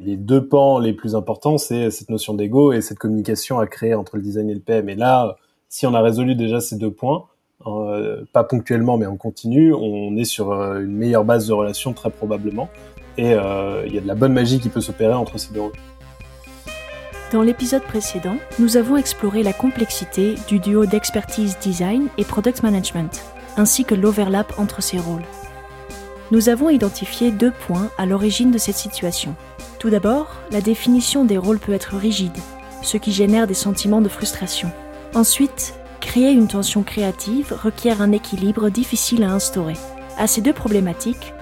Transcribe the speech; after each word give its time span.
Les 0.00 0.16
deux 0.16 0.46
pans 0.46 0.78
les 0.78 0.92
plus 0.92 1.16
importants, 1.16 1.58
c'est 1.58 1.90
cette 1.90 2.08
notion 2.08 2.34
d'ego 2.34 2.72
et 2.72 2.80
cette 2.80 2.98
communication 2.98 3.58
à 3.58 3.66
créer 3.66 3.94
entre 3.94 4.16
le 4.16 4.22
design 4.22 4.48
et 4.48 4.54
le 4.54 4.60
PM. 4.60 4.88
Et 4.88 4.94
là, 4.94 5.36
si 5.68 5.86
on 5.86 5.94
a 5.94 6.00
résolu 6.00 6.36
déjà 6.36 6.60
ces 6.60 6.76
deux 6.76 6.92
points, 6.92 7.24
euh, 7.66 8.24
pas 8.32 8.44
ponctuellement 8.44 8.96
mais 8.96 9.06
en 9.06 9.16
continu, 9.16 9.74
on 9.74 10.16
est 10.16 10.24
sur 10.24 10.52
euh, 10.52 10.80
une 10.80 10.96
meilleure 10.96 11.24
base 11.24 11.48
de 11.48 11.52
relation 11.52 11.94
très 11.94 12.10
probablement. 12.10 12.68
Et 13.16 13.34
euh, 13.34 13.84
il 13.86 13.94
y 13.94 13.98
a 13.98 14.00
de 14.00 14.06
la 14.06 14.14
bonne 14.14 14.32
magie 14.32 14.60
qui 14.60 14.68
peut 14.68 14.80
s'opérer 14.80 15.14
entre 15.14 15.36
ces 15.36 15.52
deux 15.52 15.62
rôles. 15.62 15.72
Dans 17.32 17.42
l'épisode 17.42 17.82
précédent, 17.82 18.36
nous 18.60 18.76
avons 18.76 18.96
exploré 18.96 19.42
la 19.42 19.52
complexité 19.52 20.36
du 20.46 20.60
duo 20.60 20.86
d'expertise 20.86 21.58
design 21.58 22.06
et 22.18 22.24
product 22.24 22.62
management, 22.62 23.24
ainsi 23.56 23.84
que 23.84 23.96
l'overlap 23.96 24.54
entre 24.58 24.80
ces 24.80 24.98
rôles. 24.98 25.24
Nous 26.30 26.50
avons 26.50 26.68
identifié 26.68 27.30
deux 27.30 27.50
points 27.50 27.90
à 27.96 28.04
l'origine 28.04 28.50
de 28.50 28.58
cette 28.58 28.76
situation. 28.76 29.34
Tout 29.78 29.88
d'abord, 29.88 30.36
la 30.50 30.60
définition 30.60 31.24
des 31.24 31.38
rôles 31.38 31.58
peut 31.58 31.72
être 31.72 31.96
rigide, 31.96 32.36
ce 32.82 32.98
qui 32.98 33.12
génère 33.12 33.46
des 33.46 33.54
sentiments 33.54 34.02
de 34.02 34.10
frustration. 34.10 34.70
Ensuite, 35.14 35.74
créer 36.00 36.32
une 36.32 36.48
tension 36.48 36.82
créative 36.82 37.54
requiert 37.62 38.02
un 38.02 38.12
équilibre 38.12 38.68
difficile 38.68 39.22
à 39.22 39.32
instaurer. 39.32 39.76
À 40.18 40.26
ces 40.26 40.42
deux 40.42 40.52
problématiques, 40.52 41.32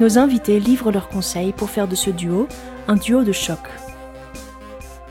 nos 0.00 0.18
invités 0.18 0.58
livrent 0.58 0.90
leurs 0.90 1.08
conseils 1.08 1.52
pour 1.52 1.70
faire 1.70 1.86
de 1.86 1.94
ce 1.94 2.10
duo 2.10 2.48
un 2.88 2.96
duo 2.96 3.22
de 3.22 3.32
choc. 3.32 3.60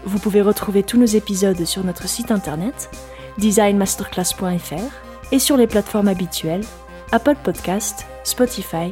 Vous 0.03 0.19
pouvez 0.19 0.41
retrouver 0.41 0.83
tous 0.83 0.97
nos 0.97 1.05
épisodes 1.05 1.63
sur 1.63 1.85
notre 1.85 2.09
site 2.09 2.31
internet 2.31 2.89
designmasterclass.fr 3.37 5.31
et 5.31 5.39
sur 5.39 5.55
les 5.55 5.67
plateformes 5.67 6.09
habituelles 6.09 6.65
Apple 7.13 7.35
Podcast, 7.43 8.05
Spotify, 8.23 8.91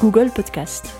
Google 0.00 0.30
Podcast. 0.34 0.90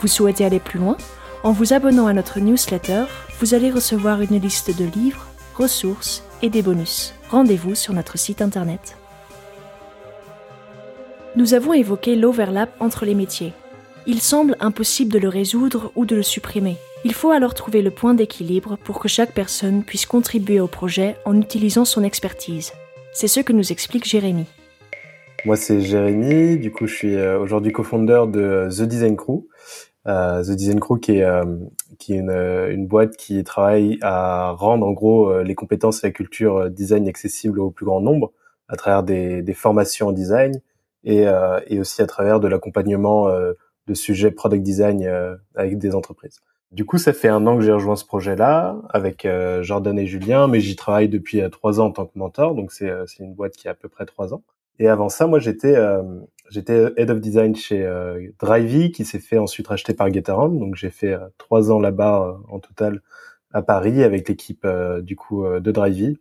Vous 0.00 0.08
souhaitez 0.08 0.44
aller 0.44 0.60
plus 0.60 0.78
loin? 0.78 0.96
En 1.42 1.52
vous 1.52 1.72
abonnant 1.74 2.06
à 2.06 2.14
notre 2.14 2.40
newsletter, 2.40 3.04
vous 3.38 3.54
allez 3.54 3.70
recevoir 3.70 4.22
une 4.22 4.38
liste 4.40 4.76
de 4.76 4.84
livres, 4.84 5.26
ressources 5.54 6.22
et 6.40 6.48
des 6.48 6.62
bonus. 6.62 7.14
Rendez-vous 7.30 7.74
sur 7.74 7.92
notre 7.92 8.18
site 8.18 8.40
internet. 8.40 8.96
Nous 11.36 11.52
avons 11.52 11.74
évoqué 11.74 12.16
l'overlap 12.16 12.70
entre 12.80 13.04
les 13.04 13.14
métiers. 13.14 13.52
Il 14.06 14.20
semble 14.20 14.56
impossible 14.60 15.12
de 15.12 15.18
le 15.18 15.28
résoudre 15.28 15.92
ou 15.94 16.06
de 16.06 16.16
le 16.16 16.22
supprimer. 16.22 16.76
Il 17.04 17.12
faut 17.12 17.30
alors 17.30 17.54
trouver 17.54 17.82
le 17.82 17.90
point 17.90 18.14
d'équilibre 18.14 18.76
pour 18.76 19.00
que 19.00 19.08
chaque 19.08 19.32
personne 19.32 19.84
puisse 19.84 20.06
contribuer 20.06 20.60
au 20.60 20.68
projet 20.68 21.16
en 21.26 21.38
utilisant 21.38 21.84
son 21.84 22.02
expertise. 22.02 22.72
C'est 23.12 23.28
ce 23.28 23.40
que 23.40 23.52
nous 23.52 23.70
explique 23.70 24.08
Jérémy. 24.08 24.46
Moi, 25.44 25.56
c'est 25.56 25.82
Jérémy. 25.82 26.56
Du 26.56 26.72
coup, 26.72 26.86
je 26.86 26.94
suis 26.94 27.16
euh, 27.16 27.38
aujourd'hui 27.38 27.70
co-founder 27.70 28.24
de 28.28 28.68
The 28.70 28.82
Design 28.82 29.14
Crew. 29.14 29.46
Euh, 30.06 30.42
The 30.42 30.52
Design 30.52 30.80
Crew, 30.80 30.98
qui 30.98 31.18
est, 31.18 31.22
euh, 31.24 31.44
qui 31.98 32.14
est 32.14 32.18
une, 32.18 32.30
une, 32.30 32.86
boîte 32.86 33.16
qui 33.16 33.44
travaille 33.44 33.98
à 34.00 34.52
rendre 34.52 34.86
en 34.86 34.92
gros 34.92 35.42
les 35.42 35.54
compétences 35.54 36.02
et 36.02 36.06
la 36.06 36.12
culture 36.12 36.70
design 36.70 37.06
accessibles 37.08 37.60
au 37.60 37.70
plus 37.70 37.84
grand 37.84 38.00
nombre 38.00 38.32
à 38.68 38.76
travers 38.76 39.02
des, 39.02 39.42
des 39.42 39.52
formations 39.52 40.08
en 40.08 40.12
design 40.12 40.60
et, 41.04 41.26
et 41.66 41.80
aussi 41.80 42.00
à 42.00 42.06
travers 42.06 42.40
de 42.40 42.48
l'accompagnement 42.48 43.28
de 43.28 43.94
sujets 43.94 44.30
product 44.30 44.62
design 44.62 45.06
avec 45.54 45.78
des 45.78 45.94
entreprises. 45.94 46.40
Du 46.72 46.84
coup, 46.84 46.98
ça 46.98 47.12
fait 47.12 47.28
un 47.28 47.46
an 47.46 47.56
que 47.56 47.62
j'ai 47.62 47.72
rejoint 47.72 47.96
ce 47.96 48.04
projet-là 48.04 48.76
avec 48.90 49.26
Jordan 49.62 49.98
et 49.98 50.06
Julien, 50.06 50.48
mais 50.48 50.60
j'y 50.60 50.76
travaille 50.76 51.08
depuis 51.08 51.42
trois 51.50 51.80
ans 51.80 51.86
en 51.86 51.92
tant 51.92 52.06
que 52.06 52.18
mentor, 52.18 52.54
donc 52.54 52.72
c'est 52.72 52.90
une 53.20 53.34
boîte 53.34 53.52
qui 53.52 53.68
a 53.68 53.72
à 53.72 53.74
peu 53.74 53.88
près 53.88 54.06
trois 54.06 54.34
ans. 54.34 54.42
Et 54.78 54.88
avant 54.88 55.08
ça, 55.08 55.26
moi, 55.26 55.38
j'étais 55.38 55.76
euh, 55.76 56.02
j'étais 56.50 56.92
head 56.96 57.10
of 57.10 57.20
design 57.20 57.54
chez 57.54 57.84
euh, 57.84 58.28
Drivey, 58.40 58.90
qui 58.90 59.04
s'est 59.04 59.20
fait 59.20 59.38
ensuite 59.38 59.68
racheter 59.68 59.94
par 59.94 60.12
Getaround. 60.12 60.58
Donc, 60.58 60.74
j'ai 60.74 60.90
fait 60.90 61.12
euh, 61.14 61.26
trois 61.38 61.70
ans 61.70 61.78
là-bas 61.78 62.38
en 62.48 62.58
total 62.58 63.00
à 63.52 63.62
Paris 63.62 64.02
avec 64.02 64.28
l'équipe 64.28 64.66
du 65.02 65.14
coup 65.14 65.46
de 65.46 65.70
Drivey, 65.70 66.14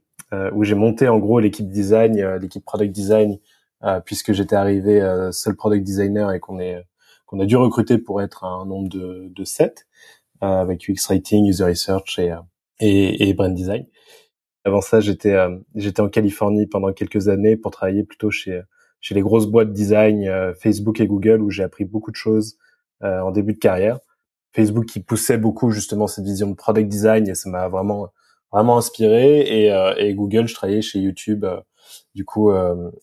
où 0.53 0.63
j'ai 0.63 0.75
monté 0.75 1.07
en 1.07 1.17
gros 1.17 1.39
l'équipe 1.39 1.67
design, 1.67 2.37
l'équipe 2.37 2.63
product 2.63 2.91
design, 2.91 3.39
puisque 4.05 4.33
j'étais 4.33 4.55
arrivé 4.55 5.01
seul 5.31 5.55
product 5.55 5.83
designer 5.83 6.31
et 6.31 6.39
qu'on 6.39 6.59
est 6.59 6.85
qu'on 7.25 7.39
a 7.39 7.47
dû 7.47 7.55
recruter 7.55 7.97
pour 7.97 8.21
être 8.21 8.43
un 8.43 8.67
nombre 8.67 8.87
de, 8.87 9.31
de 9.31 9.43
sept, 9.45 9.87
avec 10.41 10.87
UX 10.87 11.07
writing, 11.09 11.47
user 11.47 11.63
research 11.63 12.19
et, 12.19 12.35
et, 12.79 13.29
et 13.29 13.33
brand 13.33 13.55
design. 13.55 13.87
Avant 14.65 14.81
ça, 14.81 15.01
j'étais 15.01 15.33
euh, 15.33 15.57
j'étais 15.75 16.01
en 16.01 16.09
Californie 16.09 16.67
pendant 16.67 16.93
quelques 16.93 17.27
années 17.27 17.57
pour 17.57 17.71
travailler 17.71 18.03
plutôt 18.03 18.31
chez 18.31 18.61
chez 19.01 19.13
les 19.13 19.21
grosses 19.21 19.47
boîtes 19.47 19.73
design 19.73 20.25
euh, 20.25 20.53
Facebook 20.53 21.01
et 21.01 21.07
Google 21.07 21.41
où 21.41 21.49
j'ai 21.49 21.63
appris 21.63 21.83
beaucoup 21.83 22.11
de 22.11 22.15
choses 22.15 22.57
euh, 23.03 23.19
en 23.19 23.31
début 23.31 23.53
de 23.53 23.59
carrière. 23.59 23.99
Facebook 24.55 24.85
qui 24.85 25.01
poussait 25.01 25.37
beaucoup 25.37 25.71
justement 25.71 26.07
cette 26.07 26.23
vision 26.23 26.49
de 26.49 26.55
product 26.55 26.87
design 26.87 27.27
et 27.27 27.35
ça 27.35 27.49
m'a 27.49 27.67
vraiment 27.67 28.09
vraiment 28.51 28.77
inspiré 28.77 29.39
et, 29.39 29.69
et 29.97 30.13
Google, 30.13 30.47
je 30.47 30.53
travaillais 30.53 30.83
chez 30.83 30.99
YouTube 30.99 31.43
du 32.13 32.23
coup 32.23 32.51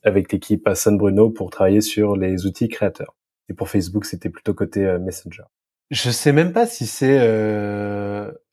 avec 0.04 0.30
l'équipe 0.30 0.64
à 0.68 0.76
San 0.76 0.96
Bruno 0.96 1.28
pour 1.28 1.50
travailler 1.50 1.80
sur 1.80 2.14
les 2.16 2.46
outils 2.46 2.68
créateurs. 2.68 3.16
Et 3.48 3.52
pour 3.52 3.68
Facebook, 3.68 4.04
c'était 4.04 4.30
plutôt 4.30 4.54
côté 4.54 4.96
Messenger. 5.00 5.42
Je 5.90 6.10
sais 6.10 6.30
même 6.30 6.52
pas 6.52 6.68
si 6.68 6.86
c'est 6.86 7.18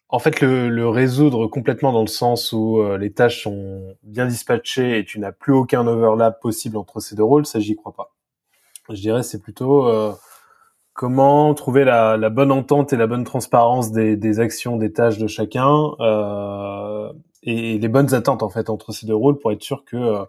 en 0.09 0.19
fait, 0.19 0.41
le, 0.41 0.69
le, 0.69 0.88
résoudre 0.88 1.47
complètement 1.47 1.91
dans 1.91 2.01
le 2.01 2.07
sens 2.07 2.53
où 2.53 2.79
euh, 2.79 2.97
les 2.97 3.12
tâches 3.12 3.44
sont 3.44 3.95
bien 4.03 4.25
dispatchées 4.25 5.00
et 5.00 5.06
tu 5.06 5.19
n'as 5.19 5.34
plus 5.34 5.53
aucun 5.53 5.85
overlap 5.85 6.41
possible 6.41 6.78
entre 6.78 7.00
ces 7.01 7.16
deux 7.16 7.23
rôles, 7.23 7.45
ça 7.45 7.59
j'y 7.59 7.75
crois 7.75 7.94
pas. 7.94 8.13
Je 8.90 9.01
dirais 9.01 9.23
c'est 9.23 9.41
plutôt 9.41 9.88
euh, 9.88 10.13
comment 10.94 11.53
trouver 11.53 11.84
la, 11.84 12.18
la, 12.18 12.29
bonne 12.29 12.51
entente 12.51 12.94
et 12.94 12.97
la 12.97 13.07
bonne 13.07 13.25
transparence 13.25 13.91
des, 13.91 14.16
des 14.16 14.40
actions, 14.40 14.78
des 14.78 14.94
tâches 14.94 15.18
de 15.18 15.28
chacun 15.28 15.91
euh, 16.00 17.12
et, 17.44 17.78
les 17.78 17.88
bonnes 17.89 18.13
attentes 18.13 18.44
en 18.44 18.50
fait 18.50 18.69
entre 18.69 18.94
ces 18.94 19.06
deux 19.06 19.16
rôles 19.16 19.38
pour 19.39 19.51
être 19.51 19.63
sûr 19.63 19.84
que 19.85 19.97
euh, 19.97 20.25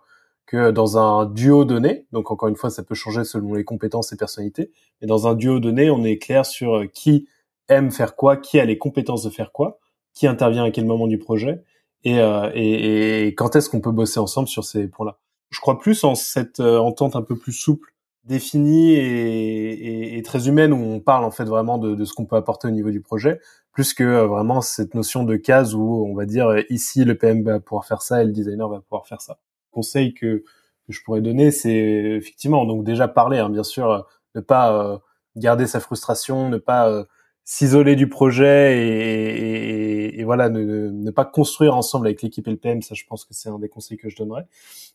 que 0.46 0.70
dans 0.70 0.96
un 0.96 1.26
duo 1.26 1.66
donné, 1.66 2.06
donc 2.10 2.30
encore 2.30 2.48
une 2.48 2.56
fois 2.56 2.70
ça 2.70 2.82
peut 2.82 2.94
changer 2.94 3.22
selon 3.24 3.54
les 3.54 3.64
compétences 3.64 4.12
et 4.12 4.16
personnalités, 4.16 4.72
mais 5.00 5.06
dans 5.06 5.28
un 5.28 5.34
duo 5.34 5.60
donné 5.60 5.90
on 5.90 6.02
est 6.04 6.16
clair 6.16 6.46
sur 6.46 6.90
qui 6.92 7.28
aime 7.68 7.90
faire 7.90 8.16
quoi, 8.16 8.36
qui 8.36 8.58
a 8.58 8.64
les 8.64 8.78
compétences 8.78 9.22
de 9.22 9.30
faire 9.30 9.52
quoi, 9.52 9.78
qui 10.14 10.26
intervient 10.26 10.64
à 10.64 10.70
quel 10.70 10.84
moment 10.84 11.06
du 11.06 11.18
projet, 11.18 11.62
et, 12.04 12.20
euh, 12.20 12.50
et, 12.54 13.26
et 13.26 13.34
quand 13.34 13.56
est-ce 13.56 13.68
qu'on 13.68 13.80
peut 13.80 13.90
bosser 13.90 14.20
ensemble 14.20 14.48
sur 14.48 14.64
ces 14.64 14.88
points-là. 14.88 15.18
Je 15.50 15.60
crois 15.60 15.78
plus 15.78 16.04
en 16.04 16.14
cette 16.14 16.60
euh, 16.60 16.78
entente 16.78 17.16
un 17.16 17.22
peu 17.22 17.36
plus 17.36 17.52
souple, 17.52 17.94
définie 18.24 18.92
et, 18.92 20.18
et, 20.18 20.22
très 20.22 20.48
humaine, 20.48 20.72
où 20.72 20.76
on 20.76 21.00
parle 21.00 21.24
en 21.24 21.30
fait 21.30 21.44
vraiment 21.44 21.78
de, 21.78 21.94
de 21.94 22.04
ce 22.04 22.12
qu'on 22.12 22.26
peut 22.26 22.36
apporter 22.36 22.68
au 22.68 22.70
niveau 22.70 22.90
du 22.90 23.00
projet, 23.00 23.40
plus 23.72 23.94
que 23.94 24.04
euh, 24.04 24.26
vraiment 24.26 24.60
cette 24.60 24.94
notion 24.94 25.24
de 25.24 25.36
case 25.36 25.74
où 25.74 26.04
on 26.06 26.14
va 26.14 26.26
dire 26.26 26.54
ici 26.68 27.04
le 27.04 27.16
PM 27.16 27.42
va 27.42 27.60
pouvoir 27.60 27.86
faire 27.86 28.02
ça 28.02 28.22
et 28.22 28.26
le 28.26 28.32
designer 28.32 28.68
va 28.68 28.80
pouvoir 28.80 29.06
faire 29.06 29.22
ça. 29.22 29.38
Conseil 29.70 30.12
que, 30.12 30.44
que 30.86 30.92
je 30.92 31.02
pourrais 31.02 31.22
donner, 31.22 31.50
c'est 31.50 31.72
effectivement 31.72 32.66
donc 32.66 32.84
déjà 32.84 33.08
parler, 33.08 33.38
hein, 33.38 33.48
bien 33.48 33.62
sûr, 33.62 34.06
ne 34.34 34.40
pas 34.40 35.00
garder 35.36 35.66
sa 35.66 35.80
frustration, 35.80 36.48
ne 36.50 36.58
pas 36.58 37.06
s'isoler 37.50 37.97
du 37.97 38.10
projet 38.10 38.76
et, 38.78 40.20
et, 40.20 40.25
voilà 40.25 40.50
ne, 40.50 40.91
ne, 40.91 41.10
pas 41.10 41.25
construire 41.25 41.75
ensemble 41.75 42.06
avec 42.06 42.20
l'équipe 42.20 42.47
LPM 42.47 42.82
ça 42.82 42.94
je 42.94 43.04
pense 43.09 43.25
que 43.25 43.32
c'est 43.32 43.48
un 43.48 43.59
des 43.59 43.70
conseils 43.70 43.97
que 43.97 44.10
je 44.10 44.16
donnerais. 44.16 44.47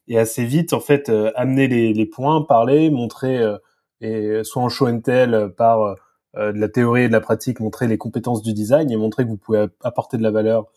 Et 0.07 0.19
assez 0.19 0.45
vite 0.45 0.71
en 0.73 0.79
fait 0.79 1.09
euh, 1.09 1.31
amener 1.33 1.67
les, 1.67 1.93
les, 1.93 2.05
points 2.05 2.43
parler 2.43 2.91
montrer 2.91 3.39
euh, 3.39 3.57
et 4.01 4.43
soit 4.43 4.61
en 4.61 4.69
show 4.69 4.87
and 4.87 4.99
tell 4.99 5.33
euh, 5.33 5.49
par 5.49 5.95
de 6.35 6.59
la 6.59 6.69
théorie 6.69 7.03
et 7.03 7.07
de 7.07 7.13
la 7.13 7.21
pratique 7.21 7.59
montrer 7.59 7.87
les 7.87 7.97
compétences 7.97 8.43
du 8.43 8.53
design 8.53 8.91
et 8.91 8.97
montrer 8.97 9.23
que 9.23 9.29
vous 9.29 9.37
pouvez 9.37 9.65
apporter 9.83 10.17
de 10.17 10.23
la 10.23 10.29
valeur 10.29 10.67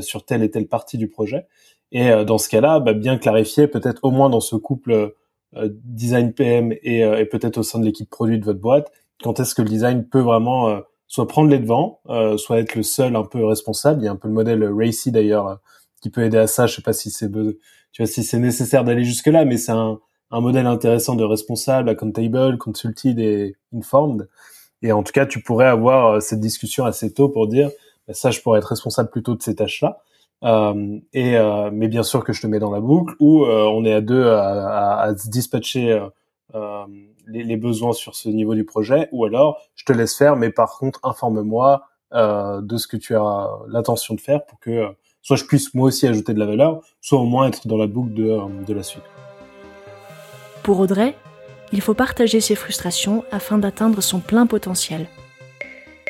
sur 0.00 0.24
telle 0.24 0.42
et 0.42 0.50
telle 0.50 0.68
partie 0.68 0.96
du 0.96 1.08
projet. 1.08 1.46
Et 1.92 2.10
dans 2.24 2.38
ce 2.38 2.48
cas-là 2.48 2.80
bah, 2.80 2.94
bien 2.94 3.18
clarifier 3.18 3.66
peut-être 3.66 4.04
au 4.04 4.10
moins 4.10 4.30
dans 4.30 4.40
ce 4.40 4.56
couple 4.56 5.14
design 5.54 6.32
PM 6.32 6.72
et, 6.82 7.00
et 7.00 7.24
peut-être 7.26 7.58
au 7.58 7.62
sein 7.62 7.78
de 7.78 7.84
l'équipe 7.84 8.08
produit 8.08 8.38
de 8.38 8.44
votre 8.44 8.60
boîte 8.60 8.90
quand 9.22 9.38
est-ce 9.40 9.54
que 9.54 9.62
le 9.62 9.68
design 9.68 10.06
peut 10.06 10.20
vraiment 10.20 10.82
soit 11.06 11.26
prendre 11.26 11.50
les 11.50 11.58
devants, 11.58 12.00
euh, 12.08 12.36
soit 12.36 12.58
être 12.58 12.74
le 12.74 12.82
seul 12.82 13.16
un 13.16 13.24
peu 13.24 13.44
responsable. 13.44 14.02
Il 14.02 14.04
y 14.06 14.08
a 14.08 14.12
un 14.12 14.16
peu 14.16 14.28
le 14.28 14.34
modèle 14.34 14.68
Racy 14.72 15.12
d'ailleurs 15.12 15.48
euh, 15.48 15.54
qui 16.02 16.10
peut 16.10 16.22
aider 16.24 16.38
à 16.38 16.46
ça. 16.46 16.66
Je 16.66 16.74
sais 16.76 16.82
pas 16.82 16.92
si 16.92 17.10
c'est 17.10 17.30
tu 17.30 18.02
vois 18.02 18.06
si 18.06 18.24
c'est 18.24 18.38
nécessaire 18.38 18.84
d'aller 18.84 19.04
jusque 19.04 19.28
là, 19.28 19.44
mais 19.44 19.56
c'est 19.56 19.72
un, 19.72 19.98
un 20.30 20.40
modèle 20.40 20.66
intéressant 20.66 21.14
de 21.14 21.24
responsable, 21.24 21.88
accountable, 21.88 22.58
consulted 22.58 23.18
et 23.18 23.56
informed. 23.74 24.28
Et 24.82 24.92
en 24.92 25.02
tout 25.02 25.12
cas, 25.12 25.26
tu 25.26 25.40
pourrais 25.40 25.66
avoir 25.66 26.06
euh, 26.14 26.20
cette 26.20 26.40
discussion 26.40 26.84
assez 26.84 27.12
tôt 27.12 27.28
pour 27.28 27.48
dire 27.48 27.70
bah, 28.06 28.14
ça, 28.14 28.30
je 28.30 28.40
pourrais 28.40 28.58
être 28.58 28.68
responsable 28.68 29.10
plutôt 29.10 29.34
de 29.34 29.42
ces 29.42 29.54
tâches-là. 29.54 29.98
Euh, 30.44 30.98
et 31.14 31.38
euh, 31.38 31.70
mais 31.72 31.88
bien 31.88 32.02
sûr 32.02 32.22
que 32.22 32.34
je 32.34 32.42
te 32.42 32.46
mets 32.46 32.58
dans 32.58 32.70
la 32.70 32.80
boucle 32.80 33.14
où 33.20 33.46
on 33.46 33.84
est 33.86 33.94
à 33.94 34.02
deux 34.02 34.26
à, 34.28 34.68
à, 34.68 35.02
à 35.04 35.16
se 35.16 35.30
dispatcher 35.30 35.98
les, 37.26 37.42
les, 37.44 37.56
besoins 37.56 37.92
sur 37.92 38.14
ce 38.14 38.28
niveau 38.28 38.54
du 38.54 38.64
projet, 38.64 39.08
ou 39.12 39.24
alors 39.24 39.60
je 39.74 39.84
te 39.84 39.92
laisse 39.92 40.16
faire, 40.16 40.36
mais 40.36 40.50
par 40.50 40.78
contre 40.78 41.00
informe-moi 41.02 41.82
euh, 42.14 42.60
de 42.60 42.76
ce 42.76 42.86
que 42.86 42.96
tu 42.96 43.16
as 43.16 43.48
l'intention 43.68 44.14
de 44.14 44.20
faire 44.20 44.44
pour 44.46 44.60
que 44.60 44.70
euh, 44.70 44.88
soit 45.22 45.36
je 45.36 45.44
puisse 45.44 45.74
moi 45.74 45.88
aussi 45.88 46.06
ajouter 46.06 46.34
de 46.34 46.38
la 46.38 46.46
valeur, 46.46 46.80
soit 47.00 47.18
au 47.18 47.24
moins 47.24 47.48
être 47.48 47.66
dans 47.66 47.76
la 47.76 47.88
boucle 47.88 48.14
de, 48.14 48.30
euh, 48.30 48.64
de 48.64 48.72
la 48.72 48.84
suite. 48.84 49.02
Pour 50.62 50.78
Audrey, 50.78 51.16
il 51.72 51.80
faut 51.80 51.94
partager 51.94 52.40
ses 52.40 52.54
frustrations 52.54 53.24
afin 53.32 53.58
d'atteindre 53.58 54.00
son 54.00 54.20
plein 54.20 54.46
potentiel. 54.46 55.08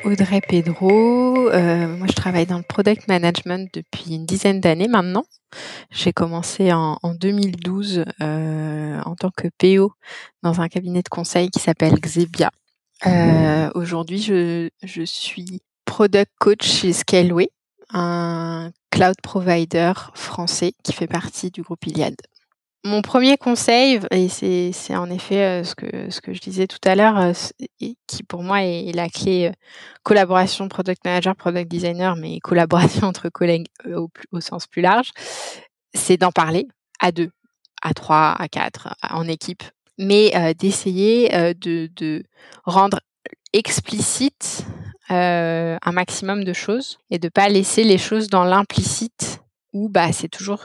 Audrey 0.07 0.41
Pedro. 0.41 1.51
Euh, 1.51 1.89
moi, 1.97 2.07
je 2.07 2.13
travaille 2.13 2.47
dans 2.47 2.59
le 2.59 2.63
product 2.63 3.09
management 3.09 3.69
depuis 3.75 4.15
une 4.15 4.25
dizaine 4.25 4.61
d'années 4.61 4.87
maintenant. 4.87 5.25
J'ai 5.91 6.13
commencé 6.13 6.73
en, 6.73 6.97
2012 7.03 8.05
euh, 8.23 9.01
en 9.05 9.17
tant 9.17 9.31
que 9.37 9.49
PO 9.59 9.93
dans 10.45 10.61
un 10.61 10.69
cabinet 10.69 11.03
de 11.03 11.09
conseil 11.09 11.51
qui 11.51 11.59
s'appelle 11.59 11.95
Xebia. 11.95 12.53
Euh, 13.07 13.69
aujourd'hui, 13.75 14.23
je, 14.23 14.69
je 14.85 15.03
suis 15.03 15.61
product 15.87 16.31
coach 16.39 16.65
chez 16.65 16.93
Scaleway, 16.93 17.51
un 17.93 18.71
cloud 18.91 19.17
provider 19.23 19.93
français 20.15 20.73
qui 20.85 20.93
fait 20.93 21.09
partie 21.09 21.51
du 21.51 21.63
groupe 21.63 21.85
Iliad. 21.85 22.15
Mon 22.87 23.03
premier 23.03 23.37
conseil, 23.37 23.99
et 24.13 24.29
c'est 24.29 24.95
en 24.95 25.11
effet 25.11 25.43
euh, 25.43 25.65
ce 25.65 25.75
que, 25.75 26.33
je 26.33 26.41
disais 26.41 26.69
tout 26.69 26.79
à 26.85 26.95
l'heure, 26.95 27.19
euh, 27.19 27.33
qui 28.07 28.23
pour 28.23 28.45
moi 28.45 28.63
est, 28.63 28.93
la 28.95 29.09
clé 29.09 29.49
euh, 29.49 29.53
collaboration 30.05 30.69
product 30.69 31.05
manager, 31.05 31.35
product 31.35 31.69
designer, 31.69 32.15
mais 32.15 32.39
collaboration 32.39 33.09
entre 33.09 33.29
collègues 33.29 33.67
au, 33.93 34.09
sens 34.39 34.69
plus 34.69 34.83
large, 34.83 35.11
c'est 35.95 36.17
d'en 36.17 36.31
parler 36.31 36.69
à 37.01 37.11
deux, 37.11 37.31
à 37.83 37.93
trois, 37.93 38.37
à 38.39 38.47
quatre, 38.47 38.95
en 39.11 39.27
équipe, 39.27 39.65
mais 39.99 40.55
d'essayer 40.55 41.55
de, 41.55 42.23
rendre 42.67 43.01
explicite 43.53 44.65
un 45.09 45.93
maximum 45.93 46.45
de 46.45 46.53
choses 46.53 46.99
et 47.11 47.19
de 47.19 47.29
pas 47.29 47.49
laisser 47.49 47.83
les 47.83 47.99
choses 47.99 48.29
dans 48.29 48.45
l'implicite 48.45 49.41
où 49.77 49.91
bah, 49.91 50.11
c'est 50.11 50.29
toujours 50.29 50.65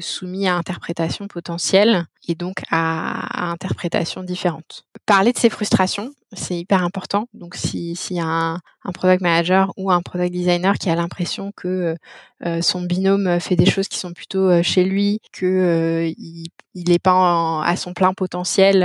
soumis 0.00 0.46
à 0.46 0.54
interprétation 0.54 1.26
potentielle 1.26 2.04
et 2.28 2.36
donc 2.36 2.62
à, 2.70 3.50
interprétation 3.50 4.22
différente. 4.22 4.84
Parler 5.04 5.32
de 5.32 5.38
ses 5.38 5.50
frustrations, 5.50 6.12
c'est 6.32 6.56
hyper 6.56 6.84
important. 6.84 7.26
Donc 7.34 7.56
y 7.74 8.20
a 8.20 8.24
un, 8.24 8.54
un, 8.84 8.92
product 8.92 9.20
manager 9.20 9.72
ou 9.76 9.90
un 9.90 10.00
product 10.00 10.32
designer 10.32 10.74
qui 10.78 10.90
a 10.90 10.94
l'impression 10.94 11.50
que 11.56 11.96
son 12.60 12.82
binôme 12.82 13.40
fait 13.40 13.56
des 13.56 13.66
choses 13.66 13.88
qui 13.88 13.98
sont 13.98 14.12
plutôt 14.12 14.62
chez 14.62 14.84
lui, 14.84 15.20
que 15.32 16.12
il 16.16 16.88
n'est 16.88 17.00
pas 17.00 17.64
à 17.64 17.74
son 17.76 17.94
plein 17.94 18.14
potentiel 18.14 18.84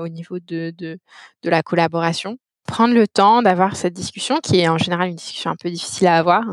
au 0.00 0.08
niveau 0.08 0.40
de, 0.40 0.74
de, 0.76 0.98
de 1.42 1.50
la 1.50 1.62
collaboration, 1.62 2.36
prendre 2.66 2.94
le 2.94 3.06
temps 3.06 3.42
d'avoir 3.42 3.76
cette 3.76 3.92
discussion 3.92 4.38
qui 4.42 4.60
est 4.60 4.68
en 4.68 4.78
général 4.78 5.08
une 5.08 5.16
discussion 5.16 5.50
un 5.50 5.56
peu 5.56 5.70
difficile 5.70 6.06
à 6.06 6.16
avoir. 6.16 6.44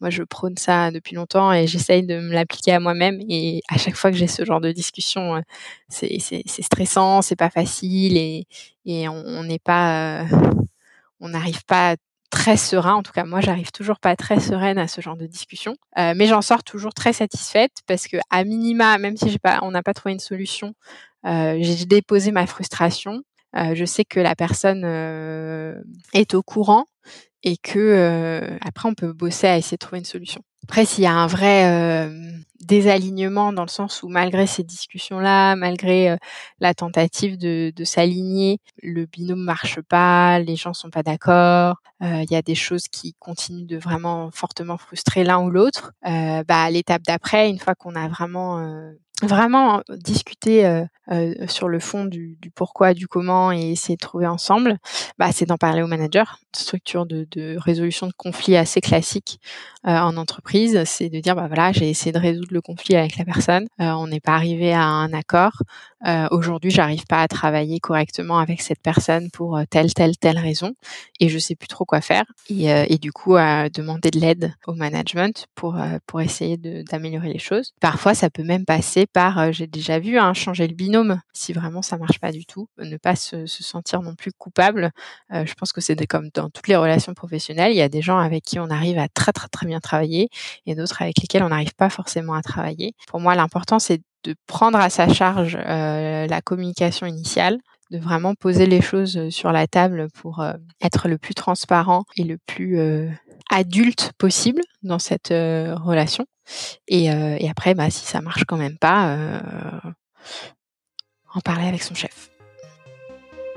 Moi, 0.00 0.10
je 0.10 0.22
prône 0.22 0.56
ça 0.56 0.90
depuis 0.90 1.16
longtemps 1.16 1.52
et 1.52 1.66
j'essaye 1.66 2.04
de 2.04 2.18
me 2.20 2.32
l'appliquer 2.32 2.72
à 2.72 2.80
moi-même. 2.80 3.20
Et 3.28 3.62
à 3.68 3.76
chaque 3.76 3.96
fois 3.96 4.10
que 4.10 4.16
j'ai 4.16 4.26
ce 4.26 4.44
genre 4.44 4.60
de 4.60 4.72
discussion, 4.72 5.36
euh, 5.36 5.40
c'est 5.88 6.18
stressant, 6.46 7.22
c'est 7.22 7.36
pas 7.36 7.50
facile 7.50 8.16
et, 8.16 8.46
et 8.84 9.08
on 9.08 9.42
n'est 9.42 9.58
pas, 9.58 10.22
euh, 10.22 10.26
on 11.20 11.30
n'arrive 11.30 11.64
pas 11.64 11.96
très 12.30 12.56
serein. 12.56 12.94
En 12.94 13.02
tout 13.02 13.12
cas, 13.12 13.24
moi, 13.24 13.40
j'arrive 13.40 13.72
toujours 13.72 13.98
pas 13.98 14.16
très 14.16 14.40
sereine 14.40 14.78
à 14.78 14.88
ce 14.88 15.00
genre 15.00 15.16
de 15.16 15.26
discussion, 15.26 15.74
euh, 15.98 16.14
mais 16.16 16.26
j'en 16.26 16.42
sors 16.42 16.62
toujours 16.62 16.94
très 16.94 17.12
satisfaite 17.12 17.72
parce 17.86 18.06
que 18.06 18.16
à 18.30 18.44
minima, 18.44 18.96
même 18.98 19.16
si 19.16 19.28
j'ai 19.28 19.38
pas, 19.38 19.58
on 19.62 19.72
n'a 19.72 19.82
pas 19.82 19.94
trouvé 19.94 20.12
une 20.12 20.20
solution, 20.20 20.74
euh, 21.26 21.58
j'ai 21.60 21.84
déposé 21.84 22.30
ma 22.30 22.46
frustration 22.46 23.22
je 23.54 23.84
sais 23.84 24.04
que 24.04 24.20
la 24.20 24.34
personne 24.34 24.82
euh, 24.84 25.74
est 26.12 26.34
au 26.34 26.42
courant 26.42 26.86
et 27.42 27.56
que 27.56 27.78
euh, 27.78 28.58
après 28.60 28.88
on 28.88 28.94
peut 28.94 29.12
bosser 29.12 29.46
à 29.46 29.56
essayer 29.56 29.76
de 29.76 29.80
trouver 29.80 29.98
une 29.98 30.04
solution. 30.04 30.42
Après, 30.64 30.84
s'il 30.84 31.02
y 31.02 31.06
a 31.06 31.12
un 31.12 31.26
vrai 31.26 32.08
désalignement 32.60 33.52
dans 33.52 33.64
le 33.64 33.70
sens 33.70 34.04
où 34.04 34.08
malgré 34.08 34.46
ces 34.46 34.62
discussions-là, 34.62 35.56
malgré 35.56 36.16
la 36.60 36.74
tentative 36.74 37.38
de, 37.38 37.72
de 37.74 37.84
s'aligner, 37.84 38.58
le 38.80 39.06
binôme 39.06 39.42
marche 39.42 39.80
pas, 39.80 40.38
les 40.38 40.54
gens 40.54 40.74
sont 40.74 40.90
pas 40.90 41.02
d'accord, 41.02 41.78
il 42.02 42.30
y 42.30 42.36
a 42.36 42.42
des 42.42 42.54
choses 42.54 42.86
qui 42.86 43.14
continuent 43.18 43.66
de 43.66 43.78
vraiment 43.78 44.30
fortement 44.30 44.76
frustrer 44.76 45.24
l'un 45.24 45.40
ou 45.40 45.50
l'autre. 45.50 45.92
bah, 46.04 46.70
l'étape 46.70 47.02
d'après, 47.02 47.50
une 47.50 47.58
fois 47.58 47.74
qu'on 47.74 47.96
a 47.96 48.06
vraiment 48.06 48.92
vraiment 49.22 49.82
discuter 49.88 50.84
sur 51.48 51.68
le 51.68 51.80
fond 51.80 52.04
du, 52.04 52.38
pourquoi, 52.54 52.94
du 52.94 53.08
comment 53.08 53.52
et 53.52 53.72
essayer 53.72 53.96
de 53.96 54.00
trouver 54.00 54.26
ensemble, 54.26 54.78
bah, 55.18 55.32
c'est 55.32 55.46
d'en 55.46 55.56
parler 55.56 55.82
au 55.82 55.86
manager. 55.86 56.38
Structure 56.54 57.06
de, 57.06 57.56
résolution 57.58 58.06
de 58.06 58.12
conflits 58.16 58.56
assez 58.56 58.80
classique 58.80 59.40
en 59.84 60.16
entreprise, 60.16 60.82
c'est 60.84 61.08
de 61.08 61.20
dire 61.20 61.34
bah 61.34 61.46
voilà, 61.46 61.72
j'ai 61.72 61.88
essayé 61.88 62.12
de 62.12 62.18
résoudre 62.18 62.52
le 62.52 62.60
conflit 62.60 62.96
avec 62.96 63.16
la 63.16 63.24
personne, 63.24 63.66
on 63.78 64.06
n'est 64.06 64.20
pas 64.20 64.34
arrivé 64.34 64.72
à 64.72 64.84
un 64.84 65.12
accord. 65.12 65.62
Aujourd'hui, 66.30 66.70
j'arrive 66.70 67.06
pas 67.06 67.22
à 67.22 67.28
travailler 67.28 67.80
correctement 67.80 68.38
avec 68.38 68.60
cette 68.60 68.80
personne 68.82 69.30
pour 69.30 69.58
telle 69.70 69.92
telle 69.94 70.16
telle 70.16 70.38
raison 70.38 70.74
et 71.18 71.28
je 71.28 71.38
sais 71.38 71.54
plus 71.54 71.68
trop 71.68 71.84
quoi 71.84 72.00
faire. 72.00 72.24
Et, 72.48 72.66
et 72.66 72.98
du 72.98 73.12
coup, 73.12 73.34
demander 73.34 74.10
de 74.10 74.20
l'aide 74.20 74.54
au 74.66 74.74
management 74.74 75.46
pour 75.54 75.76
pour 76.06 76.20
essayer 76.20 76.56
d'améliorer 76.56 77.32
les 77.32 77.38
choses. 77.38 77.72
Parfois, 77.80 78.14
ça 78.14 78.30
peut 78.30 78.44
même 78.44 78.64
passer 78.64 79.06
par, 79.12 79.38
euh, 79.38 79.52
j'ai 79.52 79.66
déjà 79.66 79.98
vu, 79.98 80.18
hein, 80.18 80.34
changer 80.34 80.66
le 80.66 80.74
binôme 80.74 81.20
si 81.32 81.52
vraiment 81.52 81.82
ça 81.82 81.96
marche 81.98 82.18
pas 82.18 82.32
du 82.32 82.46
tout, 82.46 82.68
ne 82.78 82.96
pas 82.96 83.16
se, 83.16 83.46
sentir 83.46 84.02
non 84.02 84.14
plus 84.14 84.32
coupable. 84.32 84.90
Euh, 85.32 85.44
je 85.46 85.54
pense 85.54 85.72
que 85.72 85.80
c'est 85.80 86.06
comme 86.06 86.30
dans 86.34 86.50
toutes 86.50 86.68
les 86.68 86.76
relations 86.76 87.14
professionnelles, 87.14 87.72
il 87.72 87.76
y 87.76 87.82
a 87.82 87.88
des 87.88 88.02
gens 88.02 88.18
avec 88.18 88.44
qui 88.44 88.58
on 88.58 88.70
arrive 88.70 88.98
à 88.98 89.08
très 89.08 89.32
très 89.32 89.48
très 89.48 89.66
bien 89.66 89.80
travailler 89.80 90.28
et 90.66 90.74
d'autres 90.74 91.02
avec 91.02 91.20
lesquels 91.20 91.42
on 91.42 91.48
n'arrive 91.48 91.74
pas 91.74 91.90
forcément 91.90 92.34
à 92.34 92.42
travailler. 92.42 92.94
Pour 93.08 93.20
moi, 93.20 93.34
l'important 93.34 93.78
c'est 93.78 94.00
de 94.24 94.34
prendre 94.46 94.78
à 94.78 94.90
sa 94.90 95.12
charge 95.12 95.56
euh, 95.56 96.26
la 96.26 96.40
communication 96.42 97.06
initiale, 97.06 97.58
de 97.90 97.98
vraiment 97.98 98.34
poser 98.34 98.66
les 98.66 98.80
choses 98.80 99.30
sur 99.30 99.52
la 99.52 99.66
table 99.66 100.08
pour 100.14 100.44
être 100.80 101.08
le 101.08 101.18
plus 101.18 101.34
transparent 101.34 102.04
et 102.16 102.24
le 102.24 102.38
plus 102.38 102.78
adulte 103.50 104.12
possible 104.18 104.62
dans 104.82 104.98
cette 104.98 105.28
relation. 105.28 106.26
Et, 106.88 107.12
euh, 107.12 107.36
et 107.38 107.48
après, 107.48 107.74
bah, 107.74 107.90
si 107.90 108.04
ça 108.04 108.20
marche 108.20 108.44
quand 108.44 108.56
même 108.56 108.78
pas, 108.78 109.14
euh, 109.14 109.40
en 111.34 111.40
parler 111.40 111.66
avec 111.66 111.82
son 111.82 111.94
chef. 111.94 112.30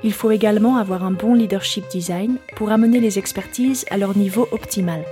Il 0.04 0.14
faut 0.14 0.32
également 0.32 0.78
avoir 0.78 1.04
un 1.04 1.12
bon 1.12 1.34
leadership 1.34 1.86
design 1.90 2.38
pour 2.56 2.72
amener 2.72 3.00
les 3.00 3.18
expertises 3.20 3.86
à 3.90 3.98
leur 3.98 4.18
niveau 4.18 4.48
optimal. 4.52 5.04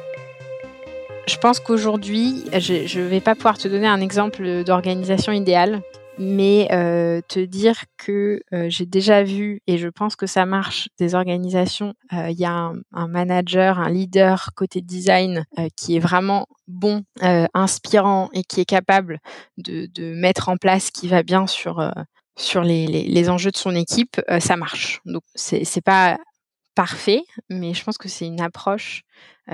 Je 1.27 1.37
pense 1.37 1.59
qu'aujourd'hui, 1.59 2.43
je 2.57 2.99
ne 2.99 3.05
vais 3.05 3.21
pas 3.21 3.35
pouvoir 3.35 3.57
te 3.57 3.67
donner 3.67 3.87
un 3.87 4.01
exemple 4.01 4.63
d'organisation 4.63 5.31
idéale 5.31 5.81
mais 6.17 6.67
euh, 6.71 7.21
te 7.27 7.39
dire 7.39 7.83
que 7.97 8.41
euh, 8.53 8.69
j'ai 8.69 8.85
déjà 8.85 9.23
vu 9.23 9.61
et 9.67 9.77
je 9.77 9.87
pense 9.87 10.15
que 10.15 10.27
ça 10.27 10.45
marche 10.45 10.89
des 10.99 11.15
organisations. 11.15 11.93
Euh, 12.13 12.29
il 12.29 12.39
y 12.39 12.45
a 12.45 12.73
un, 12.91 13.07
manager, 13.07 13.79
un 13.79 13.89
leader 13.89 14.51
côté 14.55 14.81
design 14.81 15.45
qui 15.75 15.95
est 15.95 15.99
vraiment 15.99 16.47
bon, 16.67 17.03
inspirant 17.53 18.29
et 18.33 18.43
qui 18.43 18.61
est 18.61 18.65
capable 18.65 19.19
de, 19.57 20.13
mettre 20.13 20.49
en 20.49 20.57
place 20.57 20.85
ce 20.85 20.91
qui 20.91 21.07
va 21.07 21.23
bien 21.23 21.47
sur 21.47 21.91
sur 22.37 22.63
les, 22.63 22.87
les, 22.87 23.03
les, 23.03 23.29
enjeux 23.29 23.51
de 23.51 23.57
son 23.57 23.75
équipe. 23.75 24.21
ça 24.39 24.55
marche. 24.55 25.01
Donc 25.05 25.23
c'est 25.35 25.83
pas 25.83 26.17
parfait, 26.75 27.23
mais 27.49 27.73
je 27.73 27.83
pense 27.83 27.97
que 27.97 28.09
c'est 28.09 28.25
une 28.25 28.41
approche 28.41 29.03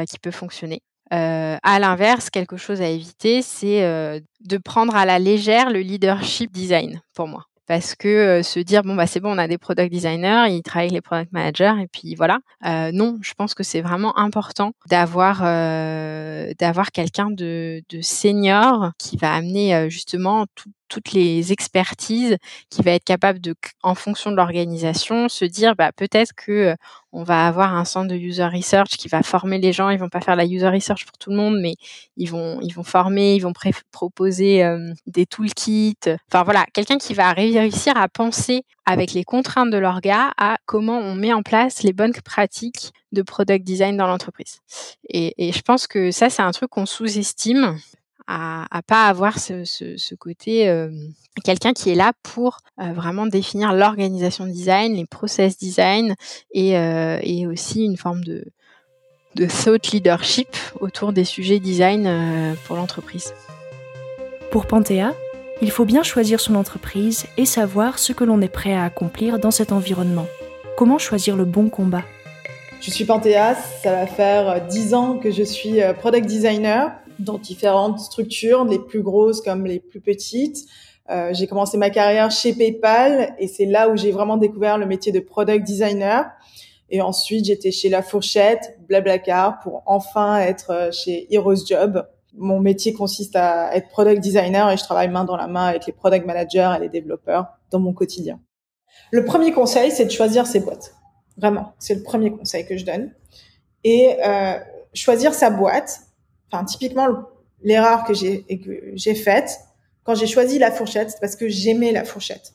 qui 0.10 0.20
peut 0.20 0.32
fonctionner. 0.32 0.82
Euh, 1.14 1.58
à 1.64 1.80
l'inverse, 1.80 2.30
quelque 2.30 2.58
chose 2.58 2.82
à 2.82 2.88
éviter, 2.88 3.42
c'est 3.42 3.84
euh, 3.84 4.20
de 4.42 4.58
prendre 4.58 4.96
à 4.96 5.06
la 5.06 5.20
légère 5.20 5.70
le 5.70 5.80
leadership 5.80 6.52
design 6.52 7.02
pour 7.14 7.28
moi. 7.28 7.46
Parce 7.66 7.96
que 7.96 8.08
euh, 8.08 8.44
se 8.44 8.62
dire 8.62 8.84
bon 8.84 8.96
bah 8.96 9.08
c'est 9.08 9.20
bon, 9.20 9.36
on 9.36 9.38
a 9.38 9.48
des 9.48 9.58
product 9.58 9.92
designers, 9.92 10.46
ils 10.50 10.62
travaillent 10.62 10.88
avec 10.88 10.94
les 10.94 11.02
product 11.02 11.34
managers 11.34 11.74
et 11.82 11.88
puis 11.88 12.16
voilà. 12.16 12.40
non, 12.64 13.20
je 13.22 13.34
pense 13.34 13.54
que 13.54 13.64
c'est 13.64 13.82
vraiment 13.82 14.18
important 14.18 14.72
d'avoir 14.90 15.42
d'avoir 15.42 16.92
quelqu'un 16.94 17.30
de, 17.30 17.82
de 17.90 18.02
senior 18.02 18.92
qui 18.98 19.18
va 19.18 19.34
amener 19.34 19.90
justement 19.90 20.46
tout, 20.56 20.72
toutes 20.88 21.12
les 21.12 21.51
expertises, 21.51 22.38
qui 22.70 22.82
va 22.82 22.91
être 22.91 23.03
capable 23.03 23.39
de, 23.39 23.56
en 23.84 23.96
fonction 23.96 24.32
de 24.32 24.36
l'organisation, 24.36 25.29
se 25.29 25.46
dire 25.46 25.75
bah, 25.75 25.91
peut-être 25.91 26.34
que 26.36 26.75
on 27.12 27.24
va 27.24 27.48
avoir 27.48 27.74
un 27.74 27.86
centre 27.86 28.10
de 28.10 28.15
user 28.15 28.46
research 28.46 28.98
qui 28.98 29.08
va 29.08 29.24
former 29.24 29.58
les 29.58 29.74
gens. 29.74 29.89
Ils 29.89 29.98
vont 29.98 30.10
pas 30.10 30.22
faire 30.22 30.36
la 30.36 30.46
user 30.46 30.67
research 30.67 31.06
pour 31.06 31.17
tout 31.17 31.32
le 31.32 31.38
monde, 31.38 31.58
mais 31.60 31.75
ils 32.15 32.29
vont 32.29 32.60
ils 32.62 32.74
vont 32.74 32.84
former, 32.84 33.36
ils 33.36 33.39
vont 33.39 33.53
proposer 33.91 34.63
des 35.08 35.25
toolkits. 35.25 35.98
Enfin 36.32 36.44
voilà, 36.44 36.65
quelqu'un 36.74 36.98
qui 36.98 37.13
va 37.13 37.32
réussir 37.32 37.98
à 37.98 38.08
penser 38.08 38.63
avec 38.86 39.13
les 39.13 39.24
contraintes 39.24 39.70
de 39.70 39.77
l'orga 39.77 40.32
à 40.38 40.58
comment 40.65 40.98
on 40.98 41.15
met 41.15 41.34
en 41.34 41.44
place 41.44 41.84
les 41.84 41.94
bonnes 41.94 42.13
pratiques 42.24 42.91
de 43.12 43.22
product 43.22 43.65
design 43.65 43.98
dans 43.98 44.08
l'entreprise. 44.08 44.60
Et, 45.10 45.48
et, 45.48 45.51
je 45.51 45.62
pense 45.62 45.88
que 45.88 46.12
ça, 46.12 46.29
c'est 46.29 46.41
un 46.41 46.51
truc 46.51 46.70
qu'on 46.70 46.86
sous-estime 46.86 47.77
à, 48.27 48.65
à 48.77 48.81
pas 48.81 49.07
avoir 49.07 49.39
ce, 49.39 49.63
ce, 49.63 49.98
ce 49.98 50.15
côté 50.15 50.67
euh, 50.67 50.89
quelqu'un 51.43 51.74
qui 51.74 51.89
est 51.89 51.96
là 51.96 52.12
pour 52.24 52.57
euh, 52.79 52.91
vraiment 52.91 53.25
définir 53.25 53.74
l'organisation 53.74 54.46
design, 54.46 54.96
les 54.96 55.05
process 55.05 55.57
design 55.57 56.15
et, 56.51 56.77
euh, 56.77 57.19
et 57.24 57.48
aussi 57.48 57.86
une 57.86 57.98
forme 57.98 58.24
de, 58.24 58.43
de 59.36 59.46
thought 59.46 59.91
leadership 59.91 60.50
autour 60.79 61.13
des 61.13 61.24
sujets 61.24 61.60
design 61.60 62.55
pour 62.65 62.75
l'entreprise. 62.75 63.34
Pour 64.51 64.65
Panthéa, 64.65 65.13
il 65.62 65.72
faut 65.72 65.86
bien 65.86 66.03
choisir 66.03 66.39
son 66.39 66.55
entreprise 66.55 67.25
et 67.38 67.46
savoir 67.46 68.00
ce 68.00 68.13
que 68.13 68.24
l'on 68.24 68.41
est 68.41 68.50
prêt 68.50 68.74
à 68.74 68.84
accomplir 68.84 69.39
dans 69.39 69.51
cet 69.51 69.72
environnement. 69.72 70.25
Comment 70.75 70.98
choisir 70.98 71.36
le 71.36 71.46
bon 71.46 71.69
combat? 71.69 72.03
Je 72.81 72.91
suis 72.91 73.05
Panthéas, 73.05 73.55
ça 73.81 73.91
va 73.91 74.07
faire 74.07 74.65
10 74.67 74.93
ans 74.93 75.17
que 75.17 75.31
je 75.31 75.43
suis 75.43 75.79
product 76.00 76.25
designer 76.25 76.91
dans 77.19 77.38
différentes 77.38 78.00
structures, 78.00 78.65
les 78.65 78.79
plus 78.79 79.01
grosses 79.01 79.41
comme 79.41 79.65
les 79.65 79.79
plus 79.79 80.01
petites. 80.01 80.67
Euh, 81.09 81.33
j'ai 81.33 81.47
commencé 81.47 81.77
ma 81.77 81.89
carrière 81.89 82.31
chez 82.31 82.53
PayPal 82.53 83.36
et 83.39 83.47
c'est 83.47 83.65
là 83.65 83.89
où 83.89 83.95
j'ai 83.95 84.12
vraiment 84.12 84.38
découvert 84.38 84.77
le 84.77 84.86
métier 84.86 85.12
de 85.12 85.19
product 85.19 85.65
designer. 85.65 86.25
Et 86.89 87.01
ensuite, 87.01 87.45
j'étais 87.45 87.71
chez 87.71 87.89
La 87.89 88.01
Fourchette, 88.01 88.77
Blablacar, 88.88 89.59
pour 89.59 89.83
enfin 89.86 90.38
être 90.39 90.71
euh, 90.71 90.91
chez 90.91 91.27
Heroes 91.33 91.65
Job. 91.65 92.07
Mon 92.33 92.59
métier 92.59 92.93
consiste 92.93 93.36
à 93.36 93.75
être 93.75 93.89
product 93.89 94.21
designer 94.21 94.69
et 94.71 94.77
je 94.77 94.83
travaille 94.83 95.09
main 95.09 95.25
dans 95.25 95.36
la 95.38 95.47
main 95.47 95.65
avec 95.65 95.86
les 95.86 95.93
product 95.93 96.25
managers 96.25 96.74
et 96.77 96.79
les 96.79 96.89
développeurs 96.89 97.47
dans 97.71 97.79
mon 97.79 97.93
quotidien. 97.93 98.39
Le 99.12 99.25
premier 99.25 99.51
conseil, 99.51 99.91
c'est 99.91 100.05
de 100.05 100.12
choisir 100.12 100.45
ses 100.45 100.59
boîtes. 100.59 100.93
Vraiment, 101.38 101.74
c'est 101.79 101.95
le 101.95 102.03
premier 102.03 102.31
conseil 102.31 102.65
que 102.65 102.77
je 102.77 102.86
donne. 102.86 103.12
Et 103.83 104.17
euh, 104.25 104.57
choisir 104.93 105.33
sa 105.33 105.50
boîte. 105.50 106.01
Enfin, 106.51 106.66
typiquement, 106.66 107.08
l'erreur 107.62 108.04
que 108.04 108.13
j'ai 108.13 108.44
que 108.44 108.92
j'ai 108.94 109.16
faite, 109.16 109.60
quand 110.04 110.16
j'ai 110.16 110.27
choisi 110.27 110.60
la 110.60 110.72
fourchette, 110.72 111.12
c'est 111.12 111.20
parce 111.20 111.36
que 111.36 111.48
j'aimais 111.48 111.92
la 111.92 112.06
fourchette. 112.06 112.54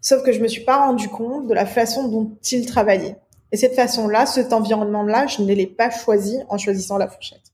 Sauf 0.00 0.22
que 0.22 0.32
je 0.32 0.40
me 0.40 0.48
suis 0.48 0.64
pas 0.64 0.86
rendu 0.86 1.08
compte 1.08 1.46
de 1.46 1.54
la 1.54 1.66
façon 1.66 2.08
dont 2.08 2.36
il 2.52 2.66
travaillait. 2.66 3.16
Et 3.52 3.56
cette 3.56 3.74
façon-là, 3.74 4.26
cet 4.26 4.52
environnement-là, 4.52 5.26
je 5.26 5.42
ne 5.42 5.52
l'ai 5.52 5.66
pas 5.66 5.90
choisi 5.90 6.38
en 6.48 6.58
choisissant 6.58 6.98
la 6.98 7.08
fourchette. 7.08 7.52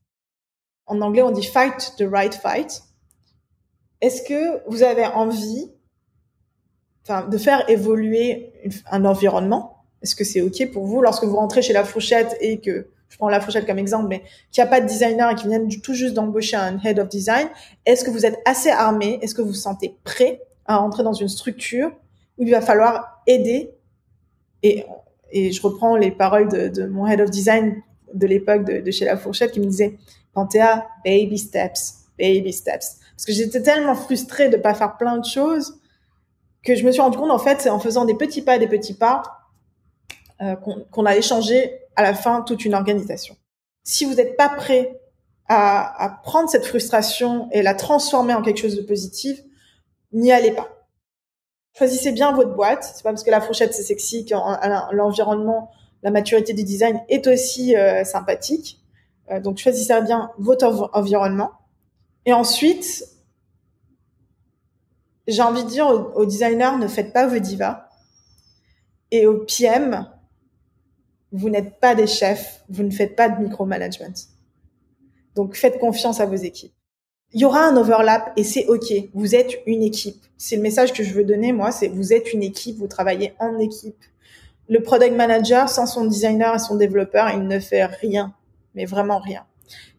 En 0.85 1.01
anglais, 1.01 1.21
on 1.21 1.31
dit 1.31 1.45
fight 1.45 1.93
the 1.97 2.03
right 2.03 2.33
fight. 2.33 2.83
Est-ce 4.01 4.21
que 4.21 4.69
vous 4.69 4.83
avez 4.83 5.05
envie 5.05 5.71
enfin, 7.03 7.25
de 7.27 7.37
faire 7.37 7.67
évoluer 7.69 8.51
un 8.91 9.05
environnement? 9.05 9.85
Est-ce 10.01 10.15
que 10.15 10.25
c'est 10.25 10.41
OK 10.41 10.71
pour 10.73 10.85
vous 10.85 11.01
lorsque 11.01 11.23
vous 11.23 11.37
rentrez 11.37 11.61
chez 11.61 11.73
la 11.73 11.85
fourchette 11.85 12.35
et 12.41 12.59
que 12.59 12.89
je 13.13 13.19
prends 13.19 13.29
la 13.29 13.39
fourchette 13.39 13.67
comme 13.67 13.77
exemple, 13.77 14.07
mais 14.09 14.23
qu'il 14.51 14.63
n'y 14.63 14.67
a 14.67 14.71
pas 14.71 14.81
de 14.81 14.87
designer 14.87 15.29
et 15.29 15.35
qui 15.35 15.47
viennent 15.47 15.69
tout 15.69 15.93
juste 15.93 16.15
d'embaucher 16.15 16.55
un 16.55 16.79
head 16.79 16.97
of 16.97 17.09
design, 17.09 17.47
est-ce 17.85 18.03
que 18.03 18.09
vous 18.09 18.25
êtes 18.25 18.39
assez 18.43 18.71
armé? 18.71 19.19
Est-ce 19.21 19.35
que 19.35 19.43
vous 19.43 19.49
vous 19.49 19.53
sentez 19.53 19.95
prêt 20.03 20.41
à 20.65 20.81
entrer 20.81 21.03
dans 21.03 21.13
une 21.13 21.27
structure 21.27 21.91
où 22.39 22.43
il 22.43 22.49
va 22.49 22.59
falloir 22.59 23.21
aider? 23.27 23.69
Et, 24.63 24.83
et 25.31 25.51
je 25.51 25.61
reprends 25.61 25.95
les 25.95 26.09
paroles 26.09 26.49
de, 26.49 26.69
de 26.69 26.87
mon 26.87 27.05
head 27.05 27.21
of 27.21 27.29
design 27.29 27.83
de 28.15 28.25
l'époque 28.25 28.65
de, 28.65 28.81
de, 28.81 28.89
chez 28.89 29.05
La 29.05 29.15
Fourchette 29.15 29.51
qui 29.51 29.59
me 29.59 29.65
disait 29.65 29.95
Panthéa, 30.33 30.87
baby 31.05 31.37
steps, 31.37 32.05
baby 32.17 32.51
steps. 32.51 32.97
Parce 33.15 33.25
que 33.27 33.31
j'étais 33.31 33.61
tellement 33.61 33.93
frustrée 33.93 34.49
de 34.49 34.57
pas 34.57 34.73
faire 34.73 34.97
plein 34.97 35.19
de 35.19 35.25
choses 35.25 35.79
que 36.63 36.73
je 36.73 36.83
me 36.83 36.91
suis 36.91 37.01
rendu 37.01 37.19
compte 37.19 37.29
en 37.29 37.37
fait 37.37 37.61
c'est 37.61 37.69
en 37.69 37.77
faisant 37.77 38.05
des 38.05 38.15
petits 38.15 38.41
pas, 38.41 38.57
des 38.57 38.67
petits 38.67 38.95
pas 38.95 39.21
euh, 40.41 40.55
qu'on 40.55 41.05
allait 41.05 41.21
changer 41.21 41.82
à 41.95 42.03
la 42.03 42.13
fin 42.13 42.41
toute 42.41 42.65
une 42.65 42.75
organisation. 42.75 43.35
Si 43.83 44.05
vous 44.05 44.15
n'êtes 44.15 44.37
pas 44.37 44.49
prêt 44.49 44.99
à, 45.47 46.03
à, 46.03 46.09
prendre 46.09 46.49
cette 46.49 46.65
frustration 46.65 47.49
et 47.51 47.61
la 47.61 47.73
transformer 47.73 48.33
en 48.33 48.41
quelque 48.41 48.59
chose 48.59 48.75
de 48.75 48.81
positif, 48.81 49.39
n'y 50.13 50.31
allez 50.31 50.51
pas. 50.51 50.69
Choisissez 51.77 52.11
bien 52.11 52.31
votre 52.33 52.53
boîte. 52.55 52.83
C'est 52.83 53.03
pas 53.03 53.09
parce 53.09 53.23
que 53.23 53.31
la 53.31 53.41
fourchette 53.41 53.73
c'est 53.73 53.83
sexy 53.83 54.25
que 54.25 54.35
l'environnement, 54.95 55.71
la 56.03 56.11
maturité 56.11 56.53
du 56.53 56.63
design 56.63 57.01
est 57.09 57.27
aussi 57.27 57.75
euh, 57.75 58.03
sympathique. 58.03 58.79
Euh, 59.31 59.39
donc 59.39 59.57
choisissez 59.57 59.99
bien 60.01 60.31
votre 60.37 60.91
environnement. 60.93 61.51
Et 62.25 62.33
ensuite, 62.33 63.05
j'ai 65.27 65.41
envie 65.41 65.63
de 65.63 65.69
dire 65.69 65.87
aux, 65.87 66.21
aux 66.21 66.25
designers, 66.25 66.77
ne 66.79 66.87
faites 66.87 67.11
pas 67.11 67.25
vos 67.27 67.39
divas. 67.39 67.87
Et 69.09 69.25
aux 69.25 69.45
PM, 69.45 70.07
vous 71.33 71.49
n'êtes 71.49 71.79
pas 71.79 71.95
des 71.95 72.07
chefs, 72.07 72.63
vous 72.69 72.83
ne 72.83 72.91
faites 72.91 73.15
pas 73.15 73.27
de 73.27 73.41
micromanagement. 73.43 74.13
Donc 75.35 75.55
faites 75.55 75.79
confiance 75.79 76.19
à 76.19 76.27
vos 76.27 76.35
équipes. 76.35 76.73
Il 77.33 77.41
y 77.41 77.45
aura 77.45 77.65
un 77.65 77.75
overlap 77.75 78.31
et 78.37 78.43
c'est 78.43 78.67
OK. 78.67 78.93
Vous 79.15 79.33
êtes 79.33 79.57
une 79.65 79.81
équipe. 79.81 80.23
C'est 80.37 80.55
le 80.55 80.61
message 80.61 80.93
que 80.93 81.03
je 81.03 81.11
veux 81.13 81.23
donner, 81.23 81.51
moi, 81.51 81.71
c'est 81.71 81.87
vous 81.87 82.13
êtes 82.13 82.31
une 82.31 82.43
équipe, 82.43 82.77
vous 82.77 82.87
travaillez 82.87 83.33
en 83.39 83.57
équipe. 83.57 83.97
Le 84.69 84.83
product 84.83 85.15
manager, 85.15 85.67
sans 85.67 85.87
son 85.87 86.05
designer 86.05 86.53
et 86.53 86.59
son 86.59 86.75
développeur, 86.75 87.31
il 87.31 87.47
ne 87.47 87.59
fait 87.59 87.85
rien, 87.85 88.35
mais 88.75 88.85
vraiment 88.85 89.17
rien. 89.17 89.43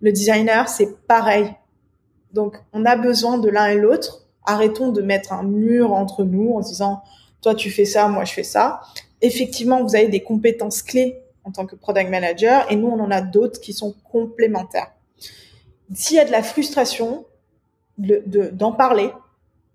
Le 0.01 0.13
designer, 0.13 0.69
c'est 0.69 0.97
pareil. 1.09 1.53
Donc, 2.33 2.57
on 2.73 2.85
a 2.85 2.95
besoin 2.95 3.39
de 3.39 3.49
l'un 3.49 3.67
et 3.67 3.79
l'autre. 3.79 4.29
Arrêtons 4.45 4.93
de 4.93 5.03
mettre 5.03 5.33
un 5.33 5.43
mur 5.43 5.93
entre 5.93 6.23
nous 6.23 6.53
en 6.53 6.61
disant, 6.61 7.03
toi, 7.43 7.57
tu 7.57 7.71
fais 7.71 7.85
ça, 7.85 8.07
moi, 8.07 8.25
je 8.25 8.33
fais 8.33 8.45
ça. 8.45 8.81
Effectivement, 9.21 9.83
vous 9.83 9.97
avez 9.97 10.09
des 10.09 10.23
compétences 10.23 10.83
clés 10.83 11.24
en 11.45 11.53
tant 11.53 11.67
que 11.67 11.77
product 11.77 12.11
manager 12.11 12.71
et 12.71 12.77
nous, 12.77 12.89
on 12.89 13.01
en 13.01 13.11
a 13.11 13.21
d'autres 13.21 13.61
qui 13.61 13.73
sont 13.73 13.95
complémentaires. 14.11 14.93
S'il 15.93 16.17
y 16.17 16.21
a 16.21 16.25
de 16.25 16.33
la 16.33 16.43
frustration, 16.43 17.27
d'en 17.99 18.17
de, 18.27 18.51
d'en 18.51 18.73
parler, 18.73 19.13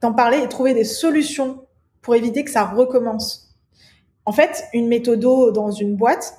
d'en 0.02 0.14
parler 0.14 0.40
et 0.40 0.50
trouver 0.50 0.74
des 0.74 0.84
solutions 0.84 1.66
pour 2.02 2.16
éviter 2.16 2.44
que 2.44 2.52
ça 2.52 2.66
recommence. 2.66 3.56
En 4.26 4.32
fait, 4.32 4.66
une 4.74 4.88
méthodo 4.88 5.52
dans 5.52 5.72
une 5.72 5.96
boîte, 5.96 6.36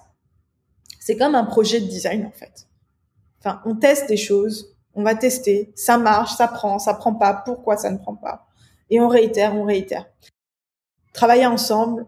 c'est 0.99 1.17
comme 1.17 1.35
un 1.35 1.45
projet 1.45 1.81
de 1.81 1.87
design, 1.87 2.27
en 2.27 2.31
fait. 2.31 2.67
Enfin, 3.39 3.63
on 3.65 3.75
teste 3.75 4.09
des 4.09 4.17
choses, 4.17 4.77
on 4.95 5.03
va 5.03 5.15
tester, 5.15 5.73
ça 5.75 5.99
marche, 5.99 6.35
ça 6.37 6.49
prend, 6.49 6.79
ça 6.79 6.95
prend 6.95 7.15
pas, 7.15 7.35
pourquoi 7.35 7.77
ça 7.77 7.91
ne 7.91 7.99
prend 7.99 8.15
pas? 8.15 8.47
Et 8.91 9.01
on 9.01 9.09
réitère, 9.09 9.55
on 9.55 9.65
réitère. 9.65 10.07
Travailler 11.13 11.47
ensemble, 11.47 12.07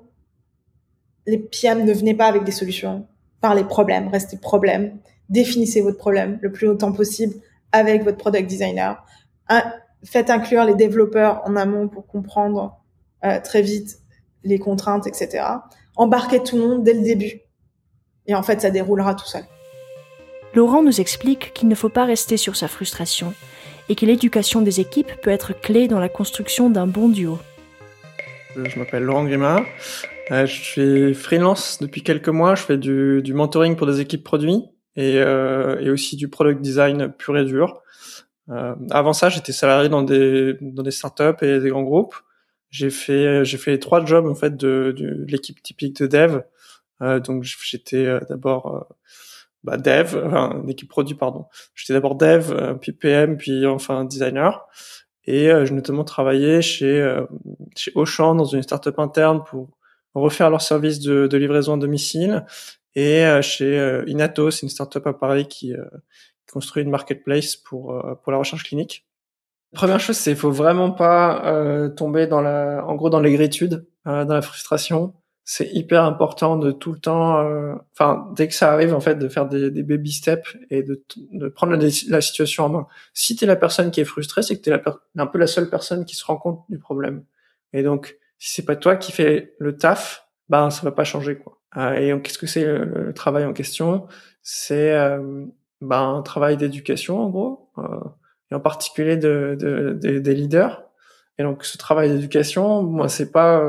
les 1.27 1.39
PM 1.39 1.85
ne 1.85 1.93
venaient 1.93 2.15
pas 2.15 2.27
avec 2.27 2.45
des 2.45 2.53
solutions, 2.53 3.07
par 3.43 3.55
les 3.55 3.65
problèmes, 3.65 4.09
restez 4.09 4.39
problème, 4.39 4.99
définissez 5.29 5.83
votre 5.83 5.99
problème 5.99 6.39
le 6.41 6.51
plus 6.51 6.67
longtemps 6.69 6.93
possible 6.93 7.35
avec 7.73 8.05
votre 8.05 8.17
product 8.17 8.49
designer. 8.49 9.05
Faites 10.05 10.31
inclure 10.31 10.65
les 10.65 10.75
développeurs 10.75 11.43
en 11.45 11.57
amont 11.57 11.89
pour 11.89 12.07
comprendre 12.07 12.81
euh, 13.25 13.39
très 13.41 13.63
vite 13.63 13.99
les 14.43 14.59
contraintes, 14.59 15.07
etc. 15.07 15.45
Embarquez 15.95 16.43
tout 16.43 16.57
le 16.57 16.67
monde 16.67 16.83
dès 16.83 16.95
le 16.95 17.03
début. 17.03 17.41
Et 18.27 18.35
en 18.35 18.43
fait, 18.43 18.61
ça 18.61 18.71
déroulera 18.71 19.15
tout 19.15 19.27
seul. 19.27 19.45
Laurent 20.55 20.83
nous 20.83 21.01
explique 21.01 21.53
qu'il 21.55 21.69
ne 21.69 21.75
faut 21.75 21.89
pas 21.89 22.05
rester 22.05 22.37
sur 22.37 22.57
sa 22.57 22.69
frustration 22.69 23.33
et 23.89 23.95
que 23.95 24.07
l'éducation 24.07 24.61
des 24.61 24.81
équipes 24.81 25.13
peut 25.23 25.31
être 25.31 25.53
clé 25.53 25.87
dans 25.87 26.01
la 26.01 26.09
construction 26.09 26.69
d'un 26.69 26.87
bon 26.87 27.09
duo. 27.09 27.39
Je 28.57 28.79
m'appelle 28.79 29.05
Laurent 29.05 29.25
Grimard. 29.25 29.65
Euh, 30.33 30.47
je 30.47 30.63
suis 30.63 31.15
freelance 31.15 31.79
depuis 31.81 32.03
quelques 32.03 32.29
mois. 32.29 32.55
Je 32.55 32.63
fais 32.63 32.79
du, 32.79 33.23
du 33.23 33.35
mentoring 33.35 33.77
pour 33.77 33.87
des 33.87 34.01
équipes 34.01 34.25
produits 34.25 34.65
et, 34.97 35.19
euh, 35.19 35.79
et, 35.81 35.91
aussi 35.91 36.17
du 36.17 36.29
product 36.29 36.61
design 36.61 37.13
pur 37.13 37.37
et 37.37 37.45
dur. 37.45 37.83
Euh, 38.49 38.75
avant 38.91 39.13
ça, 39.13 39.29
j'étais 39.29 39.53
salarié 39.53 39.89
dans 39.89 40.03
des 40.03 40.57
dans 40.61 40.83
des 40.83 40.91
startups 40.91 41.43
et 41.43 41.61
des 41.61 41.69
grands 41.69 41.83
groupes. 41.83 42.17
J'ai 42.71 42.91
fait 42.91 43.45
j'ai 43.45 43.59
fait 43.59 43.79
trois 43.79 44.05
jobs 44.05 44.27
en 44.27 44.35
fait 44.35 44.57
de, 44.57 44.95
de, 44.97 45.25
l'équipe 45.29 45.63
typique 45.63 46.01
de 46.01 46.07
dev. 46.07 46.41
Euh, 47.03 47.21
donc 47.21 47.43
j'étais 47.45 48.07
euh, 48.07 48.21
d'abord 48.29 48.77
euh, 48.77 48.95
bah, 49.65 49.77
dev, 49.77 50.17
enfin 50.27 50.63
l'équipe 50.67 50.89
produit 50.89 51.15
pardon. 51.15 51.47
J'étais 51.75 51.93
d'abord 51.95 52.17
dev, 52.17 52.77
puis 52.81 52.93
PM, 52.93 53.37
puis 53.37 53.67
enfin 53.67 54.05
designer. 54.05 54.67
Et 55.25 55.51
j'ai 55.65 55.75
notamment 55.75 56.05
travaillé 56.05 56.63
chez 56.63 57.17
chez 57.77 57.93
Auchan 57.95 58.35
dans 58.35 58.45
une 58.45 58.63
startup 58.63 58.99
interne 58.99 59.45
pour 59.45 59.69
refaire 60.15 60.51
leur 60.51 60.63
service 60.63 61.01
de, 61.01 61.27
de 61.27 61.37
livraison 61.37 61.75
à 61.75 61.79
domicile 61.79 62.45
et 62.95 63.25
euh, 63.25 63.43
chez 63.43 63.79
euh, 63.79 64.05
Inatos, 64.07 64.63
une 64.63 64.69
startup 64.69 65.07
à 65.07 65.13
Paris 65.13 65.47
qui 65.47 65.75
euh, 65.75 65.85
construit 66.53 66.83
une 66.83 66.91
marketplace 66.91 67.57
pour 67.57 68.05
pour 68.23 68.33
la 68.33 68.39
recherche 68.39 68.65
clinique. 68.65 69.07
première 69.73 70.01
chose, 70.01 70.17
c'est 70.17 70.35
faut 70.35 70.51
vraiment 70.51 70.91
pas 70.91 71.91
tomber 71.97 72.27
dans 72.27 72.43
la, 72.43 72.85
en 72.87 72.95
gros, 72.95 73.09
dans 73.09 73.21
l'aigritude, 73.21 73.87
dans 74.05 74.27
la 74.27 74.43
frustration. 74.43 75.15
C'est 75.45 75.71
hyper 75.73 76.05
important 76.05 76.57
de 76.57 76.71
tout 76.71 76.93
le 76.93 76.99
temps, 76.99 77.43
enfin 77.93 78.31
dès 78.37 78.49
que 78.49 78.55
ça 78.55 78.71
arrive 78.71 78.95
en 78.95 79.01
fait, 79.01 79.15
de 79.15 79.29
faire 79.29 79.49
des, 79.49 79.71
des 79.71 79.83
baby 79.83 80.13
steps 80.13 80.57
et 80.69 80.83
de, 80.83 81.03
de 81.33 81.49
prendre 81.49 81.73
la, 81.73 81.89
la, 82.09 82.21
situation 82.21 82.67
en 82.67 82.69
main. 82.69 82.87
Si 83.15 83.35
t'es 83.35 83.47
la 83.47 83.57
personne 83.57 83.91
qui 83.91 84.03
est 84.03 84.05
frustrée, 84.05 84.43
c'est 84.43 84.59
que 84.59 84.63
t'es 84.63 84.73
un 85.17 85.27
peu 85.27 85.39
la 85.39 85.47
seule 85.47 85.71
personne 85.71 86.05
qui 86.05 86.17
se 86.17 86.25
rend 86.27 86.37
compte 86.37 86.61
du 86.69 86.79
problème. 86.79 87.25
Et 87.73 87.83
donc, 87.83 88.19
si 88.43 88.55
c'est 88.55 88.65
pas 88.65 88.75
toi 88.75 88.97
qui 88.97 89.13
fais 89.13 89.55
le 89.61 89.77
taf, 89.77 90.27
ben 90.49 90.69
ça 90.71 90.83
va 90.83 90.91
pas 90.91 91.05
changer 91.05 91.37
quoi. 91.37 91.61
Euh, 91.77 91.95
et 91.95 92.23
qu'est-ce 92.23 92.39
que 92.39 92.49
c'est 92.49 92.65
le, 92.65 93.13
travail 93.15 93.45
en 93.45 93.53
question? 93.53 94.09
C'est 94.43 94.95
euh, 94.95 95.47
ben, 95.81 96.17
un 96.17 96.23
travail 96.23 96.57
d'éducation 96.57 97.21
en 97.21 97.31
gros, 97.31 97.71
euh, 97.79 98.01
et 98.51 98.57
en 98.57 98.61
particulier 98.61 99.17
de, 99.17 99.57
de, 99.57 99.93
de, 99.93 100.19
des 100.19 100.35
leaders. 100.35 100.83
Et 101.39 101.45
donc 101.45 101.65
ce 101.65 101.79
travail 101.79 102.11
d'éducation, 102.11 102.83
moi 102.83 103.09
c'est 103.09 103.31
pas, 103.31 103.63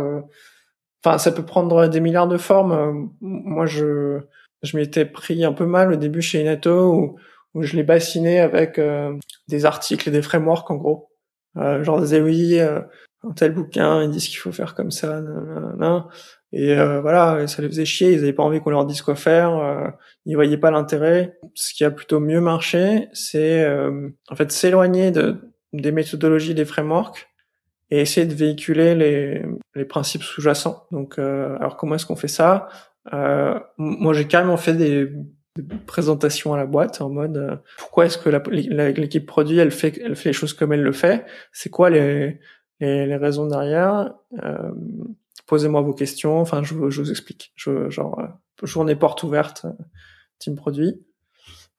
enfin 1.03 1.19
ça 1.19 1.31
peut 1.31 1.45
prendre 1.45 1.87
des 1.87 1.99
milliards 1.99 2.27
de 2.27 2.37
formes. 2.37 3.11
Moi 3.21 3.67
je 3.67 4.21
je 4.63 4.75
m'étais 4.75 5.05
pris 5.05 5.45
un 5.45 5.53
peu 5.53 5.67
mal 5.67 5.93
au 5.93 5.97
début 5.97 6.23
chez 6.23 6.41
Inato 6.41 6.93
où, 6.95 7.19
où 7.53 7.61
je 7.61 7.75
l'ai 7.75 7.83
bassiné 7.83 8.39
avec 8.39 8.81
des 9.47 9.65
articles 9.65 10.09
et 10.09 10.11
des 10.11 10.23
frameworks 10.23 10.71
en 10.71 10.77
gros. 10.77 11.11
Euh, 11.57 11.83
genre 11.83 12.01
des 12.01 12.21
oui, 12.21 12.59
un 13.23 13.31
tel 13.31 13.53
bouquin, 13.53 14.03
ils 14.03 14.09
disent 14.09 14.27
qu'il 14.27 14.39
faut 14.39 14.51
faire 14.51 14.75
comme 14.75 14.91
ça, 14.91 15.21
nan, 15.21 15.45
nan, 15.45 15.77
nan. 15.77 16.03
Et 16.51 16.77
euh, 16.77 17.01
voilà, 17.01 17.47
ça 17.47 17.61
les 17.61 17.67
faisait 17.67 17.85
chier, 17.85 18.11
ils 18.11 18.19
avaient 18.19 18.33
pas 18.33 18.43
envie 18.43 18.59
qu'on 18.59 18.69
leur 18.69 18.85
dise 18.85 19.01
quoi 19.01 19.15
faire, 19.15 19.57
euh, 19.57 19.87
ils 20.25 20.35
voyaient 20.35 20.57
pas 20.57 20.71
l'intérêt. 20.71 21.39
Ce 21.55 21.73
qui 21.73 21.83
a 21.83 21.89
plutôt 21.89 22.19
mieux 22.19 22.41
marché, 22.41 23.07
c'est 23.13 23.63
euh, 23.63 24.09
en 24.29 24.35
fait 24.35 24.51
s'éloigner 24.51 25.11
de, 25.11 25.37
des 25.73 25.91
méthodologies, 25.91 26.53
des 26.53 26.65
frameworks, 26.65 27.27
et 27.89 28.01
essayer 28.01 28.25
de 28.25 28.33
véhiculer 28.33 28.95
les, 28.95 29.43
les 29.75 29.85
principes 29.85 30.23
sous-jacents. 30.23 30.85
Donc, 30.91 31.19
euh, 31.19 31.55
alors 31.59 31.77
comment 31.77 31.95
est-ce 31.95 32.05
qu'on 32.05 32.15
fait 32.15 32.27
ça? 32.27 32.67
Euh, 33.13 33.59
Moi, 33.77 34.13
j'ai 34.13 34.25
carrément 34.25 34.57
fait 34.57 34.73
des, 34.73 35.11
présentations 35.85 36.55
à 36.55 36.57
la 36.57 36.65
boîte 36.65 36.99
en 36.99 37.11
mode 37.11 37.61
pourquoi 37.77 38.07
est-ce 38.07 38.17
que 38.17 38.27
l'équipe 38.49 39.23
produit 39.27 39.59
elle 39.59 39.69
fait 39.69 40.01
elle 40.03 40.15
fait 40.15 40.29
les 40.29 40.33
choses 40.33 40.53
comme 40.53 40.73
elle 40.73 40.81
le 40.81 40.91
fait? 40.91 41.25
C'est 41.51 41.69
quoi 41.69 41.91
les, 41.91 42.39
les, 42.79 43.05
les 43.05 43.15
raisons 43.15 43.47
derrière 43.47 44.13
posez-moi 45.45 45.81
vos 45.81 45.93
questions. 45.93 46.39
Enfin, 46.39 46.63
je, 46.63 46.73
je 46.89 47.01
vous 47.01 47.11
explique. 47.11 47.53
Je, 47.55 47.89
genre, 47.89 48.19
euh, 48.19 48.65
journée 48.65 48.95
porte 48.95 49.23
ouverte, 49.23 49.65
euh, 49.65 49.83
team 50.39 50.55
produit. 50.55 51.05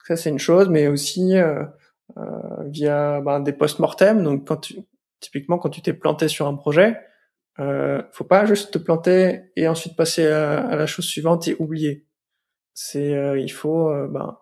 Ça, 0.06 0.16
c'est 0.16 0.30
une 0.30 0.38
chose, 0.38 0.68
mais 0.68 0.86
aussi 0.86 1.36
euh, 1.36 1.64
euh 2.18 2.64
via 2.66 3.20
ben, 3.20 3.40
des 3.40 3.52
post-mortem. 3.52 4.22
Donc, 4.22 4.46
quand 4.46 4.58
tu, 4.58 4.76
typiquement, 5.20 5.58
quand 5.58 5.70
tu 5.70 5.82
t'es 5.82 5.94
planté 5.94 6.28
sur 6.28 6.46
un 6.46 6.54
projet, 6.54 7.00
euh, 7.60 8.02
faut 8.12 8.24
pas 8.24 8.44
juste 8.44 8.72
te 8.72 8.78
planter 8.78 9.50
et 9.56 9.68
ensuite 9.68 9.96
passer 9.96 10.26
à, 10.26 10.76
la 10.76 10.86
chose 10.86 11.06
suivante 11.06 11.48
et 11.48 11.56
oublier. 11.58 12.06
C'est, 12.74 13.14
euh, 13.14 13.38
il 13.38 13.50
faut 13.50 13.90
ben, 14.08 14.36